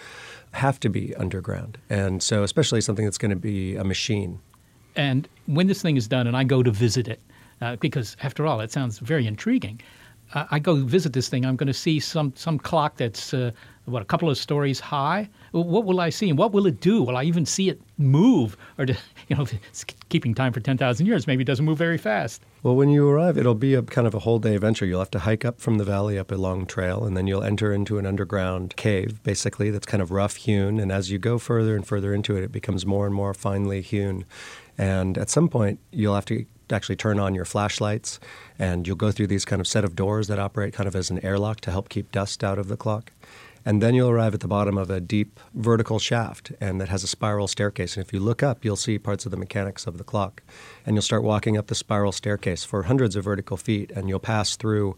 have 0.53 0.79
to 0.79 0.89
be 0.89 1.15
underground. 1.15 1.77
And 1.89 2.21
so, 2.21 2.43
especially 2.43 2.81
something 2.81 3.05
that's 3.05 3.17
going 3.17 3.31
to 3.31 3.35
be 3.35 3.75
a 3.75 3.83
machine. 3.83 4.39
And 4.95 5.27
when 5.47 5.67
this 5.67 5.81
thing 5.81 5.97
is 5.97 6.07
done 6.07 6.27
and 6.27 6.37
I 6.37 6.43
go 6.43 6.63
to 6.63 6.71
visit 6.71 7.07
it, 7.07 7.19
uh, 7.61 7.75
because 7.77 8.15
after 8.21 8.45
all, 8.45 8.61
it 8.61 8.71
sounds 8.71 8.99
very 8.99 9.25
intriguing. 9.25 9.81
Uh, 10.33 10.45
I 10.51 10.59
go 10.59 10.75
visit 10.75 11.13
this 11.13 11.27
thing, 11.27 11.45
I'm 11.45 11.55
going 11.55 11.67
to 11.67 11.73
see 11.73 11.99
some, 11.99 12.33
some 12.35 12.57
clock 12.59 12.97
that's, 12.97 13.33
uh, 13.33 13.51
what, 13.85 14.01
a 14.01 14.05
couple 14.05 14.29
of 14.29 14.37
stories 14.37 14.79
high? 14.79 15.29
What 15.51 15.85
will 15.85 15.99
I 15.99 16.09
see 16.09 16.29
and 16.29 16.37
what 16.37 16.51
will 16.53 16.65
it 16.67 16.79
do? 16.79 17.03
Will 17.03 17.17
I 17.17 17.23
even 17.23 17.45
see 17.45 17.69
it 17.69 17.81
move? 17.97 18.55
Or, 18.77 18.85
do, 18.85 18.95
you 19.27 19.35
know, 19.35 19.45
keeping 20.09 20.33
time 20.33 20.53
for 20.53 20.59
10,000 20.59 21.05
years, 21.05 21.27
maybe 21.27 21.41
it 21.41 21.45
doesn't 21.45 21.65
move 21.65 21.77
very 21.77 21.97
fast. 21.97 22.41
Well, 22.63 22.75
when 22.75 22.89
you 22.89 23.07
arrive, 23.09 23.37
it'll 23.37 23.55
be 23.55 23.73
a 23.73 23.81
kind 23.81 24.07
of 24.07 24.13
a 24.13 24.19
whole 24.19 24.39
day 24.39 24.55
adventure. 24.55 24.85
You'll 24.85 24.99
have 24.99 25.11
to 25.11 25.19
hike 25.19 25.43
up 25.43 25.59
from 25.59 25.77
the 25.77 25.83
valley 25.83 26.17
up 26.17 26.31
a 26.31 26.35
long 26.35 26.65
trail, 26.65 27.03
and 27.03 27.17
then 27.17 27.27
you'll 27.27 27.43
enter 27.43 27.73
into 27.73 27.97
an 27.97 28.05
underground 28.05 28.75
cave, 28.77 29.21
basically, 29.23 29.69
that's 29.69 29.85
kind 29.85 30.01
of 30.01 30.11
rough 30.11 30.37
hewn. 30.37 30.79
And 30.79 30.91
as 30.91 31.11
you 31.11 31.19
go 31.19 31.37
further 31.37 31.75
and 31.75 31.85
further 31.85 32.13
into 32.13 32.37
it, 32.37 32.43
it 32.43 32.51
becomes 32.53 32.85
more 32.85 33.05
and 33.05 33.13
more 33.13 33.33
finely 33.33 33.81
hewn. 33.81 34.25
And 34.77 35.17
at 35.17 35.29
some 35.29 35.49
point, 35.49 35.79
you'll 35.91 36.15
have 36.15 36.25
to 36.25 36.45
actually 36.71 36.95
turn 36.95 37.19
on 37.19 37.35
your 37.35 37.45
flashlights, 37.45 38.19
and 38.57 38.87
you'll 38.87 38.95
go 38.95 39.11
through 39.11 39.27
these 39.27 39.45
kind 39.45 39.59
of 39.59 39.67
set 39.67 39.83
of 39.83 39.95
doors 39.95 40.27
that 40.27 40.39
operate 40.39 40.73
kind 40.73 40.87
of 40.87 40.95
as 40.95 41.09
an 41.09 41.23
airlock 41.23 41.59
to 41.61 41.71
help 41.71 41.89
keep 41.89 42.11
dust 42.11 42.43
out 42.43 42.57
of 42.57 42.67
the 42.67 42.77
clock. 42.77 43.11
And 43.65 43.81
then 43.81 43.95
you'll 43.95 44.09
arrive 44.09 44.33
at 44.33 44.41
the 44.41 44.47
bottom 44.47 44.77
of 44.77 44.89
a 44.89 44.99
deep 44.99 45.39
vertical 45.53 45.99
shaft, 45.99 46.51
and 46.59 46.81
that 46.81 46.89
has 46.89 47.03
a 47.03 47.07
spiral 47.07 47.47
staircase. 47.47 47.95
And 47.95 48.05
if 48.05 48.11
you 48.11 48.19
look 48.19 48.43
up, 48.43 48.65
you'll 48.65 48.75
see 48.75 48.99
parts 48.99 49.25
of 49.25 49.31
the 49.31 49.37
mechanics 49.37 49.87
of 49.87 49.97
the 49.97 50.03
clock. 50.03 50.43
And 50.85 50.95
you'll 50.95 51.01
start 51.01 51.23
walking 51.23 51.57
up 51.57 51.67
the 51.67 51.75
spiral 51.75 52.11
staircase 52.11 52.63
for 52.65 52.83
hundreds 52.83 53.15
of 53.15 53.23
vertical 53.23 53.57
feet, 53.57 53.91
and 53.91 54.09
you'll 54.09 54.19
pass 54.19 54.55
through 54.55 54.95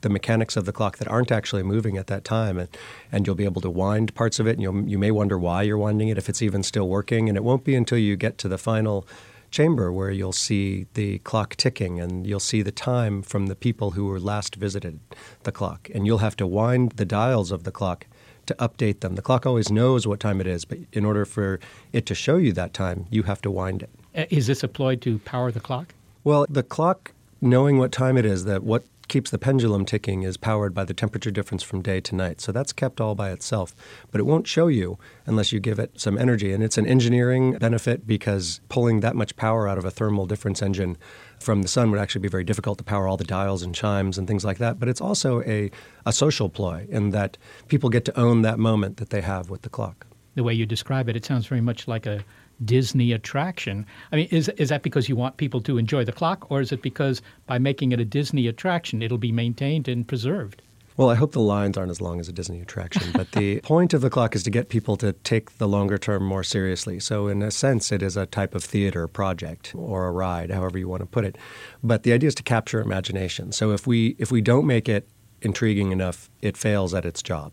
the 0.00 0.08
mechanics 0.08 0.56
of 0.56 0.64
the 0.64 0.72
clock 0.72 0.98
that 0.98 1.08
aren't 1.08 1.32
actually 1.32 1.62
moving 1.62 1.96
at 1.96 2.06
that 2.06 2.24
time 2.24 2.56
and, 2.56 2.68
and 3.10 3.26
you'll 3.26 3.36
be 3.36 3.44
able 3.44 3.60
to 3.60 3.70
wind 3.70 4.14
parts 4.14 4.38
of 4.38 4.46
it 4.46 4.52
and 4.52 4.62
you'll, 4.62 4.88
you 4.88 4.98
may 4.98 5.10
wonder 5.10 5.38
why 5.38 5.62
you're 5.62 5.78
winding 5.78 6.08
it 6.08 6.18
if 6.18 6.28
it's 6.28 6.42
even 6.42 6.62
still 6.62 6.88
working 6.88 7.28
and 7.28 7.36
it 7.36 7.42
won't 7.42 7.64
be 7.64 7.74
until 7.74 7.98
you 7.98 8.16
get 8.16 8.38
to 8.38 8.48
the 8.48 8.58
final 8.58 9.06
chamber 9.50 9.92
where 9.92 10.10
you'll 10.10 10.32
see 10.32 10.86
the 10.94 11.18
clock 11.20 11.56
ticking 11.56 12.00
and 12.00 12.26
you'll 12.26 12.40
see 12.40 12.62
the 12.62 12.72
time 12.72 13.22
from 13.22 13.46
the 13.46 13.56
people 13.56 13.92
who 13.92 14.06
were 14.06 14.20
last 14.20 14.56
visited 14.56 15.00
the 15.44 15.52
clock. 15.52 15.88
And 15.94 16.06
you'll 16.06 16.18
have 16.18 16.36
to 16.36 16.46
wind 16.46 16.92
the 16.92 17.04
dials 17.04 17.50
of 17.52 17.64
the 17.64 17.72
clock 17.72 18.06
to 18.46 18.54
update 18.54 19.00
them. 19.00 19.14
The 19.14 19.22
clock 19.22 19.46
always 19.46 19.70
knows 19.70 20.06
what 20.06 20.20
time 20.20 20.40
it 20.40 20.46
is, 20.46 20.64
but 20.64 20.78
in 20.92 21.04
order 21.04 21.24
for 21.24 21.60
it 21.92 22.06
to 22.06 22.14
show 22.14 22.36
you 22.36 22.52
that 22.54 22.72
time, 22.72 23.06
you 23.10 23.24
have 23.24 23.40
to 23.42 23.50
wind 23.50 23.82
it. 23.82 23.90
Is 24.14 24.22
Uh, 24.22 24.36
Is 24.38 24.46
this 24.46 24.64
employed 24.64 25.00
to 25.02 25.18
power 25.20 25.52
the 25.52 25.60
clock? 25.60 25.94
Well, 26.24 26.46
the 26.48 26.62
clock, 26.62 27.12
knowing 27.40 27.78
what 27.78 27.92
time 27.92 28.16
it 28.16 28.24
is, 28.24 28.44
that 28.44 28.64
what 28.64 28.84
keeps 29.08 29.30
the 29.30 29.38
pendulum 29.38 29.84
ticking 29.84 30.22
is 30.22 30.36
powered 30.36 30.74
by 30.74 30.84
the 30.84 30.94
temperature 30.94 31.30
difference 31.30 31.62
from 31.62 31.82
day 31.82 32.00
to 32.00 32.14
night. 32.14 32.40
So 32.40 32.52
that's 32.52 32.72
kept 32.72 33.00
all 33.00 33.14
by 33.14 33.30
itself. 33.30 33.74
But 34.10 34.20
it 34.20 34.24
won't 34.24 34.46
show 34.46 34.68
you 34.68 34.98
unless 35.26 35.52
you 35.52 35.60
give 35.60 35.78
it 35.78 35.98
some 36.00 36.18
energy. 36.18 36.52
And 36.52 36.62
it's 36.62 36.78
an 36.78 36.86
engineering 36.86 37.58
benefit 37.58 38.06
because 38.06 38.60
pulling 38.68 39.00
that 39.00 39.16
much 39.16 39.36
power 39.36 39.68
out 39.68 39.78
of 39.78 39.84
a 39.84 39.90
thermal 39.90 40.26
difference 40.26 40.62
engine 40.62 40.96
from 41.40 41.62
the 41.62 41.68
sun 41.68 41.90
would 41.90 42.00
actually 42.00 42.20
be 42.20 42.28
very 42.28 42.44
difficult 42.44 42.78
to 42.78 42.84
power 42.84 43.08
all 43.08 43.16
the 43.16 43.24
dials 43.24 43.62
and 43.62 43.74
chimes 43.74 44.18
and 44.18 44.28
things 44.28 44.44
like 44.44 44.58
that. 44.58 44.78
But 44.78 44.88
it's 44.88 45.00
also 45.00 45.42
a, 45.42 45.70
a 46.04 46.12
social 46.12 46.48
ploy 46.48 46.86
in 46.88 47.10
that 47.10 47.36
people 47.68 47.90
get 47.90 48.04
to 48.06 48.18
own 48.18 48.42
that 48.42 48.58
moment 48.58 48.98
that 48.98 49.10
they 49.10 49.20
have 49.20 49.50
with 49.50 49.62
the 49.62 49.70
clock. 49.70 50.06
The 50.34 50.44
way 50.44 50.54
you 50.54 50.66
describe 50.66 51.08
it, 51.08 51.16
it 51.16 51.24
sounds 51.24 51.46
very 51.46 51.60
much 51.60 51.88
like 51.88 52.06
a 52.06 52.24
Disney 52.64 53.12
attraction. 53.12 53.86
I 54.12 54.16
mean, 54.16 54.28
is, 54.30 54.48
is 54.56 54.68
that 54.68 54.82
because 54.82 55.08
you 55.08 55.16
want 55.16 55.36
people 55.36 55.60
to 55.62 55.78
enjoy 55.78 56.04
the 56.04 56.12
clock, 56.12 56.50
or 56.50 56.60
is 56.60 56.72
it 56.72 56.82
because 56.82 57.22
by 57.46 57.58
making 57.58 57.92
it 57.92 58.00
a 58.00 58.04
Disney 58.04 58.46
attraction, 58.46 59.02
it'll 59.02 59.18
be 59.18 59.32
maintained 59.32 59.88
and 59.88 60.06
preserved? 60.06 60.62
Well, 60.98 61.10
I 61.10 61.14
hope 61.14 61.30
the 61.30 61.40
lines 61.40 61.78
aren't 61.78 61.92
as 61.92 62.00
long 62.00 62.18
as 62.18 62.28
a 62.28 62.32
Disney 62.32 62.60
attraction, 62.60 63.12
but 63.12 63.30
the 63.30 63.60
point 63.62 63.94
of 63.94 64.00
the 64.00 64.10
clock 64.10 64.34
is 64.34 64.42
to 64.42 64.50
get 64.50 64.68
people 64.68 64.96
to 64.96 65.12
take 65.12 65.58
the 65.58 65.68
longer 65.68 65.96
term 65.96 66.24
more 66.24 66.42
seriously. 66.42 66.98
So, 66.98 67.28
in 67.28 67.40
a 67.40 67.52
sense, 67.52 67.92
it 67.92 68.02
is 68.02 68.16
a 68.16 68.26
type 68.26 68.52
of 68.52 68.64
theater 68.64 69.06
project 69.06 69.72
or 69.76 70.08
a 70.08 70.10
ride, 70.10 70.50
however 70.50 70.76
you 70.76 70.88
want 70.88 71.02
to 71.02 71.06
put 71.06 71.24
it. 71.24 71.38
But 71.84 72.02
the 72.02 72.12
idea 72.12 72.26
is 72.26 72.34
to 72.34 72.42
capture 72.42 72.80
imagination. 72.80 73.52
So, 73.52 73.70
if 73.70 73.86
we 73.86 74.16
if 74.18 74.32
we 74.32 74.40
don't 74.40 74.66
make 74.66 74.88
it 74.88 75.08
intriguing 75.40 75.92
enough, 75.92 76.28
it 76.42 76.56
fails 76.56 76.92
at 76.94 77.04
its 77.04 77.22
job. 77.22 77.52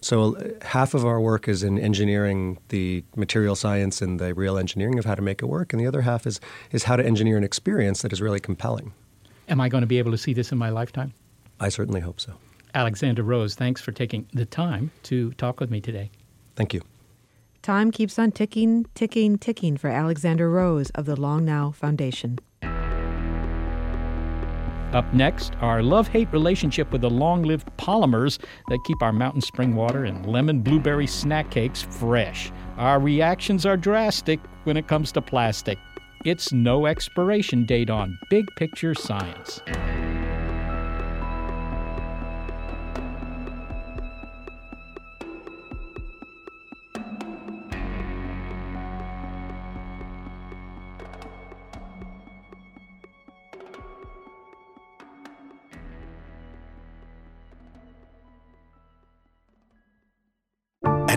So, 0.00 0.36
uh, 0.36 0.64
half 0.64 0.94
of 0.94 1.04
our 1.04 1.20
work 1.20 1.48
is 1.48 1.62
in 1.62 1.78
engineering 1.78 2.58
the 2.68 3.04
material 3.16 3.54
science 3.54 4.02
and 4.02 4.20
the 4.20 4.34
real 4.34 4.58
engineering 4.58 4.98
of 4.98 5.04
how 5.04 5.14
to 5.14 5.22
make 5.22 5.42
it 5.42 5.46
work, 5.46 5.72
and 5.72 5.80
the 5.80 5.86
other 5.86 6.02
half 6.02 6.26
is 6.26 6.40
is 6.72 6.84
how 6.84 6.96
to 6.96 7.04
engineer 7.04 7.36
an 7.36 7.44
experience 7.44 8.02
that 8.02 8.12
is 8.12 8.20
really 8.20 8.40
compelling. 8.40 8.92
Am 9.48 9.60
I 9.60 9.68
going 9.68 9.82
to 9.82 9.86
be 9.86 9.98
able 9.98 10.10
to 10.10 10.18
see 10.18 10.32
this 10.32 10.52
in 10.52 10.58
my 10.58 10.70
lifetime? 10.70 11.12
I 11.60 11.68
certainly 11.68 12.00
hope 12.00 12.20
so. 12.20 12.34
Alexander 12.74 13.22
Rose, 13.22 13.54
thanks 13.54 13.80
for 13.80 13.92
taking 13.92 14.26
the 14.34 14.44
time 14.44 14.90
to 15.04 15.32
talk 15.32 15.60
with 15.60 15.70
me 15.70 15.80
today. 15.80 16.10
Thank 16.56 16.74
you. 16.74 16.82
Time 17.62 17.90
keeps 17.90 18.18
on 18.18 18.32
ticking, 18.32 18.86
ticking, 18.94 19.38
ticking 19.38 19.76
for 19.76 19.88
Alexander 19.88 20.50
Rose 20.50 20.90
of 20.90 21.06
the 21.06 21.16
Long 21.16 21.44
Now 21.44 21.70
Foundation. 21.70 22.38
Up 24.92 25.12
next, 25.12 25.54
our 25.60 25.82
love 25.82 26.08
hate 26.08 26.28
relationship 26.32 26.92
with 26.92 27.00
the 27.00 27.10
long 27.10 27.42
lived 27.42 27.68
polymers 27.76 28.38
that 28.68 28.84
keep 28.84 29.02
our 29.02 29.12
mountain 29.12 29.40
spring 29.40 29.74
water 29.74 30.04
and 30.04 30.24
lemon 30.26 30.60
blueberry 30.60 31.06
snack 31.06 31.50
cakes 31.50 31.82
fresh. 31.82 32.52
Our 32.76 33.00
reactions 33.00 33.66
are 33.66 33.76
drastic 33.76 34.40
when 34.64 34.76
it 34.76 34.86
comes 34.86 35.12
to 35.12 35.20
plastic. 35.20 35.78
It's 36.24 36.52
no 36.52 36.86
expiration 36.86 37.66
date 37.66 37.90
on 37.90 38.18
big 38.30 38.46
picture 38.56 38.94
science. 38.94 39.60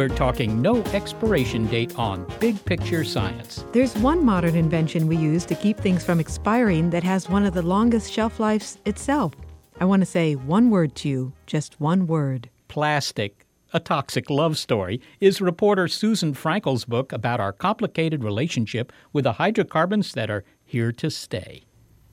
We're 0.00 0.08
talking 0.08 0.62
no 0.62 0.82
expiration 0.94 1.66
date 1.66 1.98
on 1.98 2.26
big 2.40 2.64
picture 2.64 3.04
science. 3.04 3.66
There's 3.72 3.94
one 3.98 4.24
modern 4.24 4.56
invention 4.56 5.06
we 5.06 5.16
use 5.18 5.44
to 5.44 5.54
keep 5.54 5.76
things 5.76 6.02
from 6.02 6.18
expiring 6.18 6.88
that 6.88 7.04
has 7.04 7.28
one 7.28 7.44
of 7.44 7.52
the 7.52 7.60
longest 7.60 8.10
shelf 8.10 8.40
lives 8.40 8.78
itself. 8.86 9.34
I 9.78 9.84
want 9.84 10.00
to 10.00 10.06
say 10.06 10.36
one 10.36 10.70
word 10.70 10.94
to 10.94 11.08
you, 11.10 11.32
just 11.46 11.78
one 11.82 12.06
word. 12.06 12.48
Plastic, 12.68 13.44
a 13.74 13.78
toxic 13.78 14.30
love 14.30 14.56
story, 14.56 15.02
is 15.20 15.42
reporter 15.42 15.86
Susan 15.86 16.32
Freinkel's 16.32 16.86
book 16.86 17.12
about 17.12 17.38
our 17.38 17.52
complicated 17.52 18.24
relationship 18.24 18.94
with 19.12 19.24
the 19.24 19.34
hydrocarbons 19.34 20.14
that 20.14 20.30
are 20.30 20.44
here 20.64 20.92
to 20.92 21.10
stay. 21.10 21.64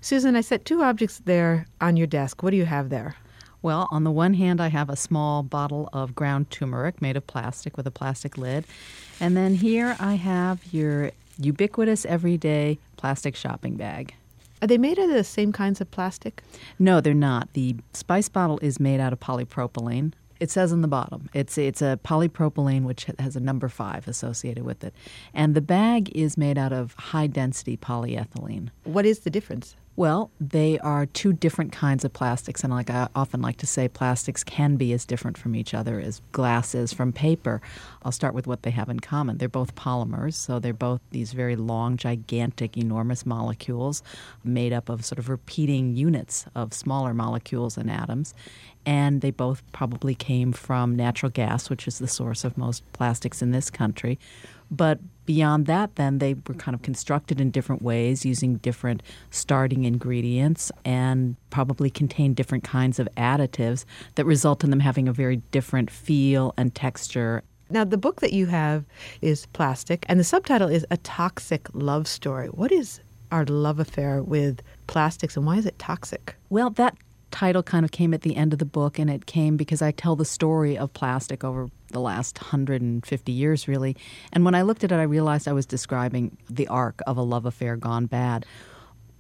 Susan, 0.02 0.36
I 0.36 0.42
set 0.42 0.66
two 0.66 0.84
objects 0.84 1.22
there 1.24 1.66
on 1.80 1.96
your 1.96 2.08
desk. 2.08 2.44
What 2.44 2.52
do 2.52 2.58
you 2.58 2.66
have 2.66 2.90
there? 2.90 3.16
Well, 3.68 3.90
on 3.92 4.06
the 4.06 4.12
one 4.12 4.36
hand, 4.36 4.62
I 4.62 4.70
have 4.70 4.90
a 4.90 4.96
small 4.96 5.44
bottle 5.44 5.90
of 5.92 6.16
ground 6.16 6.50
turmeric 6.50 7.02
made 7.02 7.18
of 7.18 7.28
plastic 7.28 7.76
with 7.76 7.86
a 7.86 7.92
plastic 7.92 8.38
lid. 8.38 8.64
And 9.20 9.36
then 9.36 9.56
here 9.56 9.98
I 10.00 10.14
have 10.14 10.74
your 10.74 11.12
ubiquitous 11.38 12.06
everyday 12.06 12.80
plastic 12.96 13.36
shopping 13.36 13.76
bag. 13.76 14.16
Are 14.62 14.68
they 14.68 14.78
made 14.78 14.98
out 14.98 15.10
of 15.10 15.16
the 15.16 15.24
same 15.26 15.52
kinds 15.52 15.82
of 15.82 15.92
plastic? 15.92 16.44
No, 16.80 17.02
they're 17.02 17.14
not. 17.14 17.52
The 17.56 17.76
spice 17.92 18.30
bottle 18.30 18.58
is 18.62 18.80
made 18.80 19.02
out 19.02 19.12
of 19.12 19.20
polypropylene, 19.20 20.14
It 20.40 20.50
says 20.50 20.72
on 20.72 20.80
the 20.80 20.88
bottom. 20.88 21.30
It's 21.34 21.58
it's 21.58 21.82
a 21.82 22.00
polypropylene 22.06 22.84
which 22.84 23.08
has 23.20 23.36
a 23.36 23.42
number 23.42 23.68
5 23.68 24.08
associated 24.08 24.64
with 24.64 24.82
it. 24.86 24.94
And 25.34 25.56
the 25.56 25.62
bag 25.62 26.10
is 26.16 26.38
made 26.38 26.58
out 26.58 26.72
of 26.72 26.94
high 26.94 27.28
density 27.28 27.76
polyethylene. 27.76 28.70
What 28.86 29.06
is 29.06 29.20
the 29.20 29.30
difference? 29.30 29.76
Well, 29.98 30.30
they 30.40 30.78
are 30.78 31.08
two 31.08 31.34
different 31.34 31.72
kinds 31.72 32.06
of 32.06 32.14
plastics, 32.14 32.64
and 32.64 32.72
like 32.72 32.92
I 32.92 33.08
often 33.16 33.42
like 33.42 33.58
to 33.58 33.66
say, 33.66 33.88
plastics 33.88 34.44
can 34.44 34.76
be 34.76 34.94
as 34.94 35.06
different 35.06 35.40
from 35.40 35.56
each 35.56 35.74
other 35.74 36.00
as 36.00 36.22
glass 36.32 36.76
is 36.76 36.94
from 36.94 37.12
paper. 37.12 37.62
I'll 38.04 38.12
start 38.12 38.36
with 38.36 38.46
what 38.46 38.62
they 38.62 38.70
have 38.70 38.90
in 38.90 39.00
common. 39.00 39.40
They're 39.40 39.50
both 39.50 39.74
polymers, 39.74 40.36
so 40.36 40.60
they're 40.60 40.72
both 40.72 41.02
these 41.10 41.34
very 41.34 41.56
long, 41.56 41.98
gigantic, 41.98 42.78
enormous 42.78 43.26
molecules 43.26 44.04
made 44.44 44.72
up 44.72 44.88
of 44.88 45.04
sort 45.04 45.18
of 45.18 45.30
repeating 45.30 45.96
units 45.96 46.46
of 46.54 46.76
smaller 46.76 47.16
molecules 47.16 47.76
and 47.76 47.90
atoms. 47.90 48.36
And 48.86 49.22
they 49.22 49.32
both 49.32 49.64
probably 49.72 50.14
came 50.14 50.52
from 50.52 50.96
natural 50.96 51.32
gas, 51.32 51.72
which 51.72 51.88
is 51.88 51.98
the 51.98 52.08
source 52.08 52.44
of 52.44 52.56
most 52.56 52.84
plastics 52.94 53.42
in 53.42 53.50
this 53.50 53.72
country. 53.72 54.20
But 54.70 55.00
beyond 55.28 55.68
that, 55.68 55.96
then 55.98 56.18
they 56.18 56.34
were 56.34 56.56
kind 56.56 56.74
of 56.74 56.82
constructed 56.82 57.40
in 57.40 57.52
different 57.52 57.84
ways 57.84 58.26
using 58.26 58.56
different 58.56 59.04
starting 59.30 59.84
ingredients 59.84 60.72
and 60.84 61.36
probably 61.52 61.92
contain 61.92 62.34
different 62.34 62.64
kinds 62.64 62.98
of 62.98 63.08
additives 63.16 63.86
that 64.16 64.26
result 64.26 64.64
in 64.64 64.72
them 64.72 64.80
having 64.80 65.08
a 65.08 65.14
very 65.14 65.36
different 65.52 65.92
feel 65.92 66.56
and 66.58 66.74
texture. 66.74 67.44
Now, 67.70 67.84
the 67.84 67.98
book 67.98 68.22
that 68.22 68.34
you 68.34 68.48
have 68.48 68.86
is 69.22 69.46
Plastic, 69.48 70.06
and 70.08 70.20
the 70.20 70.24
subtitle 70.24 70.70
is 70.70 70.86
A 70.90 70.98
Toxic 70.98 71.68
Love 71.74 72.08
Story. 72.08 72.48
What 72.48 72.72
is 72.72 73.02
our 73.30 73.46
love 73.46 73.80
affair 73.80 74.24
with 74.24 74.62
plastics, 74.88 75.36
and 75.36 75.46
why 75.46 75.58
is 75.58 75.66
it 75.66 75.78
toxic? 75.78 76.36
Well, 76.50 76.70
that 76.72 76.96
title 77.30 77.62
kind 77.62 77.84
of 77.84 77.92
came 77.92 78.14
at 78.14 78.22
the 78.22 78.38
end 78.38 78.54
of 78.54 78.60
the 78.60 78.66
book, 78.66 78.98
and 78.98 79.10
it 79.10 79.26
came 79.26 79.58
because 79.58 79.82
I 79.82 79.92
tell 79.92 80.16
the 80.16 80.24
story 80.24 80.78
of 80.78 80.94
plastic 80.94 81.44
over 81.44 81.68
the 81.90 82.00
last 82.00 82.42
150 82.42 83.32
years, 83.32 83.68
really. 83.68 83.96
And 84.34 84.46
when 84.46 84.56
I 84.56 84.62
looked 84.62 84.84
at 84.84 84.92
it, 84.92 84.96
I 84.96 85.04
realized 85.04 85.48
I 85.48 85.54
was 85.54 85.66
describing 85.66 86.38
the 86.50 86.68
arc 86.68 87.02
of 87.08 87.18
a 87.18 87.22
love 87.22 87.46
affair 87.46 87.76
gone 87.76 88.06
bad. 88.06 88.46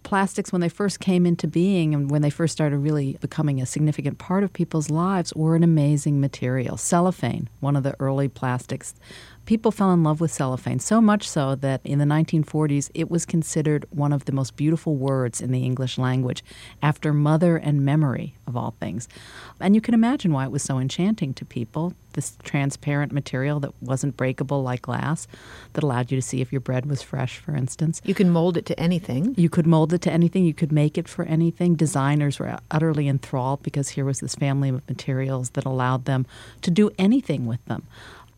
Plastics, 0.03 0.53
when 0.53 0.61
they 0.61 0.70
first 0.70 0.99
came 0.99 1.26
into 1.26 1.47
being 1.47 1.93
and 1.93 2.09
when 2.09 2.22
they 2.22 2.30
first 2.30 2.53
started 2.53 2.78
really 2.78 3.18
becoming 3.20 3.61
a 3.61 3.65
significant 3.65 4.18
part 4.20 4.43
of 4.43 4.53
people's 4.53 4.89
lives, 4.89 5.34
were 5.34 5.55
an 5.55 5.63
amazing 5.63 6.22
material. 6.22 6.78
Cellophane, 6.78 7.49
one 7.59 7.76
of 7.76 7.84
the 7.84 7.95
early 7.99 8.30
plastics 8.30 8.95
people 9.48 9.72
fell 9.72 9.91
in 9.91 10.04
love 10.04 10.22
with 10.22 10.32
cellophane, 10.32 10.78
so 10.78 11.02
much 11.02 11.28
so 11.28 11.56
that 11.56 11.82
in 11.84 11.98
the 11.98 12.06
1940s 12.06 12.91
it 12.93 13.10
was 13.10 13.26
considered 13.26 13.86
one 13.89 14.14
of 14.14 14.26
the 14.26 14.32
most 14.32 14.56
beautiful 14.58 14.95
words 14.95 15.41
in 15.41 15.52
the 15.52 15.64
English 15.64 15.98
language, 15.98 16.43
after 16.84 17.14
mother 17.14 17.56
and 17.58 17.84
memory, 17.84 18.36
of 18.45 18.58
all 18.58 18.76
things. 18.80 19.08
And 19.60 19.74
you 19.74 19.82
can 19.82 19.93
imagine 19.93 20.34
why 20.34 20.43
it 20.43 20.52
was 20.52 20.62
so 20.62 20.78
enchanting 20.78 21.34
to 21.34 21.45
people 21.45 21.93
this 22.14 22.36
transparent 22.43 23.12
material 23.12 23.60
that 23.60 23.72
wasn't 23.82 24.18
breakable 24.18 24.64
like 24.64 24.82
glass, 24.82 25.28
that 25.74 25.84
allowed 25.84 26.12
you 26.12 26.18
to 26.18 26.22
see 26.22 26.41
if 26.41 26.52
your 26.52 26.60
bread 26.60 26.88
was 26.88 27.02
fresh, 27.02 27.38
for 27.38 27.56
instance. 27.56 28.02
You 28.04 28.16
can 28.16 28.32
mold 28.32 28.58
it 28.58 28.66
to 28.66 28.80
anything. 28.80 29.36
You 29.38 29.50
could 29.50 29.68
mold 29.68 29.93
it 29.93 30.02
to 30.02 30.12
anything, 30.12 30.43
you 30.43 30.54
could 30.54 30.72
make 30.72 30.98
it 30.98 31.08
for 31.08 31.24
anything. 31.26 31.76
Designers 31.76 32.39
were 32.39 32.58
utterly 32.72 33.08
enthralled 33.08 33.62
because 33.62 33.89
here 33.89 34.04
was 34.04 34.20
this 34.20 34.36
family 34.36 34.70
of 34.70 34.88
materials 34.89 35.52
that 35.52 35.64
allowed 35.64 36.06
them 36.06 36.26
to 36.64 36.72
do 36.72 36.89
anything 36.98 37.45
with 37.45 37.64
them. 37.66 37.84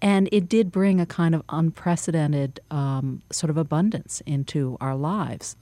And 0.02 0.30
it 0.32 0.47
did 0.47 0.72
bring 0.72 1.02
a 1.02 1.06
kind 1.06 1.36
of 1.36 1.43
unprecedented 1.50 2.60
um, 2.72 3.22
sort 3.32 3.50
of 3.50 3.58
abundance 3.58 4.22
into 4.26 4.78
our 4.80 4.95
lives. 4.95 5.56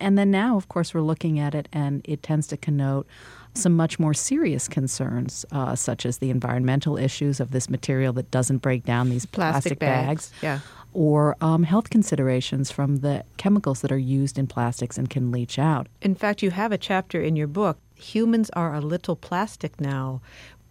And 0.00 0.18
then 0.18 0.30
now, 0.30 0.56
of 0.56 0.68
course, 0.68 0.94
we're 0.94 1.00
looking 1.00 1.38
at 1.38 1.54
it, 1.54 1.68
and 1.72 2.02
it 2.04 2.22
tends 2.22 2.46
to 2.48 2.56
connote 2.56 3.06
some 3.54 3.74
much 3.74 3.98
more 3.98 4.14
serious 4.14 4.68
concerns, 4.68 5.44
uh, 5.50 5.74
such 5.74 6.06
as 6.06 6.18
the 6.18 6.30
environmental 6.30 6.96
issues 6.96 7.40
of 7.40 7.50
this 7.50 7.68
material 7.68 8.12
that 8.12 8.30
doesn't 8.30 8.58
break 8.58 8.84
down 8.84 9.08
these 9.08 9.26
plastic, 9.26 9.78
Plastic 9.78 9.78
bags, 9.80 10.32
yeah. 10.42 10.60
or 10.92 11.34
um, 11.40 11.64
health 11.64 11.90
considerations 11.90 12.70
from 12.70 12.96
the 12.96 13.24
chemicals 13.38 13.80
that 13.80 13.90
are 13.90 13.98
used 13.98 14.38
in 14.38 14.46
plastics 14.46 14.96
and 14.98 15.10
can 15.10 15.32
leach 15.32 15.58
out. 15.58 15.88
In 16.02 16.14
fact, 16.14 16.42
you 16.42 16.50
have 16.50 16.70
a 16.70 16.78
chapter 16.78 17.20
in 17.20 17.34
your 17.34 17.48
book 17.48 17.78
Humans 17.98 18.50
are 18.50 18.74
a 18.74 18.80
little 18.80 19.16
plastic 19.16 19.80
now. 19.80 20.20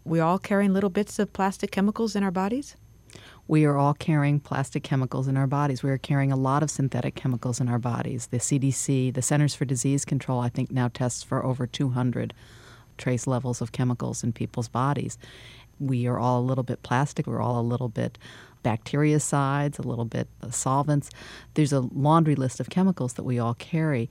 We're 0.05 0.23
all 0.23 0.39
carrying 0.39 0.73
little 0.73 0.89
bits 0.89 1.19
of 1.19 1.33
plastic 1.33 1.71
chemicals 1.71 2.15
in 2.15 2.23
our 2.23 2.31
bodies? 2.31 2.77
We 3.47 3.63
are 3.63 3.77
all 3.77 3.93
carrying 3.93 4.39
plastic 4.39 4.83
chemicals 4.83 5.27
in 5.27 5.37
our 5.37 5.47
bodies. 5.47 5.81
We 5.81 5.89
are 5.89 5.97
carrying 5.97 6.31
a 6.31 6.37
lot 6.37 6.63
of 6.63 6.69
synthetic 6.69 7.15
chemicals 7.15 7.61
in 7.61 7.69
our 7.69 7.79
bodies. 7.79 8.27
The 8.27 8.39
CDC, 8.39 9.13
the 9.13 9.21
Centers 9.21 9.55
for 9.55 9.65
Disease 9.65 10.03
Control, 10.03 10.41
I 10.41 10.49
think 10.49 10.71
now 10.71 10.89
tests 10.89 11.23
for 11.23 11.45
over 11.45 11.65
200 11.65 12.33
trace 12.97 13.25
levels 13.25 13.61
of 13.61 13.71
chemicals 13.71 14.23
in 14.23 14.33
people's 14.33 14.67
bodies. 14.67 15.17
We 15.79 16.07
are 16.07 16.19
all 16.19 16.41
a 16.41 16.43
little 16.43 16.63
bit 16.63 16.83
plastic. 16.83 17.27
We're 17.27 17.41
all 17.41 17.59
a 17.59 17.61
little 17.61 17.89
bit 17.89 18.17
bactericides, 18.65 19.79
a 19.79 19.87
little 19.87 20.05
bit 20.05 20.27
solvents. 20.49 21.09
There's 21.53 21.71
a 21.71 21.81
laundry 21.81 22.35
list 22.35 22.59
of 22.59 22.69
chemicals 22.69 23.13
that 23.13 23.23
we 23.23 23.39
all 23.39 23.53
carry. 23.53 24.09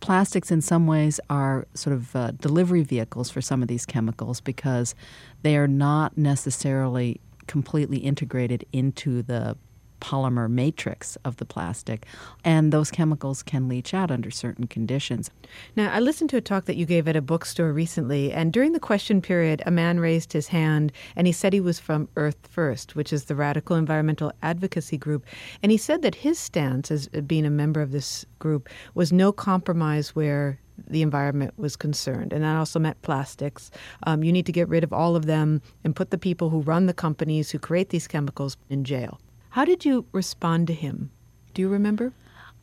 Plastics, 0.00 0.50
in 0.50 0.60
some 0.60 0.86
ways, 0.86 1.20
are 1.30 1.66
sort 1.74 1.94
of 1.94 2.16
uh, 2.16 2.30
delivery 2.32 2.82
vehicles 2.82 3.30
for 3.30 3.40
some 3.40 3.62
of 3.62 3.68
these 3.68 3.86
chemicals 3.86 4.40
because 4.40 4.94
they 5.42 5.56
are 5.56 5.68
not 5.68 6.18
necessarily 6.18 7.20
completely 7.46 7.98
integrated 7.98 8.64
into 8.72 9.22
the 9.22 9.56
polymer 10.00 10.50
matrix 10.50 11.16
of 11.24 11.36
the 11.36 11.44
plastic, 11.44 12.06
and 12.44 12.72
those 12.72 12.90
chemicals 12.90 13.42
can 13.42 13.68
leach 13.68 13.94
out 13.94 14.10
under 14.10 14.30
certain 14.30 14.66
conditions. 14.66 15.30
Now, 15.76 15.92
I 15.92 16.00
listened 16.00 16.30
to 16.30 16.36
a 16.36 16.40
talk 16.40 16.64
that 16.66 16.76
you 16.76 16.86
gave 16.86 17.08
at 17.08 17.16
a 17.16 17.22
bookstore 17.22 17.72
recently, 17.72 18.32
and 18.32 18.52
during 18.52 18.72
the 18.72 18.80
question 18.80 19.20
period, 19.20 19.62
a 19.66 19.70
man 19.70 20.00
raised 20.00 20.32
his 20.32 20.48
hand 20.48 20.92
and 21.14 21.26
he 21.26 21.32
said 21.32 21.52
he 21.52 21.60
was 21.60 21.78
from 21.78 22.08
Earth 22.16 22.48
First, 22.50 22.96
which 22.96 23.12
is 23.12 23.24
the 23.24 23.34
radical 23.34 23.76
environmental 23.76 24.32
advocacy 24.42 24.96
group. 24.96 25.24
And 25.62 25.72
he 25.72 25.78
said 25.78 26.02
that 26.02 26.14
his 26.14 26.38
stance 26.38 26.90
as 26.90 27.08
being 27.08 27.46
a 27.46 27.50
member 27.50 27.82
of 27.82 27.92
this 27.92 28.24
group 28.38 28.68
was 28.94 29.12
no 29.12 29.32
compromise 29.32 30.14
where 30.14 30.58
the 30.88 31.02
environment 31.02 31.54
was 31.56 31.76
concerned. 31.76 32.32
And 32.32 32.44
that 32.44 32.56
also 32.56 32.78
meant 32.78 33.00
plastics. 33.02 33.70
Um, 34.04 34.22
you 34.22 34.32
need 34.32 34.46
to 34.46 34.52
get 34.52 34.68
rid 34.68 34.84
of 34.84 34.92
all 34.92 35.16
of 35.16 35.26
them 35.26 35.62
and 35.84 35.96
put 35.96 36.10
the 36.10 36.18
people 36.18 36.50
who 36.50 36.60
run 36.60 36.86
the 36.86 36.94
companies 36.94 37.50
who 37.50 37.58
create 37.58 37.90
these 37.90 38.06
chemicals 38.06 38.56
in 38.68 38.84
jail. 38.84 39.18
How 39.56 39.64
did 39.64 39.86
you 39.86 40.04
respond 40.12 40.66
to 40.66 40.74
him? 40.74 41.10
Do 41.54 41.62
you 41.62 41.70
remember? 41.70 42.12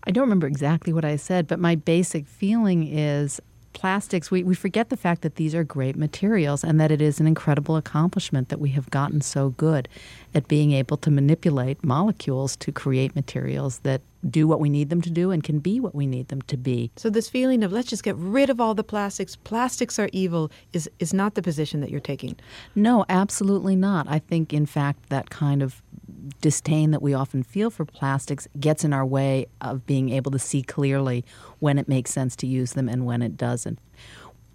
I 0.03 0.11
don't 0.11 0.25
remember 0.25 0.45
exactly 0.45 0.93
what 0.93 1.03
I 1.03 1.15
said, 1.15 1.47
but 1.47 1.57
my 1.57 1.73
basic 1.73 2.27
feeling 2.27 2.87
is 2.87 3.41
plastics, 3.73 4.29
we, 4.29 4.43
we 4.43 4.53
forget 4.53 4.89
the 4.89 4.97
fact 4.97 5.23
that 5.23 5.37
these 5.37 5.55
are 5.55 5.63
great 5.63 5.95
materials 5.95 6.63
and 6.63 6.79
that 6.79 6.91
it 6.91 7.01
is 7.01 7.19
an 7.19 7.25
incredible 7.25 7.77
accomplishment 7.77 8.49
that 8.49 8.59
we 8.59 8.69
have 8.69 8.91
gotten 8.91 9.21
so 9.21 9.49
good 9.49 9.89
at 10.35 10.47
being 10.47 10.71
able 10.71 10.95
to 10.97 11.09
manipulate 11.09 11.83
molecules 11.83 12.55
to 12.57 12.71
create 12.71 13.15
materials 13.15 13.79
that 13.79 14.01
do 14.29 14.47
what 14.47 14.59
we 14.59 14.69
need 14.69 14.91
them 14.91 15.01
to 15.01 15.09
do 15.09 15.31
and 15.31 15.43
can 15.43 15.57
be 15.57 15.79
what 15.79 15.95
we 15.95 16.05
need 16.05 16.27
them 16.27 16.43
to 16.43 16.55
be. 16.55 16.91
So 16.95 17.09
this 17.09 17.27
feeling 17.27 17.63
of 17.63 17.71
let's 17.71 17.89
just 17.89 18.03
get 18.03 18.15
rid 18.17 18.51
of 18.51 18.61
all 18.61 18.75
the 18.75 18.83
plastics, 18.83 19.35
plastics 19.35 19.97
are 19.97 20.09
evil 20.13 20.51
is 20.73 20.87
is 20.99 21.11
not 21.11 21.33
the 21.33 21.41
position 21.41 21.81
that 21.81 21.89
you're 21.89 21.99
taking. 21.99 22.35
No, 22.75 23.03
absolutely 23.09 23.75
not. 23.75 24.07
I 24.07 24.19
think 24.19 24.53
in 24.53 24.67
fact 24.67 25.09
that 25.09 25.31
kind 25.31 25.63
of 25.63 25.81
disdain 26.41 26.91
that 26.91 27.01
we 27.01 27.13
often 27.13 27.43
feel 27.43 27.69
for 27.69 27.85
plastics 27.85 28.47
gets 28.59 28.83
in 28.83 28.93
our 28.93 29.05
way 29.05 29.47
of 29.61 29.85
being 29.85 30.09
able 30.09 30.31
to 30.31 30.39
see 30.39 30.61
clearly 30.61 31.23
when 31.59 31.77
it 31.77 31.87
makes 31.87 32.11
sense 32.11 32.35
to 32.37 32.47
use 32.47 32.73
them 32.73 32.87
and 32.89 33.05
when 33.05 33.21
it 33.21 33.37
doesn't. 33.37 33.79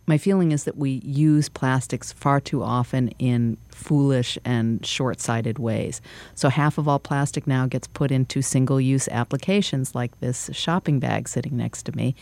My 0.06 0.16
feeling 0.16 0.52
is 0.52 0.64
that 0.64 0.78
we 0.78 1.02
use 1.04 1.50
plastics 1.50 2.12
far 2.12 2.40
too 2.40 2.62
often 2.62 3.08
in 3.18 3.58
foolish 3.68 4.38
and 4.42 4.84
short 4.84 5.20
sighted 5.20 5.58
ways. 5.58 6.00
So, 6.34 6.48
half 6.48 6.78
of 6.78 6.88
all 6.88 6.98
plastic 6.98 7.46
now 7.46 7.66
gets 7.66 7.86
put 7.88 8.10
into 8.10 8.40
single 8.40 8.80
use 8.80 9.06
applications 9.08 9.94
like 9.94 10.18
this 10.20 10.48
shopping 10.54 10.98
bag 10.98 11.28
sitting 11.28 11.58
next 11.58 11.82
to 11.84 11.92
me. 11.94 12.14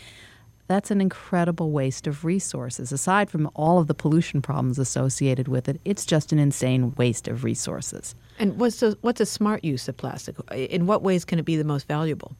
That's 0.67 0.91
an 0.91 0.99
incredible 0.99 1.71
waste 1.71 2.07
of 2.07 2.25
resources. 2.25 2.91
Aside 2.91 3.29
from 3.29 3.49
all 3.53 3.79
of 3.79 3.87
the 3.87 3.93
pollution 3.93 4.41
problems 4.41 4.77
associated 4.77 5.47
with 5.47 5.69
it, 5.69 5.79
it's 5.85 6.05
just 6.05 6.31
an 6.31 6.39
insane 6.39 6.93
waste 6.95 7.27
of 7.27 7.43
resources. 7.43 8.15
And 8.37 8.59
what's 8.59 8.83
a, 8.83 8.97
what's 9.01 9.21
a 9.21 9.25
smart 9.25 9.63
use 9.63 9.87
of 9.87 9.95
plastic? 9.95 10.35
In 10.51 10.85
what 10.85 11.01
ways 11.01 11.23
can 11.23 11.39
it 11.39 11.45
be 11.45 11.55
the 11.55 11.63
most 11.63 11.87
valuable? 11.87 12.35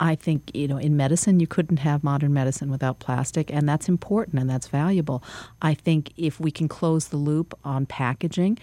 I 0.00 0.14
think, 0.14 0.50
you 0.54 0.66
know, 0.66 0.78
in 0.78 0.96
medicine, 0.96 1.38
you 1.38 1.46
couldn't 1.46 1.76
have 1.78 2.02
modern 2.02 2.32
medicine 2.32 2.70
without 2.70 2.98
plastic, 2.98 3.52
and 3.52 3.68
that's 3.68 3.88
important 3.88 4.40
and 4.40 4.48
that's 4.48 4.68
valuable. 4.68 5.22
I 5.60 5.74
think 5.74 6.12
if 6.16 6.40
we 6.40 6.50
can 6.50 6.66
close 6.66 7.08
the 7.08 7.16
loop 7.16 7.56
on 7.64 7.86
packaging, 7.86 8.58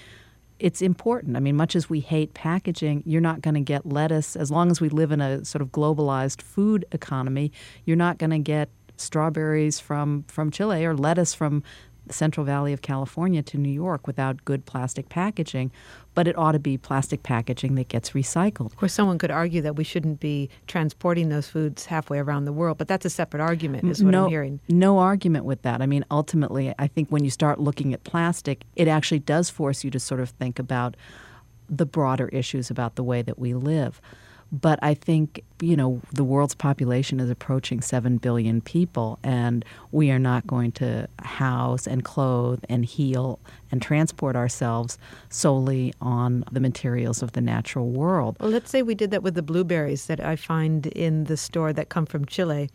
it's 0.60 0.82
important. 0.82 1.38
I 1.38 1.40
mean, 1.40 1.56
much 1.56 1.76
as 1.76 1.90
we 1.90 2.02
hate 2.02 2.34
packaging, 2.34 3.04
you're 3.06 3.22
not 3.22 3.42
going 3.42 3.56
to 3.56 3.62
get 3.62 3.86
lettuce, 3.86 4.36
as 4.36 4.52
long 4.52 4.70
as 4.70 4.82
we 4.82 4.90
live 4.90 5.12
in 5.12 5.22
a 5.22 5.44
sort 5.46 5.62
of 5.62 5.70
globalized 5.70 6.42
food 6.42 6.86
economy, 6.92 7.52
you're 7.86 7.98
not 7.98 8.18
going 8.18 8.32
to 8.32 8.40
get 8.40 8.70
strawberries 8.98 9.80
from, 9.80 10.26
from 10.28 10.52
Chile 10.52 10.86
or 10.86 10.96
lettuce 10.96 11.34
from 11.34 11.64
the 12.10 12.14
Central 12.14 12.46
Valley 12.46 12.74
of 12.74 12.82
California 12.82 13.42
to 13.44 13.58
New 13.58 13.72
York 13.72 14.06
without 14.06 14.44
good 14.44 14.66
plastic 14.66 15.08
packaging, 15.08 15.72
but 16.14 16.28
it 16.28 16.38
ought 16.38 16.52
to 16.52 16.60
be 16.60 16.78
plastic 16.78 17.24
packaging 17.24 17.76
that 17.76 17.88
gets 17.88 18.12
recycled. 18.12 18.66
Of 18.66 18.76
course, 18.76 18.94
someone 18.94 19.18
could 19.18 19.32
argue 19.32 19.62
that 19.62 19.76
we 19.76 19.84
shouldn't 19.84 20.20
be 20.20 20.50
transporting 20.68 21.30
those 21.30 21.48
foods 21.48 21.86
halfway 21.86 22.20
around 22.20 22.46
the 22.46 22.52
world, 22.52 22.78
but 22.78 22.88
that's 22.88 23.06
a 23.06 23.10
separate 23.10 23.42
argument, 23.42 23.90
is 23.90 24.04
what 24.04 24.12
no, 24.12 24.26
I'm 24.26 24.30
hearing. 24.30 24.60
No 24.68 25.00
argument 25.00 25.46
with 25.46 25.62
that. 25.62 25.82
I 25.82 25.86
mean, 25.86 26.04
ultimately, 26.12 26.74
I 26.78 26.88
think 26.88 27.10
when 27.10 27.24
you 27.24 27.30
start 27.30 27.60
looking 27.60 27.94
at 27.94 28.04
plastic, 28.04 28.64
it 28.76 28.88
actually 28.88 29.20
does 29.20 29.50
force 29.50 29.84
you 29.84 29.92
to 29.92 30.00
sort 30.00 30.20
of 30.20 30.30
think 30.32 30.60
about 30.60 30.98
the 31.70 31.86
broader 31.86 32.28
issues 32.30 32.70
about 32.70 32.96
the 32.96 33.04
way 33.04 33.22
that 33.22 33.40
we 33.40 33.54
live. 33.54 34.02
But 34.52 34.80
I 34.82 34.94
think, 34.96 35.44
you 35.62 35.76
know, 35.76 36.02
the 36.12 36.24
world's 36.24 36.56
population 36.56 37.20
is 37.20 37.30
approaching 37.30 37.82
7 37.82 38.18
billion 38.18 38.62
people, 38.62 39.20
and 39.24 39.64
we 39.92 40.10
are 40.10 40.20
not 40.20 40.48
going 40.48 40.72
to 40.74 41.08
house 41.22 41.86
and 41.86 42.04
clothe 42.04 42.64
and 42.68 42.84
heal 42.84 43.40
and 43.72 43.82
transport 43.82 44.36
ourselves 44.36 44.98
solely 45.30 45.94
on 46.02 46.44
the 46.52 46.60
materials 46.60 47.22
of 47.22 47.34
the 47.34 47.42
natural 47.42 47.90
world. 47.90 48.38
Well, 48.40 48.50
let's 48.50 48.72
say 48.72 48.82
we 48.82 48.96
did 48.96 49.12
that 49.12 49.22
with 49.22 49.36
the 49.36 49.44
blueberries 49.44 50.08
that 50.08 50.20
I 50.20 50.36
find 50.36 50.88
in 50.88 51.26
the 51.26 51.38
store 51.38 51.72
that 51.74 51.90
come 51.90 52.08
from 52.08 52.26
Chile. 52.26 52.70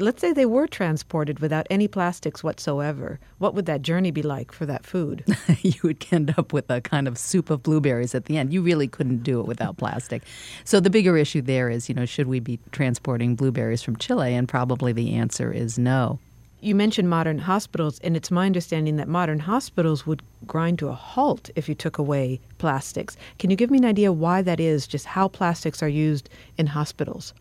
Let's 0.00 0.20
say 0.20 0.32
they 0.32 0.46
were 0.46 0.66
transported 0.66 1.40
without 1.40 1.66
any 1.68 1.86
plastics 1.86 2.42
whatsoever. 2.42 3.20
What 3.38 3.54
would 3.54 3.66
that 3.66 3.82
journey 3.82 4.10
be 4.10 4.22
like 4.22 4.50
for 4.50 4.64
that 4.66 4.86
food? 4.86 5.24
you 5.62 5.74
would 5.82 6.06
end 6.10 6.34
up 6.38 6.52
with 6.52 6.70
a 6.70 6.80
kind 6.80 7.06
of 7.06 7.18
soup 7.18 7.50
of 7.50 7.62
blueberries 7.62 8.14
at 8.14 8.24
the 8.24 8.38
end. 8.38 8.52
You 8.52 8.62
really 8.62 8.88
couldn't 8.88 9.22
do 9.22 9.40
it 9.40 9.46
without 9.46 9.76
plastic. 9.76 10.22
So 10.64 10.80
the 10.80 10.90
bigger 10.90 11.16
issue 11.16 11.42
there 11.42 11.68
is, 11.68 11.88
you 11.88 11.94
know, 11.94 12.06
should 12.06 12.28
we 12.28 12.40
be 12.40 12.58
transporting 12.72 13.36
blueberries 13.36 13.82
from 13.82 13.96
Chile? 13.96 14.34
And 14.34 14.48
probably 14.48 14.92
the 14.92 15.14
answer 15.14 15.52
is 15.52 15.78
no. 15.78 16.18
You 16.62 16.74
mentioned 16.74 17.08
modern 17.08 17.38
hospitals, 17.38 17.98
and 18.00 18.14
it's 18.14 18.30
my 18.30 18.44
understanding 18.44 18.96
that 18.96 19.08
modern 19.08 19.38
hospitals 19.38 20.06
would 20.06 20.22
grind 20.46 20.78
to 20.80 20.88
a 20.88 20.92
halt 20.92 21.48
if 21.56 21.70
you 21.70 21.74
took 21.74 21.96
away 21.96 22.38
plastics. 22.58 23.16
Can 23.38 23.48
you 23.48 23.56
give 23.56 23.70
me 23.70 23.78
an 23.78 23.86
idea 23.86 24.12
why 24.12 24.42
that 24.42 24.60
is, 24.60 24.86
just 24.86 25.06
how 25.06 25.28
plastics 25.28 25.82
are 25.82 25.88
used 25.88 26.28
in 26.58 26.66
hospitals? 26.66 27.32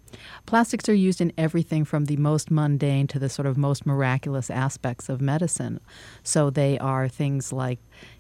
Plastics 0.46 0.88
are 0.88 0.94
used 0.94 1.20
in 1.20 1.34
everything 1.38 1.84
from 1.84 2.06
the 2.06 2.16
most 2.16 2.50
mundane 2.50 3.08
to 3.08 3.20
the 3.20 3.28
sort 3.28 3.46
of 3.46 3.58
most 3.58 3.86
miraculous 3.86 4.50
aspects 4.50 5.10
of 5.10 5.20
medicine. 5.20 5.82
So 6.24 6.50
they 6.50 6.80
are 6.80 7.10
things 7.10 7.52
like 7.52 7.80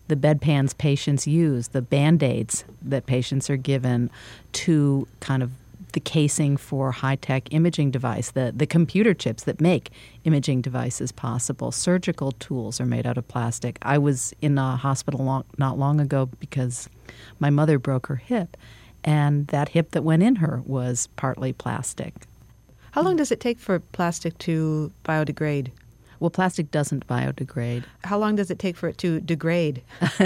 the 0.10 0.18
bedpans 0.18 0.78
patients 0.78 1.26
use, 1.26 1.70
the 1.70 1.82
band 1.82 2.24
aids 2.24 2.66
that 2.82 3.06
patients 3.06 3.50
are 3.50 3.58
given, 3.58 4.10
to 4.52 5.08
kind 5.22 5.44
of 5.44 5.52
the 5.94 6.00
casing 6.00 6.58
for 6.58 6.92
high 6.92 7.16
tech 7.16 7.54
imaging 7.54 7.92
device, 7.92 8.32
the, 8.32 8.54
the 8.56 8.66
computer 8.68 9.14
chips 9.14 9.44
that 9.44 9.62
make 9.62 9.92
imaging 10.24 10.62
devices 10.62 11.12
possible. 11.12 11.72
Surgical 11.72 12.32
tools 12.34 12.80
are 12.80 12.86
made 12.86 13.06
out 13.06 13.18
of 13.18 13.28
plastic. 13.28 13.78
I 13.82 13.98
was 13.98 14.34
in 14.42 14.58
a 14.58 14.76
hospital 14.76 15.24
long, 15.24 15.46
not 15.58 15.78
long 15.78 16.00
ago 16.00 16.28
because 16.40 16.90
my 17.40 17.50
mother 17.50 17.80
broke 17.80 18.08
her 18.08 18.18
hip, 18.18 18.58
and 19.04 19.48
that 19.48 19.70
hip 19.70 19.92
that 19.92 20.04
went 20.04 20.24
in 20.24 20.38
her 20.38 20.62
was 20.66 21.08
partly 21.16 21.54
plastic. 21.54 22.14
How 22.92 23.02
long 23.02 23.16
does 23.16 23.32
it 23.32 23.40
take 23.40 23.60
for 23.60 23.80
plastic 23.80 24.38
to 24.40 24.92
biodegrade? 25.06 25.72
Well, 26.20 26.30
plastic 26.30 26.72
doesn't 26.72 27.08
biodegrade. 27.08 27.86
How 28.04 28.18
long 28.18 28.36
does 28.36 28.52
it 28.52 28.60
take 28.60 28.76
for 28.76 28.90
it 28.90 28.98
to 29.00 29.22
degrade 29.22 29.82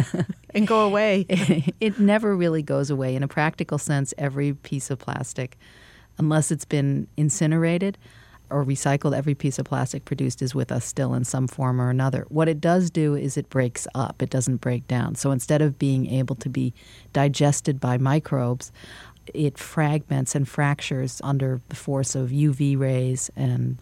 and 0.50 0.66
go 0.68 0.82
away? 0.82 1.26
it 1.80 2.00
never 2.00 2.36
really 2.36 2.64
goes 2.64 2.90
away. 2.90 3.16
In 3.16 3.24
a 3.24 3.28
practical 3.28 3.78
sense, 3.78 4.14
every 4.18 4.54
piece 4.54 4.90
of 4.90 5.00
plastic, 5.00 5.58
unless 6.18 6.52
it's 6.52 6.66
been 6.66 7.08
incinerated 7.16 7.98
or 8.50 8.66
recycled, 8.66 9.16
every 9.16 9.36
piece 9.36 9.60
of 9.60 9.66
plastic 9.66 10.06
produced 10.06 10.42
is 10.42 10.56
with 10.56 10.72
us 10.72 10.84
still 10.86 11.14
in 11.14 11.24
some 11.24 11.48
form 11.48 11.80
or 11.80 11.90
another. 11.90 12.26
What 12.30 12.48
it 12.48 12.60
does 12.60 12.90
do 12.90 13.16
is 13.16 13.38
it 13.38 13.50
breaks 13.50 13.88
up, 13.94 14.22
it 14.22 14.30
doesn't 14.30 14.58
break 14.58 14.88
down. 14.88 15.16
So 15.16 15.32
instead 15.32 15.62
of 15.62 15.78
being 15.78 16.08
able 16.08 16.36
to 16.36 16.50
be 16.50 16.74
digested 17.14 17.80
by 17.80 17.98
microbes, 17.98 18.72
it 19.34 19.58
fragments 19.58 20.36
and 20.36 20.48
fractures 20.48 21.22
under 21.24 21.62
the 21.70 21.76
force 21.76 22.16
of 22.16 22.30
UV 22.30 22.78
rays 22.78 23.32
and 23.36 23.78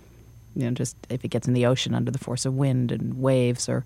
you 0.56 0.66
know 0.66 0.72
just 0.72 0.96
if 1.10 1.24
it 1.24 1.30
gets 1.30 1.48
in 1.48 1.54
the 1.54 1.66
ocean 1.66 1.94
under 1.94 2.12
the 2.12 2.20
force 2.20 2.46
of 2.46 2.54
wind 2.54 2.92
and 2.92 3.16
waves 3.16 3.70
or 3.70 3.86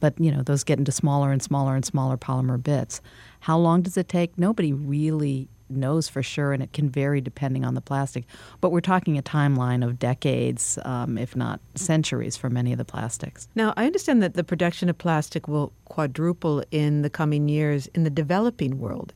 but 0.00 0.14
you 0.18 0.30
know 0.30 0.42
those 0.42 0.64
get 0.64 0.78
into 0.78 0.92
smaller 0.92 1.32
and 1.32 1.42
smaller 1.42 1.74
and 1.74 1.84
smaller 1.84 2.16
polymer 2.16 2.62
bits. 2.62 3.00
How 3.40 3.58
long 3.58 3.82
does 3.82 3.96
it 3.96 4.08
take? 4.08 4.38
Nobody 4.38 4.72
really 4.72 5.48
knows 5.68 6.08
for 6.08 6.22
sure 6.22 6.52
and 6.52 6.62
it 6.62 6.72
can 6.72 6.88
vary 6.88 7.20
depending 7.20 7.64
on 7.64 7.74
the 7.74 7.80
plastic. 7.80 8.24
But 8.60 8.70
we're 8.70 8.80
talking 8.80 9.18
a 9.18 9.22
timeline 9.22 9.84
of 9.84 9.98
decades 9.98 10.78
um, 10.84 11.18
if 11.18 11.34
not 11.34 11.60
centuries 11.74 12.36
for 12.36 12.48
many 12.48 12.72
of 12.72 12.78
the 12.78 12.84
plastics. 12.84 13.48
Now, 13.54 13.74
I 13.76 13.86
understand 13.86 14.22
that 14.22 14.34
the 14.34 14.44
production 14.44 14.88
of 14.88 14.98
plastic 14.98 15.48
will 15.48 15.72
quadruple 15.86 16.62
in 16.70 17.02
the 17.02 17.10
coming 17.10 17.48
years 17.48 17.88
in 17.88 18.04
the 18.04 18.10
developing 18.10 18.78
world. 18.78 19.12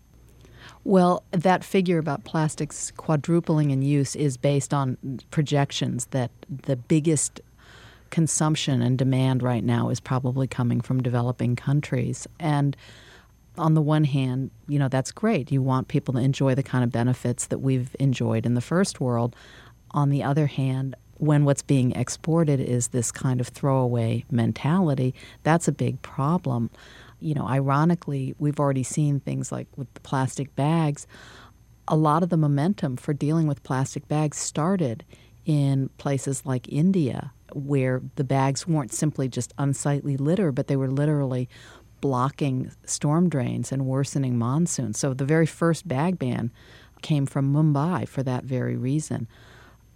Well, 0.85 1.23
that 1.31 1.63
figure 1.63 1.99
about 1.99 2.25
plastics 2.25 2.91
quadrupling 2.97 3.71
in 3.71 3.83
use 3.83 4.17
is 4.17 4.37
based 4.37 4.73
on 4.73 5.21
projections 5.31 6.07
that 6.07 6.31
the 6.49 6.77
biggest 6.77 7.41
consumption 8.11 8.83
and 8.83 8.99
demand 8.99 9.43
right 9.43 9.63
now 9.63 9.91
is 9.91 10.01
probably 10.01 10.47
coming 10.47 10.81
from 10.81 11.03
developing 11.03 11.55
countries. 11.55 12.27
And 12.39 12.77
on 13.59 13.75
the 13.75 13.83
one 13.83 14.05
hand, 14.05 14.51
you 14.69 14.79
know, 14.79 14.89
that's 14.89 15.13
great. 15.13 15.53
You 15.53 15.63
want 15.63 15.89
people 15.89 16.15
to 16.15 16.21
enjoy 16.21 16.55
the 16.55 16.63
kind 16.63 16.83
of 16.83 16.91
benefits 16.91 17.47
that 17.47 17.59
we've 17.59 17.95
enjoyed 18.01 18.47
in 18.47 18.55
the 18.55 18.61
first 18.61 19.01
world. 19.01 19.37
On 19.93 20.11
the 20.11 20.23
other 20.23 20.47
hand, 20.47 20.97
when 21.19 21.45
what's 21.45 21.63
being 21.63 21.93
exported 21.93 22.59
is 22.59 22.89
this 22.89 23.13
kind 23.13 23.41
of 23.41 23.49
throwaway 23.49 24.25
mentality, 24.31 25.15
that's 25.43 25.69
a 25.69 25.73
big 25.73 26.01
problem 26.01 26.71
you 27.21 27.35
know, 27.35 27.47
ironically, 27.47 28.35
we've 28.39 28.61
already 28.61 28.83
seen 28.83 29.21
things 29.21 29.53
like 29.53 29.69
with 29.77 29.93
the 29.95 30.01
plastic 30.01 30.55
bags. 30.57 31.07
A 31.89 31.97
lot 31.97 32.23
of 32.23 32.29
the 32.29 32.37
momentum 32.37 32.97
for 32.97 33.13
dealing 33.13 33.47
with 33.47 33.63
plastic 33.63 34.09
bags 34.09 34.39
started 34.39 35.05
in 35.45 35.89
places 35.99 36.45
like 36.47 36.69
India, 36.69 37.33
where 37.53 38.03
the 38.17 38.25
bags 38.25 38.67
weren't 38.67 38.93
simply 38.93 39.29
just 39.29 39.53
unsightly 39.59 40.17
litter, 40.17 40.53
but 40.53 40.67
they 40.67 40.77
were 40.77 40.91
literally 40.91 41.49
blocking 42.01 42.71
storm 42.85 43.29
drains 43.29 43.73
and 43.73 43.87
worsening 43.87 44.39
monsoons. 44.39 44.99
So 44.99 45.15
the 45.15 45.25
very 45.25 45.47
first 45.47 45.87
bag 45.87 46.19
ban 46.19 46.51
came 47.03 47.27
from 47.27 47.53
Mumbai 47.53 48.09
for 48.09 48.23
that 48.23 48.45
very 48.45 48.77
reason. 48.77 49.27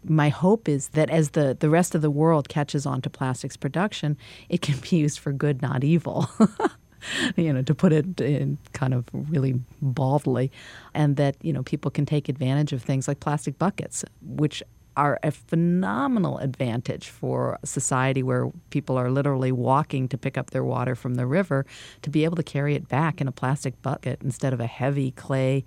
My 0.07 0.29
hope 0.29 0.69
is 0.69 0.89
that 0.89 1.09
as 1.09 1.31
the, 1.31 1.57
the 1.59 1.71
rest 1.71 1.95
of 1.95 2.03
the 2.03 2.11
world 2.11 2.49
catches 2.49 2.85
on 2.85 3.01
to 3.03 3.11
plastics 3.11 3.57
production, 3.57 4.19
it 4.49 4.61
can 4.61 4.77
be 4.79 4.97
used 4.97 5.19
for 5.19 5.33
good, 5.33 5.63
not 5.63 5.83
evil. 5.83 6.29
you 7.37 7.53
know, 7.53 7.63
to 7.63 7.75
put 7.75 7.93
it 7.93 8.21
in 8.21 8.59
kind 8.73 8.95
of 8.95 9.05
really 9.13 9.61
baldly, 9.81 10.51
and 10.95 11.17
that 11.17 11.37
you 11.43 11.53
know 11.53 11.63
people 11.63 11.91
can 11.91 12.07
take 12.07 12.29
advantage 12.29 12.73
of 12.73 12.83
things 12.83 13.09
like 13.09 13.21
plastic 13.21 13.59
buckets, 13.59 14.05
which 14.23 14.63
are 14.97 15.19
a 15.23 15.31
phenomenal 15.31 16.39
advantage 16.39 17.09
for 17.09 17.59
a 17.63 17.67
society 17.67 18.23
where 18.23 18.51
people 18.71 18.97
are 18.97 19.11
literally 19.11 19.51
walking 19.51 20.09
to 20.09 20.17
pick 20.17 20.39
up 20.39 20.51
their 20.51 20.63
water 20.63 20.95
from 20.95 21.17
the 21.17 21.27
river 21.27 21.67
to 22.03 22.11
be 22.11 22.25
able 22.25 22.37
to 22.37 22.43
carry 22.43 22.75
it 22.75 22.89
back 22.89 23.21
in 23.21 23.27
a 23.27 23.33
plastic 23.33 23.81
bucket 23.83 24.23
instead 24.23 24.53
of 24.53 24.61
a 24.61 24.67
heavy 24.67 25.11
clay 25.11 25.65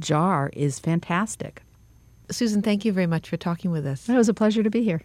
jar 0.00 0.50
is 0.54 0.78
fantastic. 0.78 1.62
Susan, 2.30 2.62
thank 2.62 2.84
you 2.84 2.92
very 2.92 3.06
much 3.06 3.28
for 3.28 3.36
talking 3.36 3.70
with 3.70 3.86
us. 3.86 4.08
It 4.08 4.16
was 4.16 4.28
a 4.28 4.34
pleasure 4.34 4.62
to 4.62 4.70
be 4.70 4.82
here. 4.82 5.02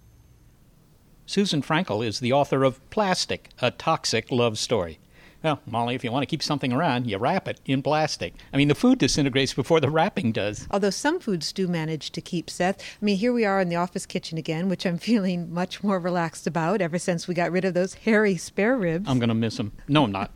Susan 1.26 1.62
Freinkel 1.62 2.04
is 2.04 2.20
the 2.20 2.34
author 2.34 2.64
of 2.64 2.88
Plastic, 2.90 3.50
a 3.62 3.70
Toxic 3.70 4.32
Love 4.32 4.58
Story. 4.58 5.00
Well, 5.42 5.62
Molly, 5.66 5.96
if 5.96 6.04
you 6.04 6.12
want 6.12 6.24
to 6.24 6.28
keep 6.28 6.44
something 6.44 6.74
around, 6.74 7.08
you 7.08 7.18
wrap 7.18 7.48
it 7.48 7.62
in 7.66 7.82
plastic. 7.82 8.34
I 8.54 8.58
mean, 8.58 8.68
the 8.68 8.76
food 8.76 9.00
disintegrates 9.00 9.54
before 9.54 9.80
the 9.80 9.90
wrapping 9.90 10.34
does. 10.34 10.68
Although 10.70 10.90
some 10.90 11.20
foods 11.20 11.54
do 11.54 11.68
manage 11.68 12.12
to 12.12 12.22
keep, 12.22 12.50
Seth. 12.50 12.82
I 12.82 13.06
mean, 13.06 13.18
here 13.18 13.32
we 13.32 13.46
are 13.46 13.62
in 13.62 13.70
the 13.70 13.78
office 13.78 14.06
kitchen 14.06 14.38
again, 14.38 14.68
which 14.68 14.86
I'm 14.86 14.98
feeling 15.10 15.54
much 15.54 15.82
more 15.82 16.00
relaxed 16.00 16.46
about 16.46 16.82
ever 16.82 17.00
since 17.00 17.28
we 17.28 17.36
got 17.36 17.52
rid 17.52 17.64
of 17.64 17.74
those 17.74 17.94
hairy 17.94 18.36
spare 18.36 18.76
ribs. 18.76 19.08
I'm 19.08 19.20
going 19.20 19.30
to 19.30 19.36
miss 19.36 19.58
them. 19.58 19.72
No, 19.88 20.04
I'm 20.04 20.12
not. 20.12 20.32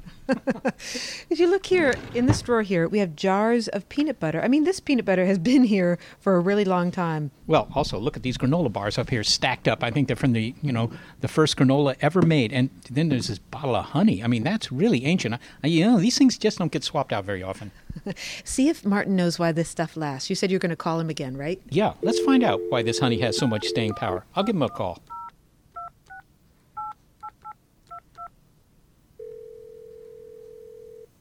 If 1.30 1.40
you 1.40 1.50
look 1.50 1.66
here 1.66 1.96
in 2.14 2.26
this 2.26 2.42
drawer 2.42 2.62
here, 2.62 2.88
we 2.88 3.00
have 3.00 3.16
jars 3.16 3.68
of 3.70 3.88
peanut 3.90 4.20
butter. 4.20 4.42
I 4.42 4.48
mean, 4.48 4.64
this 4.64 4.80
peanut 4.80 5.06
butter 5.06 5.26
has 5.26 5.40
been 5.52 5.64
here 5.64 5.98
for 6.20 6.36
a 6.36 6.40
really 6.40 6.66
long 6.66 6.92
time. 6.92 7.32
Well, 7.48 7.68
also 7.74 7.98
look 7.98 8.16
at 8.16 8.24
these 8.24 8.38
granola 8.38 8.72
bars 8.72 8.98
up 8.98 9.10
here 9.10 9.24
stacked 9.24 9.68
up. 9.68 9.84
I 9.84 9.92
think 9.92 10.08
they're 10.08 10.16
from 10.16 10.34
the 10.34 10.54
you 10.62 10.72
know 10.72 10.92
the 11.22 11.28
first 11.28 11.58
granola 11.58 11.96
ever 12.02 12.22
made. 12.22 12.54
And 12.54 12.70
then 12.90 13.10
there's 13.10 13.28
this 13.28 13.40
bottle 13.40 13.76
of 13.76 13.86
honey. 13.86 14.24
I 14.24 14.28
mean, 14.28 14.44
that's 14.44 14.72
really 14.72 15.06
ancient. 15.06 15.36
I, 15.64 15.68
you 15.68 15.86
know, 15.86 16.00
these 16.00 16.18
things 16.18 16.38
just 16.38 16.60
don't 16.60 16.72
get 16.72 16.84
swapped 16.84 17.14
out 17.14 17.26
very 17.26 17.44
often. 17.44 17.72
See 18.44 18.70
if 18.70 18.86
Martin 18.86 19.16
knows 19.16 19.40
why 19.40 19.52
this 19.52 19.70
stuff 19.70 19.98
lasts. 19.98 20.30
You 20.30 20.36
said 20.36 20.52
you're 20.52 20.60
going 20.60 20.70
to 20.70 20.76
call 20.76 21.00
him 21.00 21.10
again, 21.10 21.38
right? 21.38 21.62
Yeah, 21.70 21.94
let's 22.02 22.20
find 22.20 22.44
out 22.44 22.62
why 22.70 22.84
this 22.84 23.00
honey 23.00 23.20
has 23.22 23.38
so 23.38 23.48
much 23.48 23.66
staying 23.66 23.94
power. 23.94 24.26
I'll 24.36 24.44
give 24.44 24.56
him 24.56 24.62
a 24.62 24.70
call. 24.70 25.02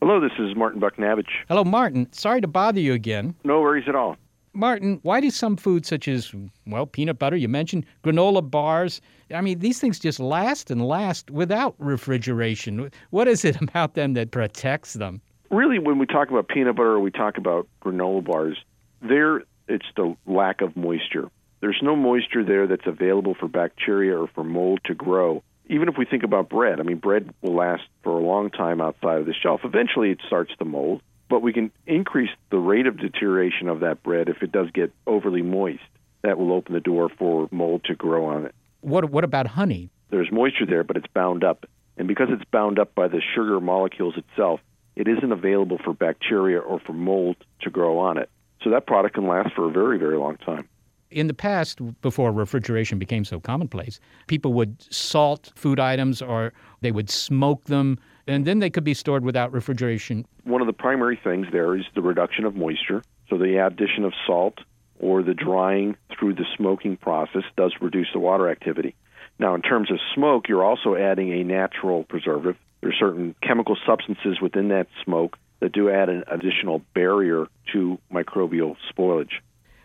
Hello, 0.02 0.18
this 0.18 0.32
is 0.36 0.56
Martin 0.56 0.80
Bucknavage. 0.80 1.28
Hello, 1.46 1.62
Martin. 1.62 2.12
Sorry 2.12 2.40
to 2.40 2.48
bother 2.48 2.80
you 2.80 2.92
again. 2.92 3.36
No 3.44 3.60
worries 3.60 3.84
at 3.86 3.94
all. 3.94 4.16
Martin, 4.52 4.98
why 5.02 5.20
do 5.20 5.30
some 5.30 5.56
foods 5.56 5.86
such 5.86 6.08
as, 6.08 6.34
well, 6.66 6.86
peanut 6.86 7.20
butter, 7.20 7.36
you 7.36 7.46
mentioned, 7.46 7.86
granola 8.02 8.42
bars, 8.50 9.00
I 9.32 9.40
mean, 9.42 9.60
these 9.60 9.78
things 9.78 10.00
just 10.00 10.18
last 10.18 10.72
and 10.72 10.84
last 10.84 11.30
without 11.30 11.76
refrigeration? 11.78 12.90
What 13.10 13.28
is 13.28 13.44
it 13.44 13.54
about 13.62 13.94
them 13.94 14.14
that 14.14 14.32
protects 14.32 14.94
them? 14.94 15.20
Really, 15.52 15.78
when 15.78 16.00
we 16.00 16.06
talk 16.06 16.30
about 16.30 16.48
peanut 16.48 16.74
butter 16.74 16.94
or 16.94 17.00
we 17.00 17.12
talk 17.12 17.38
about 17.38 17.68
granola 17.80 18.24
bars, 18.24 18.58
there 19.02 19.44
it's 19.68 19.86
the 19.94 20.16
lack 20.26 20.62
of 20.62 20.76
moisture. 20.76 21.30
There's 21.60 21.78
no 21.80 21.94
moisture 21.94 22.42
there 22.42 22.66
that's 22.66 22.88
available 22.88 23.36
for 23.38 23.46
bacteria 23.46 24.18
or 24.18 24.26
for 24.26 24.42
mold 24.42 24.80
to 24.86 24.94
grow. 24.94 25.44
Even 25.72 25.88
if 25.88 25.96
we 25.96 26.04
think 26.04 26.22
about 26.22 26.50
bread, 26.50 26.80
I 26.80 26.82
mean, 26.82 26.98
bread 26.98 27.32
will 27.40 27.54
last 27.54 27.84
for 28.02 28.10
a 28.10 28.22
long 28.22 28.50
time 28.50 28.82
outside 28.82 29.20
of 29.20 29.26
the 29.26 29.32
shelf. 29.32 29.62
Eventually, 29.64 30.10
it 30.10 30.18
starts 30.26 30.52
to 30.58 30.66
mold, 30.66 31.00
but 31.30 31.40
we 31.40 31.54
can 31.54 31.72
increase 31.86 32.28
the 32.50 32.58
rate 32.58 32.86
of 32.86 32.98
deterioration 32.98 33.68
of 33.68 33.80
that 33.80 34.02
bread 34.02 34.28
if 34.28 34.42
it 34.42 34.52
does 34.52 34.70
get 34.70 34.92
overly 35.06 35.40
moist. 35.40 35.80
That 36.20 36.36
will 36.36 36.52
open 36.52 36.74
the 36.74 36.80
door 36.80 37.08
for 37.18 37.48
mold 37.50 37.84
to 37.84 37.94
grow 37.94 38.26
on 38.26 38.44
it. 38.44 38.54
What, 38.82 39.08
what 39.08 39.24
about 39.24 39.46
honey? 39.46 39.88
There's 40.10 40.30
moisture 40.30 40.66
there, 40.66 40.84
but 40.84 40.98
it's 40.98 41.06
bound 41.14 41.42
up. 41.42 41.64
And 41.96 42.06
because 42.06 42.28
it's 42.30 42.44
bound 42.50 42.78
up 42.78 42.94
by 42.94 43.08
the 43.08 43.22
sugar 43.34 43.58
molecules 43.58 44.18
itself, 44.18 44.60
it 44.94 45.08
isn't 45.08 45.32
available 45.32 45.78
for 45.82 45.94
bacteria 45.94 46.58
or 46.58 46.80
for 46.80 46.92
mold 46.92 47.36
to 47.62 47.70
grow 47.70 47.98
on 47.98 48.18
it. 48.18 48.28
So 48.62 48.70
that 48.70 48.86
product 48.86 49.14
can 49.14 49.26
last 49.26 49.54
for 49.54 49.68
a 49.68 49.72
very, 49.72 49.98
very 49.98 50.18
long 50.18 50.36
time. 50.36 50.68
In 51.12 51.26
the 51.26 51.34
past, 51.34 51.78
before 52.00 52.32
refrigeration 52.32 52.98
became 52.98 53.24
so 53.24 53.38
commonplace, 53.38 54.00
people 54.28 54.54
would 54.54 54.82
salt 54.92 55.52
food 55.54 55.78
items 55.78 56.22
or 56.22 56.54
they 56.80 56.90
would 56.90 57.10
smoke 57.10 57.64
them, 57.64 57.98
and 58.26 58.46
then 58.46 58.60
they 58.60 58.70
could 58.70 58.84
be 58.84 58.94
stored 58.94 59.24
without 59.24 59.52
refrigeration. 59.52 60.24
One 60.44 60.62
of 60.62 60.66
the 60.66 60.72
primary 60.72 61.20
things 61.22 61.48
there 61.52 61.76
is 61.76 61.84
the 61.94 62.00
reduction 62.00 62.46
of 62.46 62.56
moisture. 62.56 63.02
So 63.28 63.36
the 63.36 63.64
addition 63.64 64.04
of 64.04 64.14
salt 64.26 64.58
or 65.00 65.22
the 65.22 65.34
drying 65.34 65.96
through 66.18 66.34
the 66.34 66.46
smoking 66.56 66.96
process 66.96 67.42
does 67.56 67.74
reduce 67.80 68.08
the 68.12 68.18
water 68.18 68.48
activity. 68.48 68.94
Now, 69.38 69.54
in 69.54 69.62
terms 69.62 69.90
of 69.90 69.98
smoke, 70.14 70.48
you're 70.48 70.64
also 70.64 70.94
adding 70.94 71.32
a 71.32 71.44
natural 71.44 72.04
preservative. 72.04 72.56
There 72.80 72.90
are 72.90 72.94
certain 72.98 73.34
chemical 73.42 73.76
substances 73.86 74.40
within 74.40 74.68
that 74.68 74.86
smoke 75.04 75.36
that 75.60 75.72
do 75.72 75.90
add 75.90 76.08
an 76.08 76.24
additional 76.26 76.82
barrier 76.94 77.46
to 77.72 77.98
microbial 78.12 78.76
spoilage. 78.92 79.40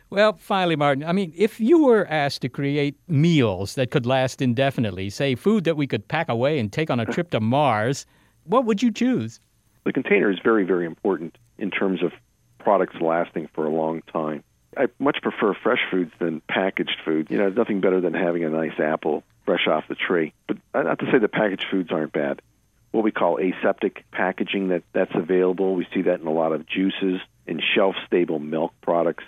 Well, 0.09 0.33
finally, 0.33 0.77
Martin, 0.77 1.03
I 1.03 1.11
mean, 1.11 1.33
if 1.35 1.59
you 1.59 1.83
were 1.83 2.07
asked 2.07 2.41
to 2.43 2.49
create 2.49 2.95
meals 3.07 3.75
that 3.75 3.91
could 3.91 4.05
last 4.05 4.41
indefinitely, 4.41 5.09
say 5.09 5.35
food 5.35 5.65
that 5.65 5.75
we 5.75 5.85
could 5.85 6.07
pack 6.07 6.29
away 6.29 6.59
and 6.59 6.71
take 6.71 6.89
on 6.89 6.99
a 6.99 7.05
trip 7.05 7.29
to 7.31 7.41
Mars, 7.41 8.05
what 8.45 8.65
would 8.65 8.81
you 8.81 8.91
choose? 8.91 9.41
The 9.83 9.91
container 9.91 10.31
is 10.31 10.39
very, 10.41 10.63
very 10.63 10.85
important 10.85 11.37
in 11.57 11.71
terms 11.71 12.01
of 12.01 12.13
products 12.59 12.95
lasting 13.01 13.49
for 13.53 13.65
a 13.65 13.69
long 13.69 14.01
time. 14.13 14.43
I 14.77 14.87
much 14.99 15.17
prefer 15.21 15.53
fresh 15.53 15.79
foods 15.89 16.11
than 16.19 16.41
packaged 16.49 16.97
food. 17.03 17.27
You 17.29 17.37
know, 17.37 17.49
nothing 17.49 17.81
better 17.81 17.99
than 17.99 18.13
having 18.13 18.43
a 18.43 18.49
nice 18.49 18.79
apple 18.79 19.23
fresh 19.45 19.67
off 19.67 19.85
the 19.87 19.95
tree. 19.95 20.33
But 20.47 20.57
uh, 20.73 20.83
not 20.83 20.99
to 20.99 21.05
say 21.11 21.17
that 21.17 21.31
packaged 21.31 21.65
foods 21.71 21.91
aren't 21.91 22.11
bad. 22.11 22.41
What 22.91 23.03
we 23.03 23.11
call 23.11 23.39
aseptic 23.39 24.03
packaging 24.11 24.69
that 24.69 24.83
that's 24.93 25.15
available. 25.15 25.75
We 25.75 25.87
see 25.93 26.03
that 26.03 26.19
in 26.19 26.27
a 26.27 26.31
lot 26.31 26.51
of 26.51 26.67
juices 26.67 27.19
and 27.47 27.61
shelf 27.75 27.95
stable 28.05 28.39
milk 28.39 28.73
products. 28.81 29.23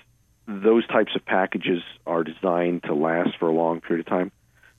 Those 0.50 0.88
types 0.88 1.12
of 1.16 1.24
packages 1.24 1.84
are 2.08 2.24
designed 2.24 2.82
to 2.84 2.96
last 2.96 3.38
for 3.40 3.48
a 3.48 3.54
long 3.54 3.82
period 3.82 4.08
of 4.08 4.10
time. 4.10 4.32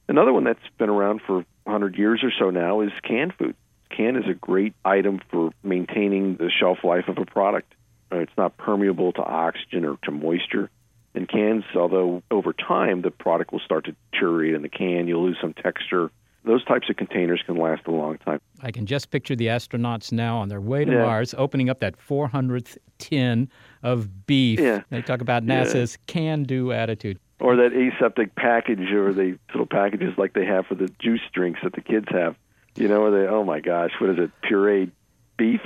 Another 0.09 0.33
one 0.33 0.43
that's 0.43 0.59
been 0.79 0.91
around 0.91 1.21
for 1.25 1.45
100 1.63 1.97
years 1.97 2.25
or 2.25 2.33
so 2.37 2.51
now 2.51 2.81
is 2.81 2.91
canned 3.05 3.35
food. 3.35 3.55
Can 3.89 4.17
is 4.17 4.25
a 4.29 4.35
great 4.35 4.75
item 4.85 5.21
for 5.31 5.53
maintaining 5.63 6.35
the 6.35 6.51
shelf 6.51 6.79
life 6.83 7.07
of 7.07 7.19
a 7.19 7.25
product. 7.25 7.73
Uh, 8.11 8.17
it's 8.17 8.33
not 8.37 8.57
permeable 8.57 9.13
to 9.13 9.23
oxygen 9.23 9.85
or 9.85 9.97
to 10.03 10.11
moisture. 10.11 10.69
In 11.15 11.27
cans, 11.27 11.63
although 11.77 12.25
over 12.33 12.53
time 12.53 13.03
the 13.03 13.13
product 13.13 13.53
will 13.53 13.61
start 13.61 13.85
to 13.85 13.95
deteriorate 14.11 14.55
in 14.55 14.63
the 14.63 14.69
can, 14.69 15.07
you'll 15.07 15.23
lose 15.23 15.39
some 15.41 15.55
texture. 15.55 16.11
Those 16.45 16.65
types 16.65 16.91
of 16.91 16.97
containers 16.97 17.43
can 17.47 17.57
last 17.57 17.87
a 17.87 17.93
long 17.93 18.19
time. 18.19 18.41
I 18.61 18.73
can 18.73 18.87
just 18.87 19.11
picture 19.13 19.37
the 19.37 19.47
astronauts 19.47 20.11
now 20.11 20.39
on 20.39 20.49
their 20.49 20.61
way 20.61 20.85
to 20.85 20.91
Yeah. 20.91 21.05
Mars 21.05 21.33
opening 21.39 21.71
up 21.71 21.79
that 21.79 21.97
400th 21.97 22.77
tin 22.99 23.49
of 23.83 24.27
beef. 24.27 24.61
Yeah. 24.61 24.83
They 24.91 25.03
talk 25.03 25.21
about 25.21 25.45
Yeah. 25.45 25.65
NASA's 25.65 25.99
can 26.07 26.43
do 26.45 26.73
attitude. 26.73 27.19
Or 27.41 27.57
that 27.57 27.73
aseptic 27.73 28.35
package 28.35 28.91
or 28.93 29.13
the 29.15 29.39
little 29.49 29.67
packages 29.67 30.13
like 30.19 30.35
they 30.35 30.45
have 30.45 30.67
for 30.67 30.75
the 30.75 30.89
juice 30.99 31.23
drinks 31.33 31.61
that 31.63 31.73
the 31.73 31.81
kids 31.81 32.07
have. 32.11 32.37
You 32.77 32.87
know, 32.89 33.01
where 33.01 33.11
they, 33.11 33.27
oh 33.27 33.45
my 33.45 33.61
gosh, 33.61 33.91
what 33.99 34.11
is 34.11 34.19
it, 34.19 34.31
pureed 34.45 34.91
beef? 35.37 35.61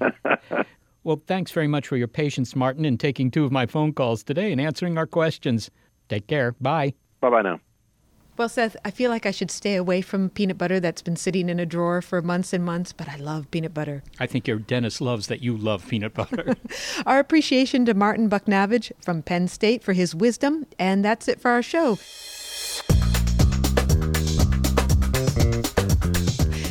Well, 1.04 1.20
thanks 1.26 1.50
very 1.52 1.68
much 1.68 1.86
for 1.86 1.98
your 1.98 2.08
patience, 2.08 2.56
Martin, 2.56 2.86
in 2.86 2.96
taking 2.96 3.30
two 3.30 3.44
of 3.44 3.52
my 3.52 3.66
phone 3.66 3.92
calls 3.92 4.22
today 4.24 4.50
and 4.52 4.58
answering 4.58 4.96
our 4.96 5.06
questions. 5.06 5.70
Take 6.08 6.26
care. 6.28 6.52
Bye. 6.62 6.94
Bye 7.20 7.28
bye 7.28 7.42
now. 7.42 7.60
Well, 8.36 8.48
Seth, 8.48 8.76
I 8.84 8.90
feel 8.90 9.10
like 9.10 9.26
I 9.26 9.30
should 9.30 9.52
stay 9.52 9.76
away 9.76 10.00
from 10.00 10.28
peanut 10.28 10.58
butter 10.58 10.80
that's 10.80 11.02
been 11.02 11.14
sitting 11.14 11.48
in 11.48 11.60
a 11.60 11.66
drawer 11.66 12.02
for 12.02 12.20
months 12.20 12.52
and 12.52 12.64
months, 12.64 12.92
but 12.92 13.08
I 13.08 13.14
love 13.14 13.48
peanut 13.52 13.72
butter. 13.72 14.02
I 14.18 14.26
think 14.26 14.48
your 14.48 14.58
dentist 14.58 15.00
loves 15.00 15.28
that 15.28 15.40
you 15.40 15.56
love 15.56 15.86
peanut 15.86 16.14
butter. 16.14 16.56
Our 17.06 17.20
appreciation 17.20 17.84
to 17.84 17.94
Martin 17.94 18.28
Bucknavage 18.28 18.90
from 19.00 19.22
Penn 19.22 19.46
State 19.46 19.84
for 19.84 19.92
his 19.92 20.16
wisdom, 20.16 20.66
and 20.80 21.04
that's 21.04 21.28
it 21.28 21.40
for 21.40 21.52
our 21.52 21.62
show. 21.62 21.94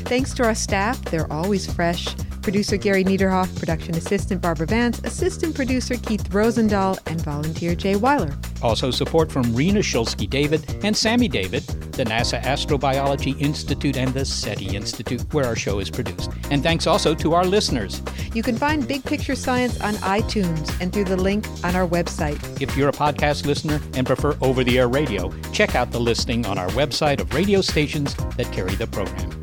Thanks 0.06 0.34
to 0.34 0.44
our 0.44 0.56
staff, 0.56 1.02
they're 1.06 1.32
always 1.32 1.72
fresh. 1.72 2.14
Producer 2.42 2.76
Gary 2.76 3.06
Niederhoff, 3.06 3.58
production 3.58 3.96
assistant 3.96 4.42
Barbara 4.42 4.68
Vance, 4.68 5.00
assistant 5.06 5.56
producer 5.56 5.96
Keith 5.96 6.30
Rosendahl, 6.30 7.00
and 7.06 7.22
volunteer 7.22 7.74
Jay 7.74 7.96
Weiler. 7.96 8.36
Also, 8.64 8.92
support 8.92 9.32
from 9.32 9.56
Rena 9.56 9.80
Shulsky 9.80 10.30
David 10.30 10.80
and 10.84 10.96
Sammy 10.96 11.28
David, 11.28 11.64
the 11.94 12.04
NASA 12.04 12.42
Astrobiology 12.42 13.40
Institute, 13.40 13.98
and 13.98 14.14
the 14.14 14.26
SETI 14.26 14.76
Institute, 14.76 15.22
where 15.34 15.46
our 15.46 15.56
show 15.56 15.80
is 15.80 15.90
produced. 15.90 16.32
And 16.50 16.64
thanks 16.64 16.88
also 16.88 17.14
to 17.16 17.34
our 17.34 17.46
listeners. 17.46 18.02
You 18.34 18.44
can 18.44 18.58
find 18.58 18.88
Big 18.88 19.04
Picture 19.04 19.36
Science 19.36 19.80
on 19.82 19.96
iTunes 19.96 20.76
and 20.82 20.92
through 20.92 21.06
the 21.06 21.18
link 21.18 21.46
on 21.64 21.76
our 21.76 21.88
website. 21.88 22.62
If 22.62 22.76
you're 22.78 22.90
a 22.90 22.94
podcast 22.94 23.46
listener 23.46 23.82
and 23.96 24.08
prefer 24.08 24.38
over 24.42 24.64
the 24.64 24.80
air 24.80 24.88
radio, 24.88 25.32
check 25.52 25.76
out 25.76 25.92
the 25.92 26.00
listing 26.00 26.46
on 26.46 26.58
our 26.58 26.70
website 26.70 27.20
of 27.20 27.34
radio 27.34 27.62
stations 27.62 28.16
that 28.38 28.52
carry 28.52 28.76
the 28.76 28.88
program. 28.88 29.43